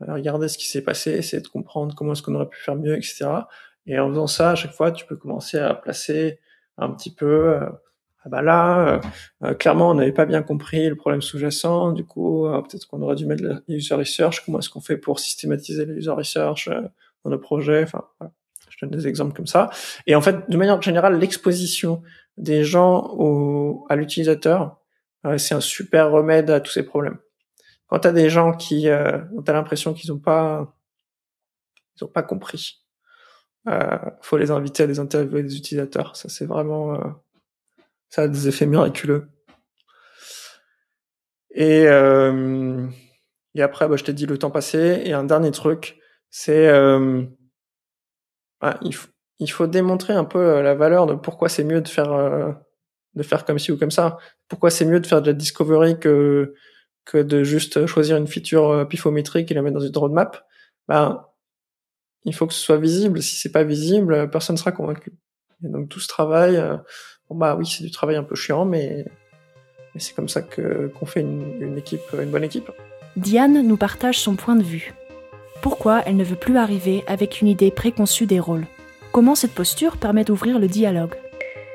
regarder 0.00 0.48
ce 0.48 0.58
qui 0.58 0.68
s'est 0.68 0.82
passé, 0.82 1.12
essayer 1.12 1.42
de 1.42 1.48
comprendre 1.48 1.94
comment 1.94 2.12
est-ce 2.12 2.22
qu'on 2.22 2.34
aurait 2.34 2.48
pu 2.48 2.60
faire 2.60 2.76
mieux, 2.76 2.96
etc. 2.96 3.26
Et 3.86 3.98
en 3.98 4.08
faisant 4.08 4.26
ça, 4.26 4.50
à 4.50 4.54
chaque 4.54 4.72
fois, 4.72 4.92
tu 4.92 5.06
peux 5.06 5.16
commencer 5.16 5.58
à 5.58 5.74
placer 5.74 6.40
un 6.76 6.90
petit 6.90 7.14
peu 7.14 7.58
ah 8.26 8.28
bah 8.28 8.42
là, 8.42 8.88
euh, 8.88 9.00
euh, 9.44 9.54
clairement, 9.54 9.90
on 9.90 9.94
n'avait 9.94 10.10
pas 10.10 10.26
bien 10.26 10.42
compris 10.42 10.88
le 10.88 10.96
problème 10.96 11.22
sous-jacent. 11.22 11.92
Du 11.92 12.04
coup, 12.04 12.46
euh, 12.46 12.60
peut-être 12.60 12.84
qu'on 12.88 13.00
aurait 13.02 13.14
dû 13.14 13.24
mettre 13.24 13.44
la 13.44 13.60
user 13.68 13.94
research. 13.94 14.44
Comment 14.44 14.58
est-ce 14.58 14.68
qu'on 14.68 14.80
fait 14.80 14.96
pour 14.96 15.20
systématiser 15.20 15.86
les 15.86 15.94
user 15.94 16.10
research 16.10 16.68
dans 17.24 17.30
nos 17.30 17.38
projets? 17.38 17.84
Enfin, 17.84 18.04
je 18.68 18.84
donne 18.84 18.90
des 18.90 19.06
exemples 19.06 19.32
comme 19.32 19.46
ça. 19.46 19.70
Et 20.08 20.16
en 20.16 20.20
fait, 20.20 20.50
de 20.50 20.56
manière 20.56 20.82
générale, 20.82 21.20
l'exposition 21.20 22.02
des 22.36 22.64
gens 22.64 23.14
au, 23.16 23.86
à 23.88 23.94
l'utilisateur, 23.94 24.76
c'est 25.38 25.54
un 25.54 25.60
super 25.60 26.10
remède 26.10 26.50
à 26.50 26.58
tous 26.58 26.72
ces 26.72 26.82
problèmes. 26.82 27.18
Quand 27.86 28.00
tu 28.00 28.08
as 28.08 28.12
des 28.12 28.28
gens 28.28 28.54
qui 28.54 28.88
ont 28.90 29.44
l'impression 29.46 29.94
qu'ils 29.94 30.10
n'ont 30.10 30.18
pas, 30.18 30.74
ils 31.94 32.02
ont 32.02 32.08
pas 32.08 32.24
compris, 32.24 32.80
euh, 33.68 33.98
faut 34.22 34.36
les 34.36 34.50
inviter 34.50 34.84
à 34.84 34.86
des 34.86 34.98
interviews 34.98 35.42
des 35.42 35.56
utilisateurs. 35.56 36.16
Ça, 36.16 36.28
c'est 36.28 36.46
vraiment 36.46 36.98
ça 38.10 38.22
a 38.22 38.28
des 38.28 38.48
effets 38.48 38.66
miraculeux. 38.66 39.28
Et, 41.50 41.86
euh, 41.86 42.86
et 43.54 43.62
après, 43.62 43.88
bah, 43.88 43.96
je 43.96 44.04
t'ai 44.04 44.12
dit 44.12 44.26
le 44.26 44.38
temps 44.38 44.50
passé. 44.50 45.02
Et 45.04 45.12
un 45.12 45.24
dernier 45.24 45.50
truc, 45.50 45.98
c'est 46.30 46.68
euh, 46.68 47.24
ah, 48.60 48.78
il, 48.82 48.94
il, 49.38 49.50
faut 49.50 49.66
démontrer 49.66 50.12
un 50.12 50.24
peu 50.24 50.38
euh, 50.38 50.62
la 50.62 50.74
valeur 50.74 51.06
de 51.06 51.14
pourquoi 51.14 51.48
c'est 51.48 51.64
mieux 51.64 51.80
de 51.80 51.88
faire 51.88 52.12
euh, 52.12 52.52
de 53.14 53.22
faire 53.22 53.44
comme 53.44 53.58
ci 53.58 53.72
ou 53.72 53.78
comme 53.78 53.90
ça. 53.90 54.18
Pourquoi 54.48 54.70
c'est 54.70 54.84
mieux 54.84 55.00
de 55.00 55.06
faire 55.06 55.22
de 55.22 55.28
la 55.28 55.32
discovery 55.32 55.98
que 55.98 56.54
que 57.06 57.18
de 57.18 57.42
juste 57.44 57.86
choisir 57.86 58.16
une 58.16 58.26
feature 58.26 58.70
euh, 58.70 58.84
pifométrique 58.84 59.50
et 59.50 59.54
la 59.54 59.62
mettre 59.62 59.78
dans 59.78 59.86
une 59.86 59.96
roadmap? 59.96 60.46
Ben, 60.88 61.24
il 62.26 62.34
faut 62.34 62.46
que 62.46 62.52
ce 62.52 62.60
soit 62.60 62.76
visible. 62.76 63.22
Si 63.22 63.36
c'est 63.36 63.52
pas 63.52 63.64
visible, 63.64 64.28
personne 64.30 64.54
ne 64.54 64.58
sera 64.58 64.72
convaincu. 64.72 65.12
Et 65.64 65.68
donc 65.68 65.88
tout 65.88 66.00
ce 66.00 66.08
travail, 66.08 66.62
Bon 67.28 67.36
bah 67.36 67.56
oui, 67.56 67.66
c'est 67.66 67.82
du 67.82 67.90
travail 67.90 68.16
un 68.16 68.22
peu 68.22 68.36
chiant, 68.36 68.64
mais, 68.64 69.04
c'est 69.96 70.14
comme 70.14 70.28
ça 70.28 70.42
qu'on 70.42 71.06
fait 71.06 71.20
une 71.20 71.70
bonne 72.30 72.44
équipe. 72.44 72.70
Diane 73.16 73.66
nous 73.66 73.76
partage 73.76 74.20
son 74.20 74.36
point 74.36 74.56
de 74.56 74.62
vue. 74.62 74.94
Pourquoi 75.62 76.02
elle 76.06 76.16
ne 76.16 76.24
veut 76.24 76.36
plus 76.36 76.58
arriver 76.58 77.02
avec 77.06 77.40
une 77.40 77.48
idée 77.48 77.70
préconçue 77.70 78.26
des 78.26 78.38
rôles? 78.38 78.66
Comment 79.10 79.34
cette 79.34 79.54
posture 79.54 79.96
permet 79.96 80.22
d'ouvrir 80.22 80.58
le 80.58 80.68
dialogue? 80.68 81.14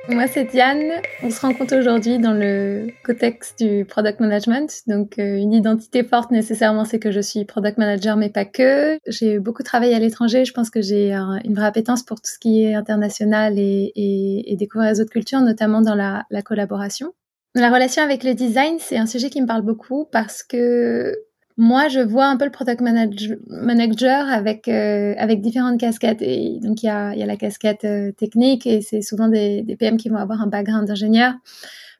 Moi, 0.10 0.28
c'est 0.28 0.46
Diane. 0.46 0.92
On 1.24 1.30
se 1.30 1.40
rencontre 1.42 1.78
aujourd'hui 1.78 2.20
dans 2.20 2.34
le 2.34 2.88
contexte 3.06 3.64
du 3.64 3.86
product 3.86 4.20
management. 4.20 4.82
Donc, 4.88 5.20
euh, 5.20 5.38
une 5.38 5.54
identité 5.54 6.04
forte, 6.04 6.32
nécessairement, 6.32 6.86
c'est 6.86 7.00
que 7.00 7.12
je 7.12 7.20
suis 7.20 7.46
product 7.46 7.78
manager, 7.78 8.18
mais 8.18 8.30
pas 8.30 8.46
que. 8.46 8.98
J'ai 9.08 9.40
beaucoup 9.40 9.64
travaillé 9.64 9.94
à 9.94 10.00
l'étranger. 10.00 10.46
Je 10.46 10.54
pense 10.54 10.70
que 10.70 10.82
j'ai 10.82 11.14
une 11.14 11.54
vraie 11.54 11.68
appétence 11.68 12.04
pour 12.04 12.20
tout 12.20 12.32
ce 12.32 12.40
qui 12.40 12.64
est 12.64 12.74
international 12.74 13.54
et, 13.58 14.56
découvrir 14.58 14.92
les 14.92 15.02
autres 15.02 15.12
cultures, 15.12 15.42
notamment 15.42 15.82
dans 15.82 15.96
la 15.96 16.42
collaboration. 16.44 17.14
La 17.54 17.70
relation 17.70 18.02
avec 18.02 18.24
le 18.24 18.34
design, 18.34 18.78
c'est 18.80 18.98
un 18.98 19.06
sujet 19.06 19.30
qui 19.30 19.42
me 19.42 19.48
parle 19.48 19.64
beaucoup 19.64 20.08
parce 20.10 20.42
que 20.42 21.14
moi, 21.58 21.88
je 21.88 22.00
vois 22.00 22.26
un 22.26 22.38
peu 22.38 22.46
le 22.46 22.52
product 22.52 22.82
manager 22.82 24.28
avec 24.30 24.68
euh, 24.68 25.14
avec 25.18 25.42
différentes 25.42 25.80
casquettes. 25.80 26.22
Et 26.22 26.60
donc 26.62 26.84
il 26.84 26.88
y 26.88 26.90
a, 26.90 27.16
y 27.16 27.24
a 27.24 27.26
la 27.26 27.38
casquette 27.38 27.86
euh, 27.86 28.12
technique 28.12 28.66
et 28.66 28.82
c'est 28.82 29.02
souvent 29.02 29.28
des, 29.28 29.62
des, 29.64 29.76
PM 29.76 29.98
qui 29.98 30.10
vont 30.10 30.18
avoir 30.18 30.42
un 30.42 30.48
background 30.48 30.88
d'ingénieur 30.88 31.34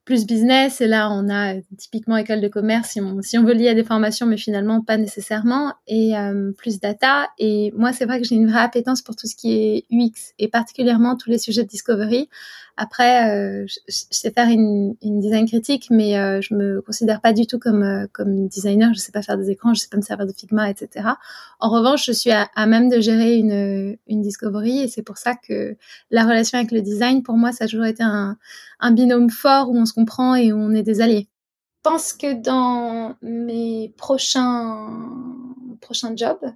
plus 0.06 0.26
business. 0.26 0.82
Et 0.82 0.88
là, 0.88 1.10
on 1.12 1.30
a 1.30 1.56
typiquement 1.78 2.18
école 2.18 2.42
de 2.42 2.48
commerce 2.48 2.90
si 2.90 3.02
on, 3.02 3.22
si 3.22 3.38
on 3.38 3.44
veut 3.44 3.54
lier 3.54 3.70
à 3.70 3.74
des 3.74 3.84
formations, 3.84 4.26
mais 4.26 4.38
finalement 4.38 4.82
pas 4.82 4.98
nécessairement. 4.98 5.74
Et 5.88 6.18
euh, 6.18 6.52
plus 6.58 6.80
data. 6.80 7.30
Et 7.38 7.72
moi, 7.76 7.94
c'est 7.94 8.06
vrai 8.06 8.20
que 8.20 8.28
j'ai 8.28 8.36
une 8.36 8.50
vraie 8.50 8.62
appétence 8.62 9.02
pour 9.02 9.16
tout 9.16 9.28
ce 9.28 9.36
qui 9.36 9.54
est 9.54 9.86
UX 9.92 10.34
et 10.40 10.48
particulièrement 10.48 11.16
tous 11.16 11.30
les 11.30 11.38
sujets 11.38 11.64
de 11.64 11.70
discovery. 11.70 12.30
Après, 12.78 13.30
euh, 13.30 13.66
je, 13.68 13.78
sais 13.88 14.32
faire 14.32 14.48
une, 14.48 14.96
une 15.02 15.20
design 15.20 15.48
critique, 15.48 15.88
mais 15.90 16.18
euh, 16.18 16.42
je 16.42 16.54
me 16.54 16.82
considère 16.82 17.22
pas 17.22 17.34
du 17.34 17.46
tout 17.46 17.60
comme 17.60 17.84
euh, 17.84 18.08
comme 18.12 18.48
designer. 18.48 18.94
Je 18.94 19.00
sais 19.00 19.12
pas 19.12 19.22
faire 19.22 19.38
des 19.38 19.50
écrans, 19.50 19.74
je 19.74 19.82
sais 19.82 19.90
pas 19.90 19.98
me 19.98 20.02
servir 20.02 20.26
de 20.26 20.34
Figma, 20.34 20.70
etc. 20.70 21.10
En 21.60 21.70
revanche, 21.70 22.06
je 22.06 22.12
suis 22.12 22.32
à, 22.32 22.50
à 22.56 22.66
même 22.66 22.90
de 22.90 23.00
gérer 23.00 23.36
une 23.38 23.98
une 24.08 24.22
discovery, 24.22 24.80
et 24.82 24.88
c'est 24.88 25.04
pour 25.04 25.18
ça 25.18 25.36
que 25.36 25.76
la 26.10 26.24
relation 26.24 26.58
avec 26.58 26.72
le 26.72 26.82
design, 26.82 27.24
pour 27.24 27.36
moi, 27.36 27.52
ça 27.52 27.66
a 27.66 27.68
toujours 27.68 27.86
été 27.86 28.04
un, 28.04 28.38
un 28.80 28.92
binôme 28.92 29.30
fort 29.30 29.70
où 29.70 29.78
on 29.78 29.86
se 29.86 29.94
comprend 29.94 30.36
et 30.36 30.52
où 30.52 30.58
on 30.58 30.72
est 30.72 30.84
des 30.84 31.02
alliés. 31.02 31.28
Je 31.84 31.90
pense 31.90 32.14
que 32.14 32.34
dans 32.34 33.16
mes 33.22 33.94
prochains 33.98 34.88
prochains 35.82 36.16
jobs, 36.16 36.54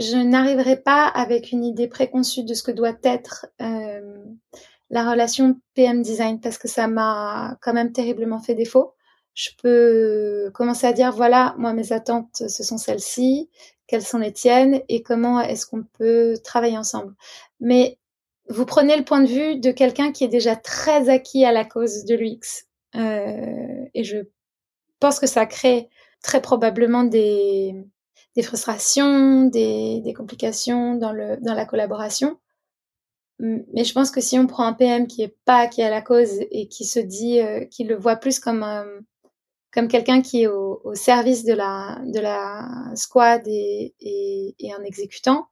je 0.00 0.16
n'arriverai 0.16 0.76
pas 0.76 1.06
avec 1.06 1.52
une 1.52 1.64
idée 1.64 1.88
préconçue 1.88 2.44
de 2.44 2.54
ce 2.54 2.62
que 2.62 2.70
doit 2.70 2.96
être 3.02 3.46
euh, 3.60 4.16
la 4.92 5.10
relation 5.10 5.58
PM 5.74 6.02
design 6.02 6.40
parce 6.40 6.58
que 6.58 6.68
ça 6.68 6.86
m'a 6.86 7.56
quand 7.62 7.72
même 7.72 7.92
terriblement 7.92 8.38
fait 8.38 8.54
défaut. 8.54 8.94
Je 9.34 9.48
peux 9.60 10.50
commencer 10.54 10.86
à 10.86 10.92
dire 10.92 11.12
voilà, 11.12 11.54
moi 11.58 11.72
mes 11.72 11.92
attentes 11.92 12.44
ce 12.48 12.62
sont 12.62 12.76
celles-ci, 12.76 13.50
quelles 13.86 14.04
sont 14.04 14.18
les 14.18 14.32
tiennes 14.32 14.82
et 14.88 15.02
comment 15.02 15.40
est-ce 15.40 15.66
qu'on 15.66 15.82
peut 15.82 16.34
travailler 16.44 16.76
ensemble? 16.76 17.14
Mais 17.58 17.98
vous 18.48 18.66
prenez 18.66 18.96
le 18.96 19.04
point 19.04 19.22
de 19.22 19.26
vue 19.26 19.56
de 19.58 19.70
quelqu'un 19.70 20.12
qui 20.12 20.24
est 20.24 20.28
déjà 20.28 20.56
très 20.56 21.08
acquis 21.08 21.46
à 21.46 21.52
la 21.52 21.64
cause 21.64 22.04
de 22.04 22.14
l'UX 22.14 22.66
euh, 22.94 23.86
et 23.94 24.04
je 24.04 24.18
pense 25.00 25.18
que 25.18 25.26
ça 25.26 25.46
crée 25.46 25.88
très 26.22 26.42
probablement 26.42 27.04
des, 27.04 27.74
des 28.36 28.42
frustrations, 28.42 29.44
des, 29.46 30.02
des 30.04 30.12
complications 30.12 30.96
dans, 30.96 31.12
le, 31.12 31.38
dans 31.40 31.54
la 31.54 31.64
collaboration. 31.64 32.38
Mais 33.38 33.84
je 33.84 33.92
pense 33.92 34.10
que 34.10 34.20
si 34.20 34.38
on 34.38 34.46
prend 34.46 34.64
un 34.64 34.72
PM 34.72 35.06
qui 35.06 35.22
est 35.22 35.36
pas 35.44 35.66
qui 35.66 35.80
est 35.80 35.84
à 35.84 35.90
la 35.90 36.02
cause 36.02 36.30
et 36.50 36.68
qui 36.68 36.84
se 36.84 37.00
dit, 37.00 37.40
euh, 37.40 37.64
qui 37.64 37.84
le 37.84 37.96
voit 37.96 38.16
plus 38.16 38.38
comme 38.38 38.62
euh, 38.62 39.00
comme 39.72 39.88
quelqu'un 39.88 40.20
qui 40.20 40.42
est 40.42 40.46
au, 40.46 40.94
service 40.94 41.44
de 41.44 41.54
la 41.54 41.98
de 42.04 42.20
la 42.20 42.68
squad 42.94 43.42
et, 43.46 43.94
et, 44.00 44.54
et 44.58 44.72
un 44.72 44.82
exécutant, 44.84 45.48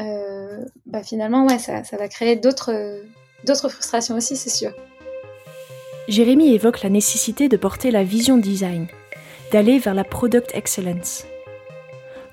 euh, 0.00 0.64
bah 0.86 1.02
finalement 1.02 1.46
ouais 1.46 1.58
ça, 1.58 1.84
ça 1.84 1.96
va 1.96 2.08
créer 2.08 2.36
d'autres 2.36 3.02
d'autres 3.44 3.68
frustrations 3.68 4.16
aussi 4.16 4.36
c'est 4.36 4.50
sûr. 4.50 4.72
Jérémy 6.08 6.54
évoque 6.54 6.82
la 6.82 6.90
nécessité 6.90 7.48
de 7.48 7.56
porter 7.56 7.90
la 7.90 8.04
vision 8.04 8.36
design, 8.36 8.86
d'aller 9.52 9.78
vers 9.78 9.94
la 9.94 10.04
product 10.04 10.50
excellence. 10.54 11.24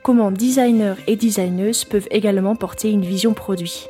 Comment 0.03 0.31
designers 0.31 0.95
et 1.07 1.15
designeuses 1.15 1.85
peuvent 1.85 2.07
également 2.11 2.55
porter 2.55 2.91
une 2.91 3.05
vision 3.05 3.33
produit. 3.33 3.87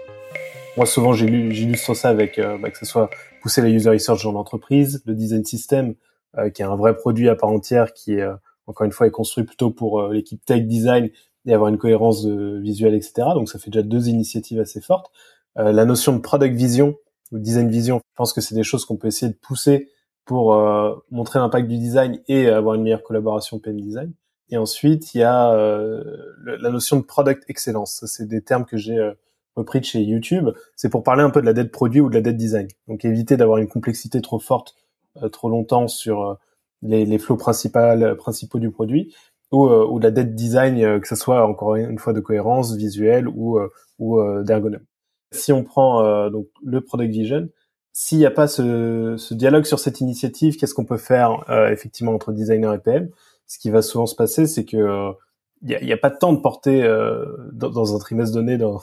Moi, 0.76 0.88
souvent, 0.88 1.14
j'illustre 1.14 1.94
ça 1.94 2.10
avec 2.10 2.40
euh, 2.40 2.58
bah, 2.58 2.72
que 2.72 2.78
ce 2.78 2.86
soit 2.86 3.10
pousser 3.42 3.62
la 3.62 3.70
user 3.70 3.90
research 3.90 4.24
dans 4.24 4.32
l'entreprise, 4.32 5.04
le 5.06 5.14
design 5.14 5.46
system, 5.46 5.94
euh, 6.38 6.50
qui 6.50 6.64
est 6.64 6.66
un 6.66 6.76
vrai 6.76 6.96
produit 6.96 7.30
à 7.30 7.36
part 7.36 7.50
entière, 7.50 7.94
qui 7.94 8.20
euh, 8.20 8.34
encore 8.66 8.86
une 8.86 8.92
fois 8.92 9.06
est 9.06 9.12
construit 9.12 9.44
plutôt 9.44 9.70
pour 9.70 10.02
euh, 10.02 10.14
l'équipe 10.14 10.44
tech 10.44 10.64
design 10.64 11.12
et 11.46 11.54
avoir 11.54 11.70
une 11.70 11.78
cohérence 11.78 12.26
visuelle, 12.26 12.96
etc. 12.96 13.14
Donc, 13.36 13.50
ça 13.50 13.60
fait 13.60 13.70
déjà 13.70 13.84
deux 13.84 14.08
initiatives 14.08 14.62
assez 14.62 14.80
fortes. 14.80 15.12
La 15.58 15.84
notion 15.84 16.14
de 16.16 16.20
product 16.20 16.56
vision 16.56 16.96
ou 17.34 17.38
design 17.38 17.70
vision, 17.70 17.98
je 17.98 18.16
pense 18.16 18.32
que 18.32 18.40
c'est 18.40 18.56
des 18.56 18.64
choses 18.64 18.86
qu'on 18.86 18.96
peut 18.96 19.10
essayer 19.10 19.30
de 19.30 19.38
pousser 19.38 19.90
pour 20.24 20.56
montrer 21.12 21.40
l'impact 21.40 21.68
du 21.68 21.78
design 21.78 22.22
et 22.30 22.48
avoir 22.48 22.76
une 22.76 22.84
meilleure 22.84 23.04
collaboration 23.04 23.60
PM 23.60 23.82
design. 23.82 24.14
Et 24.52 24.58
ensuite, 24.58 25.14
il 25.14 25.18
y 25.18 25.24
a 25.24 25.54
la 26.46 26.70
notion 26.70 26.96
de 26.96 27.04
product 27.04 27.44
excellence. 27.50 28.06
C'est 28.08 28.26
des 28.26 28.42
termes 28.42 28.64
que 28.64 28.78
j'ai 28.78 29.12
repris 29.56 29.80
de 29.80 29.86
chez 29.86 30.02
YouTube, 30.02 30.50
c'est 30.76 30.90
pour 30.90 31.04
parler 31.04 31.24
un 31.24 31.30
peu 31.30 31.42
de 31.42 31.46
la 31.46 31.54
dette 31.54 31.72
produit 31.72 32.02
ou 32.02 32.10
de 32.10 32.16
la 32.16 32.22
dette 32.22 32.38
design. 32.38 32.68
Donc 32.88 33.06
éviter 33.06 33.38
d'avoir 33.38 33.58
une 33.58 33.68
complexité 33.68 34.22
trop 34.22 34.40
forte 34.40 34.76
trop 35.32 35.48
longtemps 35.48 35.88
sur 35.88 36.40
les, 36.82 37.06
les 37.06 37.20
flots 37.20 37.38
principaux 37.38 37.80
principaux 38.18 38.58
du 38.58 38.72
produit 38.72 39.14
ou, 39.52 39.68
ou 39.68 40.00
de 40.00 40.06
la 40.06 40.12
dette 40.12 40.34
design, 40.34 41.00
que 41.00 41.08
ce 41.08 41.16
soit 41.16 41.46
encore 41.48 41.76
une 41.76 42.00
fois 42.00 42.14
de 42.14 42.20
cohérence 42.20 42.76
visuelle 42.76 43.28
ou 43.28 43.60
ou 44.00 44.20
d'ergonomie. 44.44 44.84
Si 45.32 45.52
on 45.54 45.64
prend 45.64 46.30
donc 46.32 46.48
le 46.64 46.82
product 46.82 47.12
vision, 47.12 47.48
s'il 47.92 48.18
n'y 48.18 48.26
a 48.26 48.32
pas 48.32 48.48
ce, 48.48 49.16
ce, 49.18 49.36
dialogue 49.36 49.66
sur 49.66 49.78
cette 49.78 50.02
initiative, 50.02 50.58
qu'est-ce 50.58 50.74
qu'on 50.74 50.86
peut 50.86 50.98
faire 50.98 51.46
effectivement 51.72 52.14
entre 52.14 52.32
designer 52.32 52.74
et 52.74 52.80
PM 52.80 53.10
Ce 53.46 53.60
qui 53.60 53.70
va 53.70 53.84
souvent 53.84 54.08
se 54.08 54.16
passer, 54.16 54.48
c'est 54.48 54.66
que 54.66 55.14
il 55.64 55.86
n'y 55.86 55.92
a, 55.92 55.96
a, 55.96 55.98
pas 55.98 56.10
de 56.10 56.18
temps 56.18 56.34
de 56.34 56.42
porter 56.42 56.84
euh, 56.84 57.26
dans, 57.54 57.70
dans, 57.70 57.96
un 57.96 58.00
trimestre 58.00 58.36
donné, 58.36 58.58
dans, 58.58 58.82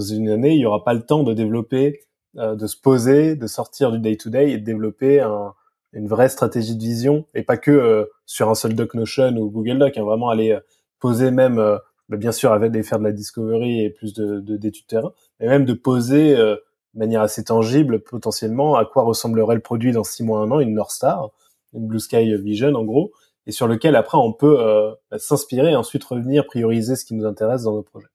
dans 0.00 0.06
une 0.06 0.30
année, 0.30 0.54
il 0.54 0.58
n'y 0.58 0.66
aura 0.66 0.82
pas 0.82 0.94
le 0.94 1.02
temps 1.02 1.22
de 1.22 1.34
développer, 1.34 2.00
euh, 2.38 2.54
de 2.54 2.66
se 2.66 2.76
poser, 2.76 3.36
de 3.36 3.46
sortir 3.46 3.92
du 3.92 3.98
day-to-day 3.98 4.52
et 4.52 4.58
de 4.58 4.64
développer 4.64 5.20
un, 5.20 5.52
une 5.92 6.08
vraie 6.08 6.30
stratégie 6.30 6.74
de 6.74 6.82
vision 6.82 7.26
et 7.34 7.42
pas 7.42 7.58
que 7.58 7.70
euh, 7.70 8.06
sur 8.24 8.48
un 8.48 8.54
seul 8.54 8.74
Doc 8.74 8.94
Notion 8.94 9.36
ou 9.36 9.50
Google 9.50 9.78
Doc, 9.78 9.98
hein, 9.98 10.04
vraiment 10.04 10.30
aller 10.30 10.58
poser 11.00 11.30
même, 11.30 11.56
bah, 11.56 12.16
bien 12.16 12.32
sûr, 12.32 12.52
avec 12.52 12.72
des 12.72 12.82
faire 12.82 12.98
de 12.98 13.04
la 13.04 13.12
discovery 13.12 13.84
et 13.84 13.90
plus 13.90 14.14
de 14.14 14.40
d'études 14.56 14.86
terrain, 14.86 15.12
mais 15.38 15.48
même 15.48 15.64
de 15.64 15.74
poser 15.74 16.34
de 16.36 16.60
manière 16.94 17.22
assez 17.22 17.44
tangible 17.44 18.00
potentiellement 18.00 18.76
à 18.76 18.84
quoi 18.84 19.02
ressemblerait 19.02 19.54
le 19.54 19.60
produit 19.60 19.92
dans 19.92 20.04
six 20.04 20.22
mois, 20.22 20.40
un 20.40 20.50
an, 20.50 20.60
une 20.60 20.74
North 20.74 20.92
Star, 20.92 21.30
une 21.74 21.86
Blue 21.86 22.00
Sky 22.00 22.34
Vision 22.36 22.74
en 22.74 22.84
gros, 22.84 23.12
et 23.46 23.52
sur 23.52 23.66
lequel 23.66 23.96
après 23.96 24.18
on 24.18 24.32
peut 24.32 24.60
euh, 24.60 24.92
bah, 25.10 25.18
s'inspirer 25.18 25.72
et 25.72 25.76
ensuite 25.76 26.04
revenir 26.04 26.46
prioriser 26.46 26.96
ce 26.96 27.04
qui 27.04 27.14
nous 27.14 27.24
intéresse 27.24 27.64
dans 27.64 27.74
nos 27.74 27.82
projets. 27.82 28.08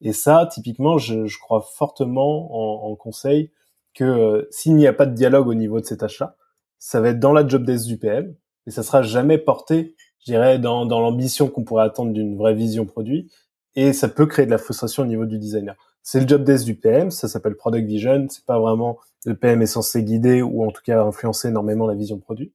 Et 0.00 0.12
ça, 0.12 0.48
typiquement, 0.50 0.98
je, 0.98 1.26
je 1.26 1.38
crois 1.38 1.60
fortement 1.60 2.86
en, 2.86 2.90
en 2.90 2.96
conseil 2.96 3.50
que 3.94 4.04
euh, 4.04 4.48
s'il 4.50 4.76
n'y 4.76 4.86
a 4.86 4.92
pas 4.92 5.06
de 5.06 5.14
dialogue 5.14 5.48
au 5.48 5.54
niveau 5.54 5.80
de 5.80 5.86
ces 5.86 5.96
tâches-là, 5.96 6.36
ça 6.78 7.00
va 7.00 7.10
être 7.10 7.20
dans 7.20 7.32
la 7.32 7.46
job 7.46 7.64
desk 7.64 7.86
du 7.86 7.98
PM 7.98 8.34
et 8.66 8.70
ça 8.70 8.82
sera 8.82 9.02
jamais 9.02 9.38
porté, 9.38 9.94
je 10.20 10.32
dirais, 10.32 10.58
dans, 10.58 10.84
dans 10.84 11.00
l'ambition 11.00 11.48
qu'on 11.48 11.64
pourrait 11.64 11.84
attendre 11.84 12.12
d'une 12.12 12.36
vraie 12.36 12.54
vision 12.54 12.84
produit 12.84 13.30
et 13.74 13.92
ça 13.92 14.08
peut 14.08 14.26
créer 14.26 14.46
de 14.46 14.50
la 14.50 14.58
frustration 14.58 15.02
au 15.02 15.06
niveau 15.06 15.24
du 15.24 15.38
designer. 15.38 15.74
C'est 16.02 16.20
le 16.20 16.28
job 16.28 16.44
desk 16.44 16.64
du 16.64 16.76
PM, 16.76 17.10
ça 17.10 17.28
s'appelle 17.28 17.56
product 17.56 17.86
vision, 17.86 18.26
c'est 18.28 18.44
pas 18.44 18.58
vraiment 18.60 18.98
le 19.24 19.34
PM 19.34 19.62
est 19.62 19.66
censé 19.66 20.04
guider 20.04 20.42
ou 20.42 20.64
en 20.64 20.70
tout 20.70 20.82
cas 20.84 21.02
influencer 21.02 21.48
énormément 21.48 21.86
la 21.86 21.94
vision 21.94 22.18
produit. 22.18 22.52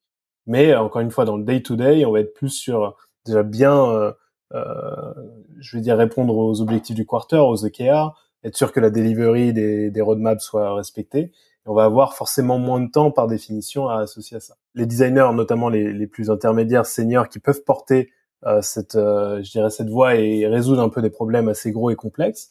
Mais 0.48 0.72
euh, 0.72 0.82
encore 0.82 1.02
une 1.02 1.12
fois, 1.12 1.26
dans 1.26 1.38
le 1.38 1.44
day-to-day, 1.44 2.06
on 2.06 2.12
va 2.12 2.22
être 2.22 2.34
plus 2.34 2.50
sur 2.50 2.96
déjà 3.26 3.44
bien, 3.44 3.86
euh, 3.90 4.12
euh, 4.12 4.14
je 4.54 5.78
vais 5.78 5.82
dire, 5.82 5.98
répondre 5.98 6.36
aux 6.36 6.62
objectifs 6.62 6.96
du 6.96 7.06
quarter, 7.06 7.38
aux 7.38 7.66
OKR, 7.66 8.14
être 8.44 8.58
sûr 8.58 8.72
que 8.72 8.80
la 8.80 8.90
delivery 8.90 9.54
des, 9.54 10.02
roadmaps 10.02 10.44
soit 10.44 10.74
respectée. 10.76 11.32
on 11.66 11.74
va 11.74 11.86
avoir 11.86 12.16
forcément 12.16 12.58
moins 12.58 12.80
de 12.80 12.90
temps 12.90 13.12
par 13.12 13.28
définition 13.28 13.88
à 13.88 14.00
associer 14.00 14.38
à 14.38 14.40
ça. 14.40 14.56
Les 14.76 14.86
designers, 14.86 15.30
notamment 15.34 15.70
les, 15.70 15.94
les 15.94 16.08
plus 16.08 16.30
intermédiaires, 16.30 16.86
seniors, 16.86 17.30
qui 17.30 17.40
peuvent 17.40 17.64
porter 17.64 18.10
euh, 18.46 18.62
cette, 18.62 18.96
euh, 18.96 19.44
je 19.44 19.52
dirais, 19.52 19.70
cette 19.70 19.90
voie 19.90 20.16
et 20.16 20.48
résoudre 20.48 20.82
un 20.82 20.90
peu 20.90 21.02
des 21.02 21.12
problèmes 21.12 21.48
assez 21.48 21.72
gros 21.72 21.92
et 21.92 21.96
complexes, 21.96 22.50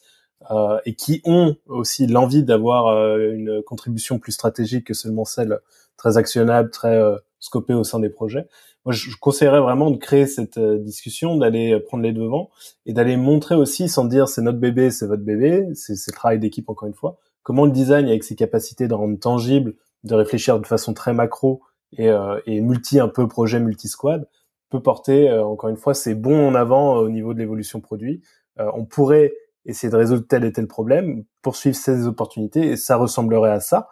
euh, 0.49 0.79
et 0.85 0.95
qui 0.95 1.21
ont 1.25 1.57
aussi 1.67 2.07
l'envie 2.07 2.43
d'avoir 2.43 3.17
une 3.17 3.61
contribution 3.63 4.17
plus 4.17 4.31
stratégique 4.31 4.87
que 4.87 4.93
seulement 4.93 5.25
celle 5.25 5.59
très 5.97 6.17
actionnable, 6.17 6.71
très 6.71 6.99
scopé 7.39 7.73
au 7.73 7.83
sein 7.83 7.99
des 7.99 8.09
projets. 8.09 8.47
Moi, 8.85 8.93
je, 8.93 9.15
conseillerais 9.19 9.59
vraiment 9.59 9.91
de 9.91 9.97
créer 9.97 10.25
cette 10.25 10.57
euh, 10.57 10.79
discussion, 10.79 11.37
d'aller 11.37 11.79
prendre 11.79 12.03
les 12.03 12.13
devants 12.13 12.49
et 12.85 12.93
d'aller 12.93 13.15
montrer 13.15 13.55
aussi, 13.55 13.87
sans 13.87 14.05
dire 14.05 14.27
c'est 14.27 14.41
notre 14.41 14.57
bébé, 14.57 14.89
c'est 14.89 15.05
votre 15.05 15.23
bébé, 15.23 15.67
c'est 15.75 15.93
le 15.93 16.13
travail 16.13 16.39
d'équipe 16.39 16.67
encore 16.69 16.87
une 16.87 16.95
fois, 16.95 17.19
comment 17.43 17.65
le 17.65 17.71
design, 17.71 18.07
avec 18.07 18.23
ses 18.23 18.35
capacités 18.35 18.87
de 18.87 18.93
rendre 18.93 19.19
tangible, 19.19 19.75
de 20.03 20.15
réfléchir 20.15 20.59
de 20.59 20.65
façon 20.65 20.93
très 20.93 21.13
macro 21.13 21.61
et, 21.93 22.09
euh, 22.09 22.39
et 22.47 22.59
multi 22.61 22.99
un 22.99 23.07
peu 23.07 23.27
projet 23.27 23.59
multi-squad, 23.59 24.27
peut 24.69 24.81
porter, 24.81 25.29
euh, 25.29 25.43
encore 25.43 25.69
une 25.69 25.77
fois, 25.77 25.93
c'est 25.93 26.15
bon 26.15 26.47
en 26.47 26.55
avant 26.55 26.95
au 26.97 27.09
niveau 27.09 27.33
de 27.33 27.39
l'évolution 27.39 27.81
produit. 27.81 28.21
on 28.57 28.85
pourrait 28.85 29.33
essayer 29.65 29.91
de 29.91 29.95
résoudre 29.97 30.25
tel 30.27 30.43
et 30.43 30.51
tel 30.51 30.67
problème, 30.67 31.23
poursuivre 31.41 31.75
ces 31.75 32.07
opportunités, 32.07 32.67
et 32.67 32.77
ça 32.77 32.97
ressemblerait 32.97 33.51
à 33.51 33.59
ça. 33.59 33.89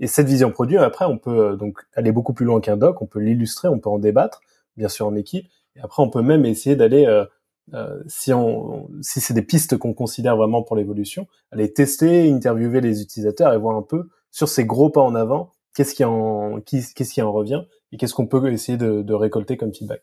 Et 0.00 0.06
cette 0.06 0.26
vision 0.26 0.50
produit, 0.50 0.78
après, 0.78 1.04
on 1.04 1.18
peut 1.18 1.52
euh, 1.52 1.56
donc 1.56 1.78
aller 1.94 2.10
beaucoup 2.10 2.32
plus 2.32 2.46
loin 2.46 2.60
qu'un 2.60 2.78
doc, 2.78 3.00
on 3.02 3.06
peut 3.06 3.20
l'illustrer, 3.20 3.68
on 3.68 3.78
peut 3.78 3.90
en 3.90 3.98
débattre, 3.98 4.40
bien 4.76 4.88
sûr 4.88 5.06
en 5.06 5.14
équipe. 5.14 5.46
Et 5.76 5.80
après, 5.80 6.02
on 6.02 6.08
peut 6.08 6.22
même 6.22 6.46
essayer 6.46 6.74
d'aller, 6.74 7.06
euh, 7.06 7.26
euh, 7.74 8.02
si 8.06 8.32
on, 8.32 8.88
si 9.02 9.20
c'est 9.20 9.34
des 9.34 9.42
pistes 9.42 9.76
qu'on 9.76 9.92
considère 9.92 10.36
vraiment 10.36 10.62
pour 10.62 10.74
l'évolution, 10.74 11.28
aller 11.52 11.72
tester, 11.72 12.32
interviewer 12.32 12.80
les 12.80 13.02
utilisateurs 13.02 13.52
et 13.52 13.58
voir 13.58 13.76
un 13.76 13.82
peu 13.82 14.08
sur 14.30 14.48
ces 14.48 14.64
gros 14.64 14.88
pas 14.88 15.02
en 15.02 15.14
avant, 15.14 15.52
qu'est-ce 15.76 15.94
qui 15.94 16.04
en, 16.04 16.60
qu'est-ce 16.60 17.12
qui 17.12 17.22
en 17.22 17.30
revient 17.30 17.62
et 17.92 17.98
qu'est-ce 17.98 18.14
qu'on 18.14 18.26
peut 18.26 18.50
essayer 18.50 18.78
de, 18.78 19.02
de, 19.02 19.14
récolter 19.14 19.56
comme 19.56 19.74
feedback. 19.74 20.02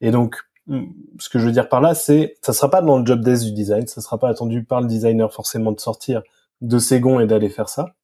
Et 0.00 0.10
donc, 0.10 0.36
hmm, 0.66 0.86
ce 1.18 1.28
que 1.28 1.38
je 1.38 1.46
veux 1.46 1.52
dire 1.52 1.68
par 1.68 1.80
là, 1.80 1.94
c'est, 1.94 2.36
ça 2.42 2.52
sera 2.52 2.68
pas 2.68 2.82
dans 2.82 2.98
le 2.98 3.06
job 3.06 3.22
desk 3.22 3.44
du 3.44 3.52
design, 3.52 3.86
ça 3.86 4.00
sera 4.02 4.18
pas 4.18 4.28
attendu 4.28 4.64
par 4.64 4.80
le 4.80 4.88
designer 4.88 5.32
forcément 5.32 5.72
de 5.72 5.80
sortir 5.80 6.22
de 6.60 6.78
ses 6.78 7.00
gonds 7.00 7.20
et 7.20 7.26
d'aller 7.26 7.48
faire 7.48 7.68
ça 7.68 7.94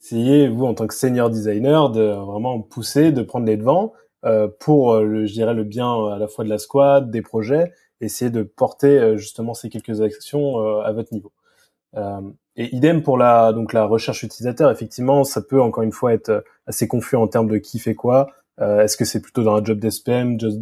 essayez 0.00 0.48
vous 0.48 0.64
en 0.66 0.74
tant 0.74 0.86
que 0.86 0.94
senior 0.94 1.30
designer 1.30 1.90
de 1.90 2.02
vraiment 2.02 2.60
pousser, 2.60 3.12
de 3.12 3.22
prendre 3.22 3.46
les 3.46 3.56
devants 3.56 3.92
euh, 4.24 4.48
pour 4.60 4.92
euh, 4.92 5.04
le, 5.04 5.26
je 5.26 5.32
dirais 5.32 5.54
le 5.54 5.64
bien 5.64 5.92
euh, 5.94 6.08
à 6.08 6.18
la 6.18 6.28
fois 6.28 6.44
de 6.44 6.50
la 6.50 6.58
squad, 6.58 7.10
des 7.10 7.22
projets, 7.22 7.72
essayer 8.00 8.30
de 8.30 8.42
porter 8.42 8.98
euh, 8.98 9.16
justement 9.16 9.54
ces 9.54 9.68
quelques 9.68 10.00
actions 10.00 10.58
à 10.80 10.92
votre 10.92 11.12
niveau. 11.12 11.32
et 12.56 12.74
idem 12.76 13.02
pour 13.02 13.18
la 13.18 13.52
donc 13.52 13.72
la 13.72 13.84
recherche 13.86 14.22
utilisateur, 14.22 14.70
effectivement, 14.70 15.24
ça 15.24 15.42
peut 15.42 15.60
encore 15.60 15.82
une 15.84 15.92
fois 15.92 16.12
être 16.12 16.44
assez 16.66 16.88
confus 16.88 17.16
en 17.16 17.28
termes 17.28 17.48
de 17.48 17.58
qui 17.58 17.78
fait 17.78 17.94
quoi. 17.94 18.28
est-ce 18.60 18.96
que 18.96 19.04
c'est 19.04 19.20
plutôt 19.20 19.42
dans 19.42 19.54
un 19.56 19.64
job 19.64 19.78
d'SPM, 19.78 20.38
job 20.40 20.54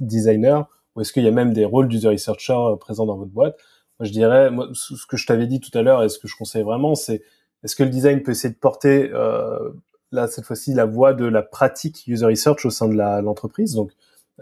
designer, 0.00 0.68
ou 0.94 1.00
est-ce 1.00 1.12
qu'il 1.12 1.24
y 1.24 1.28
a 1.28 1.32
même 1.32 1.52
des 1.52 1.64
rôles 1.64 1.88
d'user 1.88 2.08
researcher 2.08 2.56
présents 2.80 3.06
dans 3.06 3.16
votre 3.16 3.30
boîte? 3.30 3.56
Moi, 3.98 4.06
je 4.06 4.12
dirais, 4.12 4.50
moi, 4.50 4.68
ce 4.74 5.06
que 5.06 5.16
je 5.16 5.26
t'avais 5.26 5.46
dit 5.46 5.60
tout 5.60 5.76
à 5.78 5.82
l'heure 5.82 6.02
et 6.02 6.08
ce 6.08 6.18
que 6.18 6.28
je 6.28 6.36
conseille 6.36 6.62
vraiment, 6.62 6.94
c'est 6.94 7.22
est-ce 7.64 7.76
que 7.76 7.82
le 7.82 7.90
design 7.90 8.22
peut 8.22 8.32
essayer 8.32 8.52
de 8.52 8.58
porter 8.58 9.10
euh, 9.12 9.70
là 10.10 10.26
cette 10.26 10.44
fois-ci 10.44 10.74
la 10.74 10.84
voie 10.84 11.14
de 11.14 11.24
la 11.24 11.42
pratique 11.42 12.04
user 12.06 12.26
research 12.26 12.64
au 12.64 12.70
sein 12.70 12.88
de 12.88 12.94
l'entreprise, 12.96 13.74
donc 13.74 13.92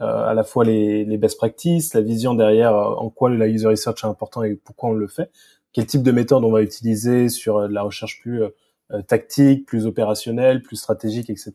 euh, 0.01 0.05
à 0.05 0.35
la 0.35 0.45
fois 0.45 0.65
les, 0.65 1.05
les, 1.05 1.19
best 1.19 1.37
practices, 1.37 1.95
la 1.95 2.01
vision 2.01 2.35
derrière 2.35 2.75
euh, 2.75 2.95
en 2.95 3.11
quoi 3.11 3.31
la 3.31 3.47
user 3.47 3.69
research 3.69 4.05
est 4.05 4.07
important 4.07 4.43
et 4.43 4.55
pourquoi 4.55 4.91
on 4.91 4.93
le 4.95 5.09
fait, 5.09 5.31
quel 5.73 5.87
type 5.87 6.03
de 6.03 6.13
méthode 6.13 6.45
on 6.45 6.51
va 6.51 6.63
utiliser 6.63 7.29
sur 7.29 7.69
la 7.69 7.83
recherche 7.83 8.21
plus 8.21 8.43
tactique, 9.07 9.67
plus 9.67 9.87
opérationnelle, 9.87 10.63
plus 10.63 10.75
stratégique, 10.75 11.31
etc. 11.31 11.53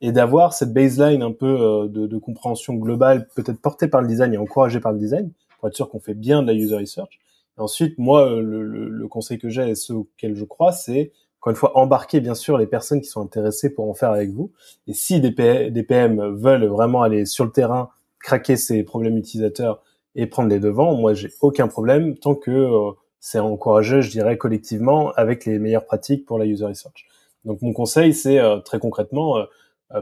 Et 0.00 0.12
d'avoir 0.12 0.52
cette 0.52 0.72
baseline 0.72 1.20
un 1.20 1.32
peu 1.32 1.88
de, 1.90 2.06
de 2.06 2.18
compréhension 2.18 2.74
globale, 2.74 3.26
peut-être 3.34 3.60
portée 3.60 3.88
par 3.88 4.00
le 4.00 4.06
design 4.06 4.32
et 4.32 4.36
encouragée 4.36 4.78
par 4.78 4.92
le 4.92 4.98
design, 5.00 5.32
pour 5.58 5.66
être 5.66 5.74
sûr 5.74 5.88
qu'on 5.90 5.98
fait 5.98 6.14
bien 6.14 6.40
de 6.40 6.46
la 6.46 6.52
user 6.52 6.76
research 6.76 7.18
ensuite, 7.56 7.98
moi, 7.98 8.28
euh, 8.30 8.40
le, 8.40 8.88
le, 8.88 9.08
conseil 9.08 9.38
que 9.38 9.48
j'ai 9.48 9.68
et 9.68 9.74
ceux 9.74 9.94
auxquels 9.94 10.34
je 10.34 10.44
crois, 10.44 10.72
c'est 10.72 11.12
encore 11.40 11.50
une 11.50 11.56
fois 11.56 11.76
embarquer 11.76 12.20
bien 12.20 12.34
sûr 12.34 12.56
les 12.56 12.66
personnes 12.66 13.00
qui 13.00 13.08
sont 13.08 13.20
intéressées 13.20 13.74
pour 13.74 13.88
en 13.88 13.94
faire 13.94 14.10
avec 14.10 14.30
vous. 14.30 14.52
Et 14.86 14.94
si 14.94 15.20
des, 15.20 15.32
PM 15.32 16.36
veulent 16.36 16.66
vraiment 16.66 17.02
aller 17.02 17.26
sur 17.26 17.44
le 17.44 17.50
terrain, 17.50 17.90
craquer 18.20 18.56
ces 18.56 18.84
problèmes 18.84 19.16
utilisateurs 19.16 19.82
et 20.14 20.26
prendre 20.26 20.48
les 20.48 20.60
devants, 20.60 20.94
moi 20.94 21.14
j'ai 21.14 21.30
aucun 21.40 21.66
problème 21.66 22.16
tant 22.16 22.36
que 22.36 22.50
euh, 22.50 22.92
c'est 23.18 23.40
encouragé, 23.40 24.02
je 24.02 24.10
dirais 24.10 24.38
collectivement, 24.38 25.10
avec 25.12 25.44
les 25.44 25.58
meilleures 25.58 25.84
pratiques 25.84 26.26
pour 26.26 26.38
la 26.38 26.46
user 26.46 26.66
research. 26.66 27.06
Donc 27.44 27.60
mon 27.60 27.72
conseil, 27.72 28.14
c'est 28.14 28.38
euh, 28.38 28.58
très 28.60 28.78
concrètement, 28.78 29.44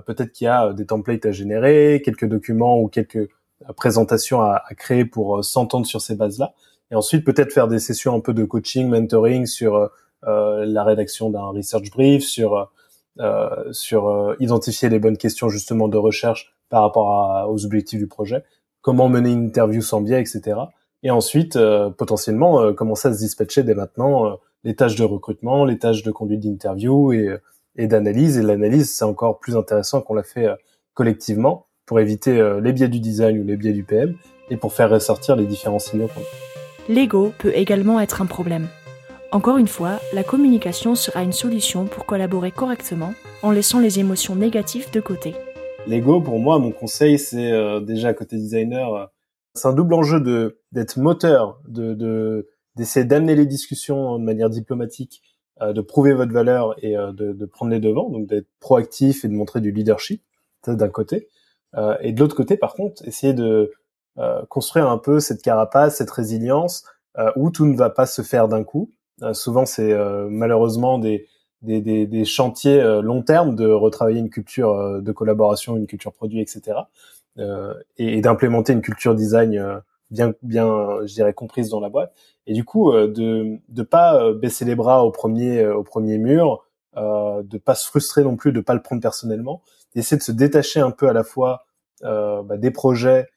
peut-être 0.06 0.32
qu'il 0.32 0.44
y 0.44 0.48
a 0.48 0.72
des 0.72 0.86
templates 0.86 1.26
à 1.26 1.32
générer, 1.32 2.00
quelques 2.04 2.26
documents 2.26 2.78
ou 2.78 2.88
quelques 2.88 3.28
présentations 3.76 4.40
à, 4.40 4.62
à 4.64 4.74
créer 4.74 5.04
pour 5.04 5.44
s'entendre 5.44 5.84
sur 5.84 6.00
ces 6.00 6.14
bases-là 6.14 6.54
et 6.90 6.94
ensuite 6.94 7.24
peut-être 7.24 7.52
faire 7.52 7.68
des 7.68 7.78
sessions 7.78 8.14
un 8.14 8.20
peu 8.20 8.34
de 8.34 8.44
coaching, 8.44 8.88
mentoring 8.88 9.46
sur 9.46 9.90
euh, 10.26 10.64
la 10.66 10.84
rédaction 10.84 11.30
d'un 11.30 11.46
research 11.46 11.90
brief, 11.90 12.24
sur 12.24 12.70
euh, 13.18 13.72
sur 13.72 14.08
euh, 14.08 14.36
identifier 14.38 14.88
les 14.88 14.98
bonnes 14.98 15.16
questions 15.16 15.48
justement 15.48 15.88
de 15.88 15.98
recherche 15.98 16.54
par 16.68 16.82
rapport 16.82 17.50
aux 17.50 17.66
objectifs 17.66 17.98
du 17.98 18.06
projet, 18.06 18.44
comment 18.82 19.08
mener 19.08 19.30
une 19.32 19.46
interview 19.46 19.82
sans 19.82 20.00
biais, 20.00 20.20
etc. 20.20 20.58
Et 21.02 21.10
ensuite 21.10 21.56
euh, 21.56 21.90
potentiellement 21.90 22.62
euh, 22.62 22.72
commencer 22.72 23.08
à 23.08 23.12
se 23.12 23.18
dispatcher 23.18 23.62
dès 23.62 23.74
maintenant 23.74 24.38
les 24.62 24.76
tâches 24.76 24.94
de 24.94 25.04
recrutement, 25.04 25.64
les 25.64 25.78
tâches 25.78 26.02
de 26.02 26.10
conduite 26.12 26.40
d'interview 26.40 27.12
et, 27.12 27.36
et 27.76 27.88
d'analyse. 27.88 28.38
Et 28.38 28.42
l'analyse 28.42 28.94
c'est 28.96 29.04
encore 29.04 29.40
plus 29.40 29.56
intéressant 29.56 30.00
qu'on 30.00 30.14
l'a 30.14 30.22
fait 30.22 30.46
collectivement 30.94 31.66
pour 31.86 31.98
éviter 31.98 32.40
les 32.62 32.72
biais 32.72 32.88
du 32.88 33.00
design 33.00 33.40
ou 33.40 33.44
les 33.44 33.56
biais 33.56 33.72
du 33.72 33.82
PM 33.82 34.16
et 34.50 34.56
pour 34.56 34.72
faire 34.72 34.90
ressortir 34.90 35.34
les 35.34 35.46
différents 35.46 35.78
signaux 35.78 36.08
qu'on 36.08 36.20
a 36.20 36.59
l'ego 36.90 37.32
peut 37.38 37.52
également 37.54 38.00
être 38.00 38.20
un 38.20 38.26
problème. 38.26 38.66
Encore 39.30 39.58
une 39.58 39.68
fois, 39.68 40.00
la 40.12 40.24
communication 40.24 40.96
sera 40.96 41.22
une 41.22 41.30
solution 41.30 41.84
pour 41.86 42.04
collaborer 42.04 42.50
correctement 42.50 43.14
en 43.44 43.52
laissant 43.52 43.78
les 43.78 44.00
émotions 44.00 44.34
négatives 44.34 44.90
de 44.92 45.00
côté. 45.00 45.34
L'ego, 45.86 46.20
pour 46.20 46.40
moi, 46.40 46.58
mon 46.58 46.72
conseil, 46.72 47.16
c'est 47.16 47.52
euh, 47.52 47.78
déjà 47.78 48.12
côté 48.12 48.36
designer, 48.36 48.92
euh, 48.92 49.06
c'est 49.54 49.68
un 49.68 49.72
double 49.72 49.94
enjeu 49.94 50.20
de 50.20 50.58
d'être 50.72 50.98
moteur, 50.98 51.60
de 51.68 52.48
d'essayer 52.74 53.06
d'amener 53.06 53.36
les 53.36 53.46
discussions 53.46 54.18
de 54.18 54.24
manière 54.24 54.50
diplomatique, 54.50 55.22
euh, 55.62 55.72
de 55.72 55.80
prouver 55.80 56.12
votre 56.12 56.32
valeur 56.32 56.74
et 56.84 56.94
de, 56.94 57.32
de, 57.32 57.46
prendre 57.46 57.70
les 57.70 57.80
devants, 57.80 58.10
donc 58.10 58.26
d'être 58.26 58.48
proactif 58.58 59.24
et 59.24 59.28
de 59.28 59.34
montrer 59.34 59.60
du 59.60 59.70
leadership. 59.70 60.22
d'un 60.66 60.88
côté. 60.88 61.28
et 62.00 62.12
de 62.12 62.20
l'autre 62.20 62.36
côté, 62.36 62.56
par 62.56 62.74
contre, 62.74 63.06
essayer 63.06 63.32
de 63.32 63.72
construire 64.48 64.88
un 64.88 64.98
peu 64.98 65.20
cette 65.20 65.42
carapace, 65.42 65.96
cette 65.96 66.10
résilience, 66.10 66.84
où 67.36 67.50
tout 67.50 67.66
ne 67.66 67.76
va 67.76 67.90
pas 67.90 68.06
se 68.06 68.22
faire 68.22 68.48
d'un 68.48 68.64
coup. 68.64 68.90
souvent, 69.32 69.66
c'est 69.66 69.94
malheureusement 70.28 70.98
des, 70.98 71.26
des, 71.62 72.24
chantiers 72.24 72.82
long 73.02 73.22
terme 73.22 73.54
de 73.54 73.66
retravailler 73.66 74.20
une 74.20 74.30
culture 74.30 75.00
de 75.00 75.12
collaboration, 75.12 75.76
une 75.76 75.86
culture 75.86 76.12
produit, 76.12 76.40
etc. 76.40 76.78
et, 77.96 78.20
d'implémenter 78.20 78.72
une 78.72 78.82
culture 78.82 79.14
design 79.14 79.82
bien 80.10 80.34
bien 80.42 80.98
je 81.06 81.14
dirais 81.14 81.32
comprise 81.32 81.70
dans 81.70 81.80
la 81.80 81.88
boîte 81.88 82.12
et 82.46 82.52
du 82.52 82.64
coup 82.64 82.92
euh, 82.92 83.08
de 83.08 83.58
de 83.68 83.82
pas 83.82 84.20
euh, 84.20 84.34
baisser 84.34 84.64
les 84.64 84.74
bras 84.74 85.04
au 85.04 85.10
premier 85.10 85.60
euh, 85.60 85.76
au 85.76 85.82
premier 85.82 86.18
mur 86.18 86.64
euh, 86.96 87.42
de 87.44 87.58
pas 87.58 87.74
se 87.74 87.86
frustrer 87.86 88.24
non 88.24 88.36
plus 88.36 88.52
de 88.52 88.60
pas 88.60 88.74
le 88.74 88.82
prendre 88.82 89.00
personnellement 89.00 89.62
d'essayer 89.94 90.18
de 90.18 90.22
se 90.22 90.32
détacher 90.32 90.80
un 90.80 90.90
peu 90.90 91.08
à 91.08 91.12
la 91.12 91.24
fois 91.24 91.64
euh, 92.02 92.42
bah, 92.42 92.56
des 92.56 92.70
projets 92.70 93.28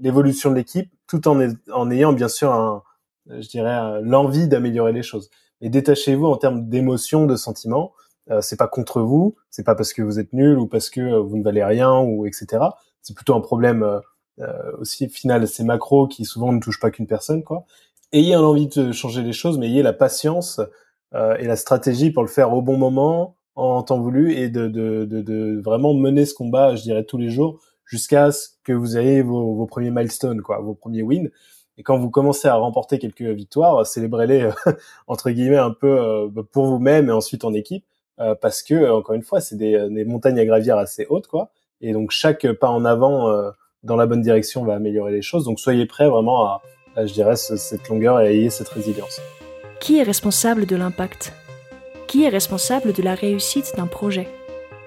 l'évolution 0.00 0.50
de 0.50 0.56
l'équipe 0.56 0.90
tout 1.06 1.26
en, 1.28 1.38
en 1.72 1.90
ayant 1.90 2.12
bien 2.12 2.28
sûr 2.28 2.52
un 2.52 2.82
je 3.28 3.48
dirais 3.48 4.00
l'envie 4.02 4.48
d'améliorer 4.48 4.92
les 4.92 5.02
choses. 5.02 5.28
Mais 5.60 5.68
détachez-vous 5.68 6.26
en 6.26 6.36
termes 6.36 6.68
d'émotions 6.68 7.26
de 7.26 7.36
sentiments. 7.36 7.92
Euh, 8.30 8.40
c'est 8.42 8.56
pas 8.56 8.68
contre 8.68 9.00
vous 9.00 9.36
c'est 9.50 9.64
pas 9.64 9.74
parce 9.74 9.94
que 9.94 10.02
vous 10.02 10.18
êtes 10.18 10.34
nul 10.34 10.58
ou 10.58 10.66
parce 10.66 10.90
que 10.90 11.16
vous 11.16 11.38
ne 11.38 11.42
valez 11.42 11.64
rien 11.64 11.98
ou 11.98 12.26
etc 12.26 12.62
c'est 13.00 13.14
plutôt 13.14 13.34
un 13.34 13.40
problème 13.40 13.82
euh, 14.40 14.72
aussi 14.78 15.08
final 15.08 15.48
c'est 15.48 15.64
macro 15.64 16.06
qui 16.06 16.26
souvent 16.26 16.52
ne 16.52 16.60
touche 16.60 16.78
pas 16.78 16.90
qu'une 16.90 17.06
personne 17.06 17.42
quoi. 17.42 17.64
Ayez 18.12 18.34
l'envie 18.34 18.66
de 18.66 18.92
changer 18.92 19.22
les 19.22 19.32
choses 19.32 19.56
mais 19.56 19.68
ayez 19.68 19.82
la 19.82 19.94
patience 19.94 20.60
euh, 21.14 21.36
et 21.38 21.46
la 21.46 21.56
stratégie 21.56 22.10
pour 22.10 22.22
le 22.22 22.28
faire 22.28 22.52
au 22.52 22.60
bon 22.60 22.76
moment 22.76 23.36
en 23.54 23.82
temps 23.82 23.98
voulu 23.98 24.34
et 24.34 24.50
de, 24.50 24.68
de, 24.68 25.06
de, 25.06 25.22
de 25.22 25.62
vraiment 25.64 25.94
mener 25.94 26.26
ce 26.26 26.34
combat 26.34 26.74
je 26.76 26.82
dirais 26.82 27.04
tous 27.04 27.16
les 27.16 27.30
jours 27.30 27.62
jusqu'à 27.88 28.30
ce 28.30 28.50
que 28.62 28.72
vous 28.72 28.96
ayez 28.96 29.22
vos, 29.22 29.66
premiers 29.66 29.90
milestones 29.90 30.42
quoi 30.42 30.60
vos 30.60 30.74
premiers 30.74 31.02
wins 31.02 31.30
et 31.76 31.82
quand 31.82 31.98
vous 31.98 32.10
commencez 32.10 32.46
à 32.46 32.54
remporter 32.54 33.00
quelques 33.00 33.22
victoires 33.22 33.84
célébrez-les 33.84 34.48
entre 35.08 35.30
guillemets 35.30 35.56
un 35.56 35.72
peu 35.72 35.98
euh, 35.98 36.28
pour 36.52 36.66
vous-même 36.66 37.08
et 37.08 37.12
ensuite 37.12 37.44
en 37.44 37.52
équipe 37.52 37.84
euh, 38.20 38.36
parce 38.40 38.62
que 38.62 38.90
encore 38.90 39.16
une 39.16 39.22
fois 39.22 39.40
c'est 39.40 39.56
des, 39.56 40.04
montagnes 40.04 40.38
à 40.38 40.44
gravir 40.44 40.78
assez 40.78 41.06
hautes 41.10 41.26
quoi 41.26 41.50
et 41.80 41.92
donc 41.92 42.12
chaque 42.12 42.50
pas 42.52 42.68
en 42.68 42.84
avant 42.84 43.28
euh, 43.28 43.50
dans 43.82 43.96
la 43.96 44.06
bonne 44.06 44.22
direction 44.22 44.64
va 44.64 44.74
améliorer 44.74 45.12
les 45.12 45.22
choses. 45.22 45.44
Donc 45.44 45.60
soyez 45.60 45.86
prêts 45.86 46.08
vraiment 46.08 46.44
à, 46.44 46.62
je 46.96 47.12
dirais, 47.12 47.36
cette 47.36 47.88
longueur 47.88 48.20
et 48.20 48.34
ayez 48.34 48.50
cette 48.50 48.68
résilience. 48.68 49.20
Qui 49.80 49.98
est 49.98 50.02
responsable 50.02 50.66
de 50.66 50.76
l'impact? 50.76 51.32
Qui 52.06 52.24
est 52.24 52.28
responsable 52.28 52.92
de 52.92 53.02
la 53.02 53.14
réussite 53.14 53.74
d'un 53.76 53.86
projet? 53.86 54.28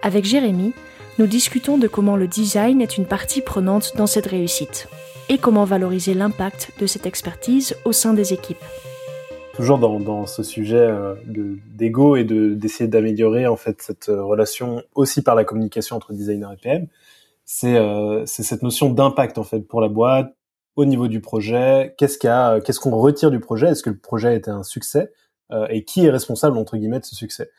Avec 0.01 0.25
Jérémy, 0.25 0.73
nous 1.19 1.27
discutons 1.27 1.77
de 1.77 1.87
comment 1.87 2.15
le 2.15 2.27
design 2.27 2.81
est 2.81 2.97
une 2.97 3.05
partie 3.05 3.41
prenante 3.41 3.93
dans 3.97 4.07
cette 4.07 4.27
réussite 4.27 4.87
et 5.29 5.37
comment 5.37 5.65
valoriser 5.65 6.13
l'impact 6.13 6.71
de 6.79 6.87
cette 6.87 7.05
expertise 7.05 7.75
au 7.85 7.91
sein 7.91 8.13
des 8.13 8.33
équipes. 8.33 8.63
Toujours 9.53 9.77
dans, 9.77 10.25
ce 10.25 10.43
sujet 10.43 10.77
euh, 10.77 11.15
d'ego 11.25 12.15
et 12.15 12.23
d'essayer 12.23 12.87
d'améliorer 12.87 13.47
en 13.47 13.57
fait 13.57 13.81
cette 13.81 14.09
euh, 14.09 14.23
relation 14.23 14.81
aussi 14.95 15.21
par 15.21 15.35
la 15.35 15.43
communication 15.43 15.97
entre 15.97 16.13
designer 16.13 16.51
et 16.53 16.57
PM 16.57 16.87
euh, 17.65 18.23
c'est 18.25 18.43
cette 18.43 18.63
notion 18.63 18.89
d'impact 18.89 19.37
en 19.37 19.43
fait 19.43 19.59
pour 19.59 19.81
la 19.81 19.89
boîte 19.89 20.33
au 20.77 20.85
niveau 20.85 21.09
du 21.09 21.19
projet. 21.19 21.93
Qu'est-ce 21.97 22.79
qu'on 22.79 22.95
retire 22.95 23.29
du 23.29 23.41
projet? 23.41 23.67
Est-ce 23.67 23.83
que 23.83 23.89
le 23.89 23.97
projet 23.97 24.29
a 24.29 24.33
été 24.33 24.49
un 24.49 24.63
succès? 24.63 25.11
Et 25.69 25.83
qui 25.83 26.05
est 26.05 26.09
responsable 26.09 26.57
entre 26.57 26.77
guillemets 26.77 27.01
de 27.01 27.05
ce 27.05 27.13
succès? 27.13 27.49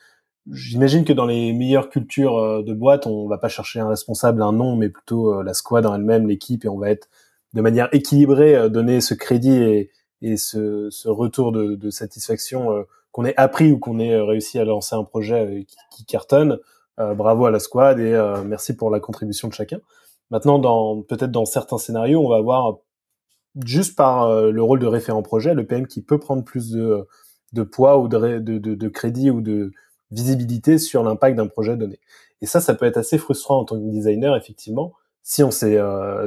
J'imagine 0.50 1.04
que 1.04 1.12
dans 1.12 1.26
les 1.26 1.52
meilleures 1.52 1.88
cultures 1.88 2.36
euh, 2.38 2.62
de 2.62 2.74
boîte, 2.74 3.06
on 3.06 3.28
va 3.28 3.38
pas 3.38 3.48
chercher 3.48 3.80
un 3.80 3.88
responsable, 3.88 4.42
un 4.42 4.52
nom, 4.52 4.76
mais 4.76 4.88
plutôt 4.88 5.42
la 5.42 5.54
squad 5.54 5.86
en 5.86 5.94
elle-même, 5.94 6.26
l'équipe, 6.26 6.64
et 6.64 6.68
on 6.68 6.78
va 6.78 6.90
être 6.90 7.08
de 7.54 7.60
manière 7.60 7.88
équilibrée 7.92 8.70
donner 8.70 9.00
ce 9.00 9.14
crédit 9.14 9.88
et, 10.22 10.36
ce, 10.36 11.08
retour 11.08 11.52
de, 11.52 11.90
satisfaction 11.90 12.86
qu'on 13.10 13.26
ait 13.26 13.36
appris 13.36 13.70
ou 13.70 13.78
qu'on 13.78 13.98
ait 13.98 14.18
réussi 14.20 14.58
à 14.58 14.64
lancer 14.64 14.96
un 14.96 15.04
projet 15.04 15.66
qui, 15.90 16.04
cartonne 16.06 16.58
euh, 17.00 17.14
bravo 17.14 17.46
à 17.46 17.50
la 17.50 17.58
squad 17.58 17.98
et 17.98 18.12
euh, 18.12 18.42
merci 18.44 18.76
pour 18.76 18.90
la 18.90 19.00
contribution 19.00 19.48
de 19.48 19.54
chacun. 19.54 19.78
Maintenant, 20.30 20.58
dans 20.58 21.02
peut-être 21.02 21.30
dans 21.30 21.46
certains 21.46 21.78
scénarios, 21.78 22.24
on 22.24 22.28
va 22.28 22.36
avoir 22.36 22.78
juste 23.64 23.96
par 23.96 24.24
euh, 24.24 24.50
le 24.50 24.62
rôle 24.62 24.78
de 24.78 24.86
référent 24.86 25.22
projet, 25.22 25.54
le 25.54 25.66
PM 25.66 25.86
qui 25.86 26.02
peut 26.02 26.18
prendre 26.18 26.44
plus 26.44 26.70
de, 26.70 27.06
de 27.54 27.62
poids 27.62 27.98
ou 27.98 28.08
de, 28.08 28.38
de, 28.38 28.58
de, 28.58 28.88
crédit 28.88 29.30
ou 29.30 29.40
de 29.40 29.72
visibilité 30.12 30.78
sur 30.78 31.02
l'impact 31.02 31.36
d'un 31.36 31.46
projet 31.46 31.76
donné. 31.76 31.98
Et 32.40 32.46
ça, 32.46 32.60
ça 32.60 32.74
peut 32.74 32.86
être 32.86 32.96
assez 32.96 33.18
frustrant 33.18 33.58
en 33.58 33.64
tant 33.64 33.76
que 33.76 33.88
designer, 33.88 34.36
effectivement, 34.36 34.92
si 35.22 35.42
on 35.42 35.50
s'est 35.50 35.78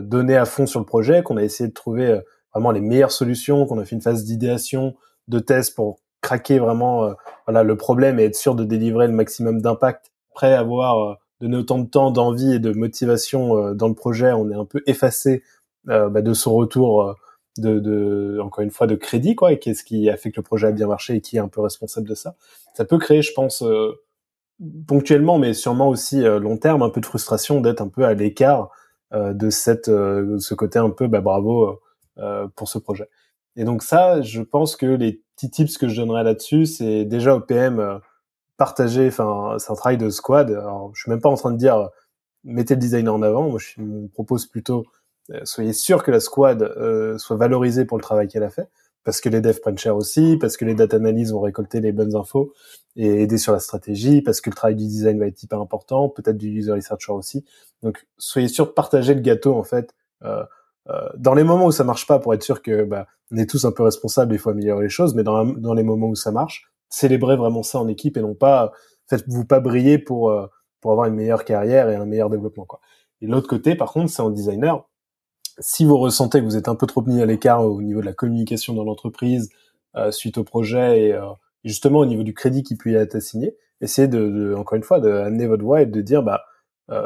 donné 0.01 0.37
à 0.37 0.45
fond 0.45 0.65
sur 0.65 0.79
le 0.79 0.85
projet, 0.85 1.21
qu'on 1.21 1.35
a 1.35 1.43
essayé 1.43 1.67
de 1.67 1.73
trouver 1.73 2.21
vraiment 2.53 2.71
les 2.71 2.79
meilleures 2.79 3.11
solutions, 3.11 3.65
qu'on 3.65 3.77
a 3.77 3.83
fait 3.83 3.95
une 3.95 4.01
phase 4.01 4.23
d'idéation, 4.23 4.95
de 5.27 5.39
test 5.39 5.75
pour 5.75 5.99
craquer 6.21 6.59
vraiment 6.59 7.13
voilà 7.45 7.63
le 7.63 7.75
problème 7.75 8.19
et 8.19 8.23
être 8.23 8.37
sûr 8.37 8.55
de 8.55 8.63
délivrer 8.63 9.07
le 9.07 9.13
maximum 9.13 9.61
d'impact 9.61 10.13
après 10.35 10.53
avoir 10.53 10.99
euh, 10.99 11.15
donné 11.39 11.55
autant 11.55 11.79
de 11.79 11.87
temps, 11.87 12.11
d'envie 12.11 12.53
et 12.53 12.59
de 12.59 12.73
motivation 12.73 13.57
euh, 13.57 13.73
dans 13.73 13.87
le 13.87 13.93
projet, 13.93 14.33
on 14.33 14.49
est 14.51 14.55
un 14.55 14.65
peu 14.65 14.83
effacé 14.85 15.43
euh, 15.87 16.09
bah, 16.09 16.21
de 16.21 16.33
son 16.33 16.53
retour 16.53 17.15
de, 17.57 17.79
de, 17.79 18.39
encore 18.41 18.63
une 18.63 18.71
fois 18.71 18.87
de 18.87 18.95
crédit 18.95 19.35
quoi 19.35 19.51
et 19.51 19.59
qu'est-ce 19.59 19.83
qui 19.83 20.09
a 20.09 20.17
fait 20.17 20.31
que 20.31 20.37
le 20.37 20.43
projet 20.43 20.67
a 20.67 20.71
bien 20.71 20.87
marché 20.87 21.15
et 21.15 21.21
qui 21.21 21.37
est 21.37 21.39
un 21.39 21.47
peu 21.47 21.61
responsable 21.61 22.07
de 22.07 22.15
ça 22.15 22.35
ça 22.73 22.85
peut 22.85 22.97
créer 22.97 23.21
je 23.21 23.33
pense 23.33 23.63
ponctuellement 24.87 25.37
mais 25.37 25.53
sûrement 25.53 25.87
aussi 25.87 26.21
long 26.21 26.57
terme 26.57 26.81
un 26.81 26.89
peu 26.89 26.99
de 26.99 27.05
frustration 27.05 27.61
d'être 27.61 27.81
un 27.81 27.87
peu 27.87 28.03
à 28.03 28.13
l'écart 28.13 28.71
de 29.13 29.49
cette 29.49 29.85
ce 29.85 30.53
côté 30.53 30.79
un 30.79 30.89
peu 30.89 31.07
bah, 31.07 31.21
bravo 31.21 31.79
pour 32.55 32.67
ce 32.67 32.77
projet 32.77 33.09
et 33.55 33.63
donc 33.63 33.83
ça 33.83 34.21
je 34.21 34.41
pense 34.41 34.75
que 34.75 34.85
les 34.85 35.21
petits 35.35 35.49
tips 35.49 35.77
que 35.77 35.87
je 35.87 36.01
donnerais 36.01 36.23
là-dessus 36.23 36.65
c'est 36.65 37.05
déjà 37.05 37.35
au 37.35 37.39
PM 37.39 38.01
partager, 38.57 39.07
enfin, 39.07 39.55
c'est 39.59 39.71
un 39.71 39.75
travail 39.75 39.97
de 39.97 40.09
squad. 40.09 40.49
Alors, 40.51 40.91
je 40.93 41.01
suis 41.01 41.11
même 41.11 41.21
pas 41.21 41.29
en 41.29 41.35
train 41.35 41.51
de 41.51 41.57
dire 41.57 41.89
mettez 42.43 42.75
le 42.75 42.79
designer 42.79 43.13
en 43.13 43.21
avant. 43.21 43.49
Moi, 43.49 43.59
je, 43.59 44.07
propose 44.13 44.45
plutôt 44.45 44.81
euh, 44.81 44.83
soyez 45.43 45.73
sûr 45.73 46.03
que 46.03 46.11
la 46.11 46.19
squad 46.19 46.61
euh, 46.61 47.17
soit 47.17 47.37
valorisée 47.37 47.85
pour 47.85 47.97
le 47.97 48.03
travail 48.03 48.27
qu'elle 48.27 48.43
a 48.43 48.49
fait, 48.49 48.69
parce 49.03 49.21
que 49.21 49.29
les 49.29 49.41
devs 49.41 49.59
prennent 49.59 49.77
cher 49.77 49.95
aussi, 49.95 50.37
parce 50.39 50.57
que 50.57 50.65
les 50.65 50.75
data 50.75 50.97
analyses 50.97 51.31
vont 51.31 51.41
récolter 51.41 51.79
les 51.79 51.91
bonnes 51.91 52.15
infos 52.15 52.53
et 52.95 53.23
aider 53.23 53.37
sur 53.37 53.53
la 53.53 53.59
stratégie, 53.59 54.21
parce 54.21 54.41
que 54.41 54.49
le 54.49 54.55
travail 54.55 54.75
du 54.75 54.85
design 54.85 55.19
va 55.19 55.27
être 55.27 55.41
hyper 55.41 55.59
important, 55.59 56.09
peut-être 56.09 56.37
du 56.37 56.49
user 56.49 56.71
researcher 56.71 57.11
aussi. 57.11 57.45
Donc, 57.83 58.07
soyez 58.17 58.47
sûr 58.47 58.65
de 58.67 58.71
partager 58.71 59.13
le 59.13 59.21
gâteau 59.21 59.55
en 59.55 59.63
fait. 59.63 59.93
Euh, 60.23 60.43
euh, 60.89 61.09
dans 61.17 61.33
les 61.33 61.43
moments 61.43 61.65
où 61.65 61.71
ça 61.71 61.83
marche 61.83 62.07
pas, 62.07 62.19
pour 62.19 62.33
être 62.33 62.43
sûr 62.43 62.61
que 62.61 62.83
bah, 62.83 63.07
on 63.31 63.37
est 63.37 63.49
tous 63.49 63.65
un 63.65 63.71
peu 63.71 63.83
responsables, 63.83 64.33
il 64.33 64.39
faut 64.39 64.51
améliorer 64.51 64.83
les 64.83 64.89
choses, 64.89 65.15
mais 65.15 65.23
dans, 65.23 65.45
dans 65.45 65.73
les 65.73 65.83
moments 65.83 66.07
où 66.07 66.15
ça 66.15 66.31
marche, 66.31 66.71
célébrez 66.89 67.35
vraiment 67.35 67.63
ça 67.63 67.79
en 67.79 67.87
équipe 67.87 68.17
et 68.17 68.21
non 68.21 68.35
pas 68.35 68.71
faites-vous 69.09 69.45
pas 69.45 69.59
briller 69.59 69.97
pour 69.99 70.29
euh, 70.29 70.47
pour 70.81 70.91
avoir 70.91 71.07
une 71.07 71.15
meilleure 71.15 71.45
carrière 71.45 71.89
et 71.89 71.95
un 71.95 72.05
meilleur 72.05 72.29
développement 72.29 72.65
quoi. 72.65 72.79
Et 73.21 73.27
l'autre 73.27 73.47
côté 73.47 73.75
par 73.75 73.91
contre, 73.91 74.11
c'est 74.11 74.21
en 74.21 74.29
designer. 74.29 74.87
Si 75.59 75.85
vous 75.85 75.97
ressentez 75.97 76.39
que 76.39 76.45
vous 76.45 76.57
êtes 76.57 76.67
un 76.67 76.75
peu 76.75 76.87
trop 76.87 77.01
mis 77.01 77.21
à 77.21 77.25
l'écart 77.25 77.65
au 77.65 77.81
niveau 77.81 78.01
de 78.01 78.05
la 78.05 78.13
communication 78.13 78.73
dans 78.73 78.83
l'entreprise 78.83 79.49
euh, 79.95 80.11
suite 80.11 80.37
au 80.37 80.43
projet 80.43 81.13
euh, 81.13 81.31
et, 81.63 81.69
justement 81.69 81.99
au 81.99 82.05
niveau 82.05 82.23
du 82.23 82.33
crédit 82.33 82.63
qui 82.63 82.75
peut 82.75 82.93
être 82.93 83.15
assigné, 83.15 83.55
essayez 83.81 84.07
de, 84.07 84.53
encore 84.57 84.75
une 84.75 84.83
fois 84.83 84.99
de 84.99 85.09
amener 85.09 85.47
votre 85.47 85.63
voix 85.63 85.81
et 85.81 85.85
de 85.85 86.01
dire 86.01 86.23
bah 86.23 86.43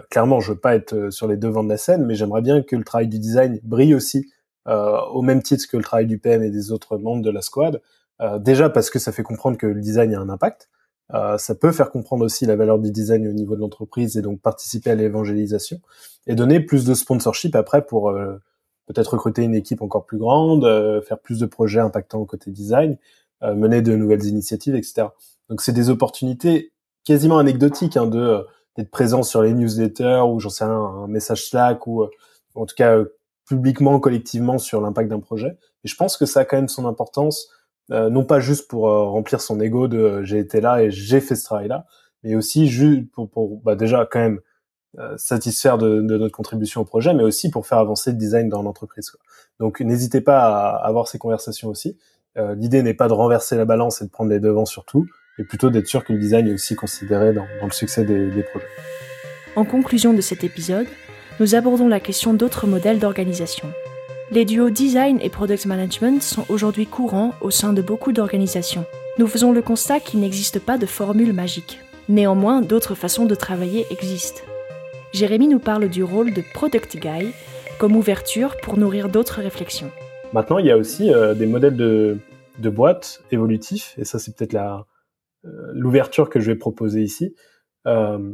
clairement 0.10 0.42
je 0.42 0.52
veux 0.52 0.60
pas 0.60 0.76
être 0.76 1.10
sur 1.10 1.26
les 1.26 1.38
devants 1.38 1.64
de 1.64 1.70
la 1.70 1.78
scène, 1.78 2.06
mais 2.06 2.16
j'aimerais 2.16 2.42
bien 2.42 2.62
que 2.62 2.76
le 2.76 2.84
travail 2.84 3.08
du 3.08 3.18
design 3.18 3.62
brille 3.64 3.96
aussi 3.96 4.30
au 4.66 5.22
même 5.22 5.42
titre 5.42 5.66
que 5.72 5.78
le 5.78 5.84
travail 5.84 6.06
du 6.06 6.20
PM 6.20 6.44
et 6.44 6.50
des 6.50 6.74
autres 6.74 6.98
membres 6.98 7.24
de 7.24 7.32
la 7.32 7.42
squad. 7.42 7.82
Euh, 8.22 8.40
déjà 8.40 8.70
parce 8.70 8.90
que 8.90 9.00
ça 9.00 9.12
fait 9.12 9.24
comprendre 9.24 9.58
que 9.58 9.68
le 9.68 9.80
design 9.80 10.14
a 10.14 10.20
un 10.20 10.30
impact. 10.30 10.70
Euh, 11.14 11.38
ça 11.38 11.56
peut 11.56 11.72
faire 11.72 11.92
comprendre 11.92 12.24
aussi 12.24 12.46
la 12.46 12.56
valeur 12.56 12.80
du 12.80 12.92
design 12.92 13.28
au 13.28 13.34
niveau 13.34 13.56
de 13.56 13.62
l'entreprise 13.62 14.18
et 14.18 14.22
donc 14.22 14.42
participer 14.42 14.92
à 14.92 14.96
l'évangélisation 14.96 15.80
et 16.28 16.36
donner 16.36 16.60
plus 16.60 16.86
de 16.86 16.94
sponsorship 16.94 17.56
après 17.56 17.86
pour 17.86 18.10
euh, 18.10 18.36
peut-être 18.86 19.14
recruter 19.14 19.44
une 19.44 19.56
équipe 19.56 19.82
encore 19.82 20.06
plus 20.06 20.18
grande, 20.18 20.64
faire 21.04 21.20
plus 21.20 21.40
de 21.40 21.46
projets 21.46 21.80
impactants 21.80 22.26
côté 22.26 22.50
design, 22.50 22.98
mener 23.44 23.84
de 23.84 23.96
nouvelles 23.96 24.26
initiatives, 24.26 24.74
etc. 24.74 25.10
Donc 25.48 25.62
c'est 25.62 25.74
des 25.74 25.92
opportunités 25.92 26.72
quasiment 27.06 27.38
anecdotiques 27.38 27.98
hein, 27.98 28.08
de 28.08 28.44
d'être 28.76 28.90
présent 28.90 29.22
sur 29.22 29.44
les 29.44 29.54
newsletters 29.54 30.24
ou 30.28 30.40
j'en 30.40 30.50
sais 30.50 30.64
rien, 30.64 30.74
un 30.74 31.08
message 31.08 31.50
Slack 31.50 31.86
ou 31.86 32.06
en 32.56 32.66
tout 32.66 32.76
cas 32.76 32.98
publiquement, 33.50 34.00
collectivement 34.00 34.58
sur 34.58 34.80
l'impact 34.80 35.10
d'un 35.10 35.20
projet. 35.20 35.58
Et 35.84 35.88
je 35.88 35.96
pense 35.96 36.18
que 36.18 36.26
ça 36.26 36.42
a 36.42 36.46
quand 36.46 36.58
même 36.58 36.70
son 36.70 36.86
importance 36.86 37.50
euh, 37.50 37.59
non 37.90 38.24
pas 38.24 38.40
juste 38.40 38.68
pour 38.68 38.88
euh, 38.88 39.06
remplir 39.06 39.42
son 39.42 39.60
ego 39.60 39.88
de 39.88 39.98
euh, 39.98 40.24
j'ai 40.24 40.40
été 40.40 40.62
là 40.62 40.84
et 40.84 40.92
j'ai 40.92 41.22
fait 41.22 41.36
ce 41.36 41.44
travail-là, 41.44 41.86
mais 42.24 42.36
aussi 42.36 42.68
juste 42.68 43.10
pour, 43.12 43.30
pour 43.30 43.62
bah, 43.62 43.76
déjà 43.76 44.08
quand 44.10 44.20
même 44.20 44.40
satisfaire 45.18 45.78
de, 45.78 46.02
de, 46.02 46.18
notre 46.18 46.36
contribution 46.36 46.82
au 46.82 46.84
projet, 46.84 47.14
mais 47.14 47.22
aussi 47.22 47.52
pour 47.52 47.68
faire 47.68 47.78
avancer 47.78 48.10
le 48.10 48.18
design 48.18 48.50
dans 48.50 48.64
l'entreprise. 48.64 49.12
Donc 49.60 49.82
n'hésitez 49.82 50.20
pas 50.20 50.40
à 50.40 50.88
avoir 50.88 51.08
ces 51.08 51.20
conversations 51.20 51.70
aussi. 51.70 51.96
L'idée 52.36 52.82
n'est 52.82 52.96
pas 52.96 53.08
de 53.08 53.14
renverser 53.14 53.56
la 53.56 53.66
balance 53.66 54.02
et 54.02 54.06
de 54.06 54.10
prendre 54.10 54.32
les 54.32 54.40
devants 54.40 54.66
sur 54.66 54.86
tout, 54.86 55.06
mais 55.38 55.46
plutôt 55.46 55.70
d'être 55.70 55.86
sûr 55.86 56.04
que 56.04 56.12
le 56.12 56.18
design 56.18 56.48
est 56.48 56.54
aussi 56.54 56.76
considéré 56.76 57.34
dans, 57.34 57.46
dans 57.62 57.68
le 57.68 57.72
succès 57.72 58.04
des, 58.04 58.32
des 58.32 58.42
projets. 58.42 58.66
En 59.56 59.64
conclusion 59.64 60.12
de 60.12 60.22
cet 60.22 60.44
épisode, 60.44 60.88
nous 61.40 61.54
abordons 61.54 61.88
la 61.88 62.00
question 62.00 62.34
d'autres 62.34 62.66
modèles 62.66 62.98
d'organisation. 62.98 63.72
Les 64.32 64.46
duos 64.46 64.70
design 64.70 65.18
et 65.24 65.30
product 65.30 65.66
management 65.66 66.22
sont 66.22 66.46
aujourd'hui 66.50 66.86
courants 66.86 67.34
au 67.42 67.50
sein 67.50 67.74
de 67.74 67.82
beaucoup 67.82 68.12
d'organisations. 68.12 68.86
Nous 69.18 69.26
faisons 69.26 69.52
le 69.52 69.64
constat 69.64 70.00
qu'il 70.00 70.20
n'existe 70.20 70.60
pas 70.60 70.78
de 70.78 70.86
formule 70.86 71.34
magique. 71.34 71.80
Néanmoins, 72.10 72.62
d'autres 72.62 72.94
façons 72.94 73.26
de 73.26 73.34
travailler 73.34 73.88
existent. 73.90 74.42
Jérémy 75.14 75.48
nous 75.48 75.58
parle 75.58 75.90
du 75.90 76.04
rôle 76.04 76.32
de 76.32 76.44
product 76.54 76.98
guy 76.98 77.32
comme 77.80 77.96
ouverture 77.96 78.56
pour 78.62 78.78
nourrir 78.78 79.10
d'autres 79.10 79.42
réflexions. 79.42 79.90
Maintenant, 80.32 80.60
il 80.60 80.68
y 80.68 80.72
a 80.72 80.78
aussi 80.78 81.12
euh, 81.12 81.34
des 81.34 81.48
modèles 81.48 81.76
de, 81.76 82.20
boîtes 82.70 83.24
évolutifs, 83.32 83.96
et 83.98 84.06
ça 84.06 84.20
c'est 84.20 84.36
peut-être 84.36 84.54
euh, 84.54 85.72
l'ouverture 85.74 86.30
que 86.30 86.40
je 86.40 86.52
vais 86.52 86.58
proposer 86.58 87.02
ici. 87.02 87.34
Euh, 87.88 88.32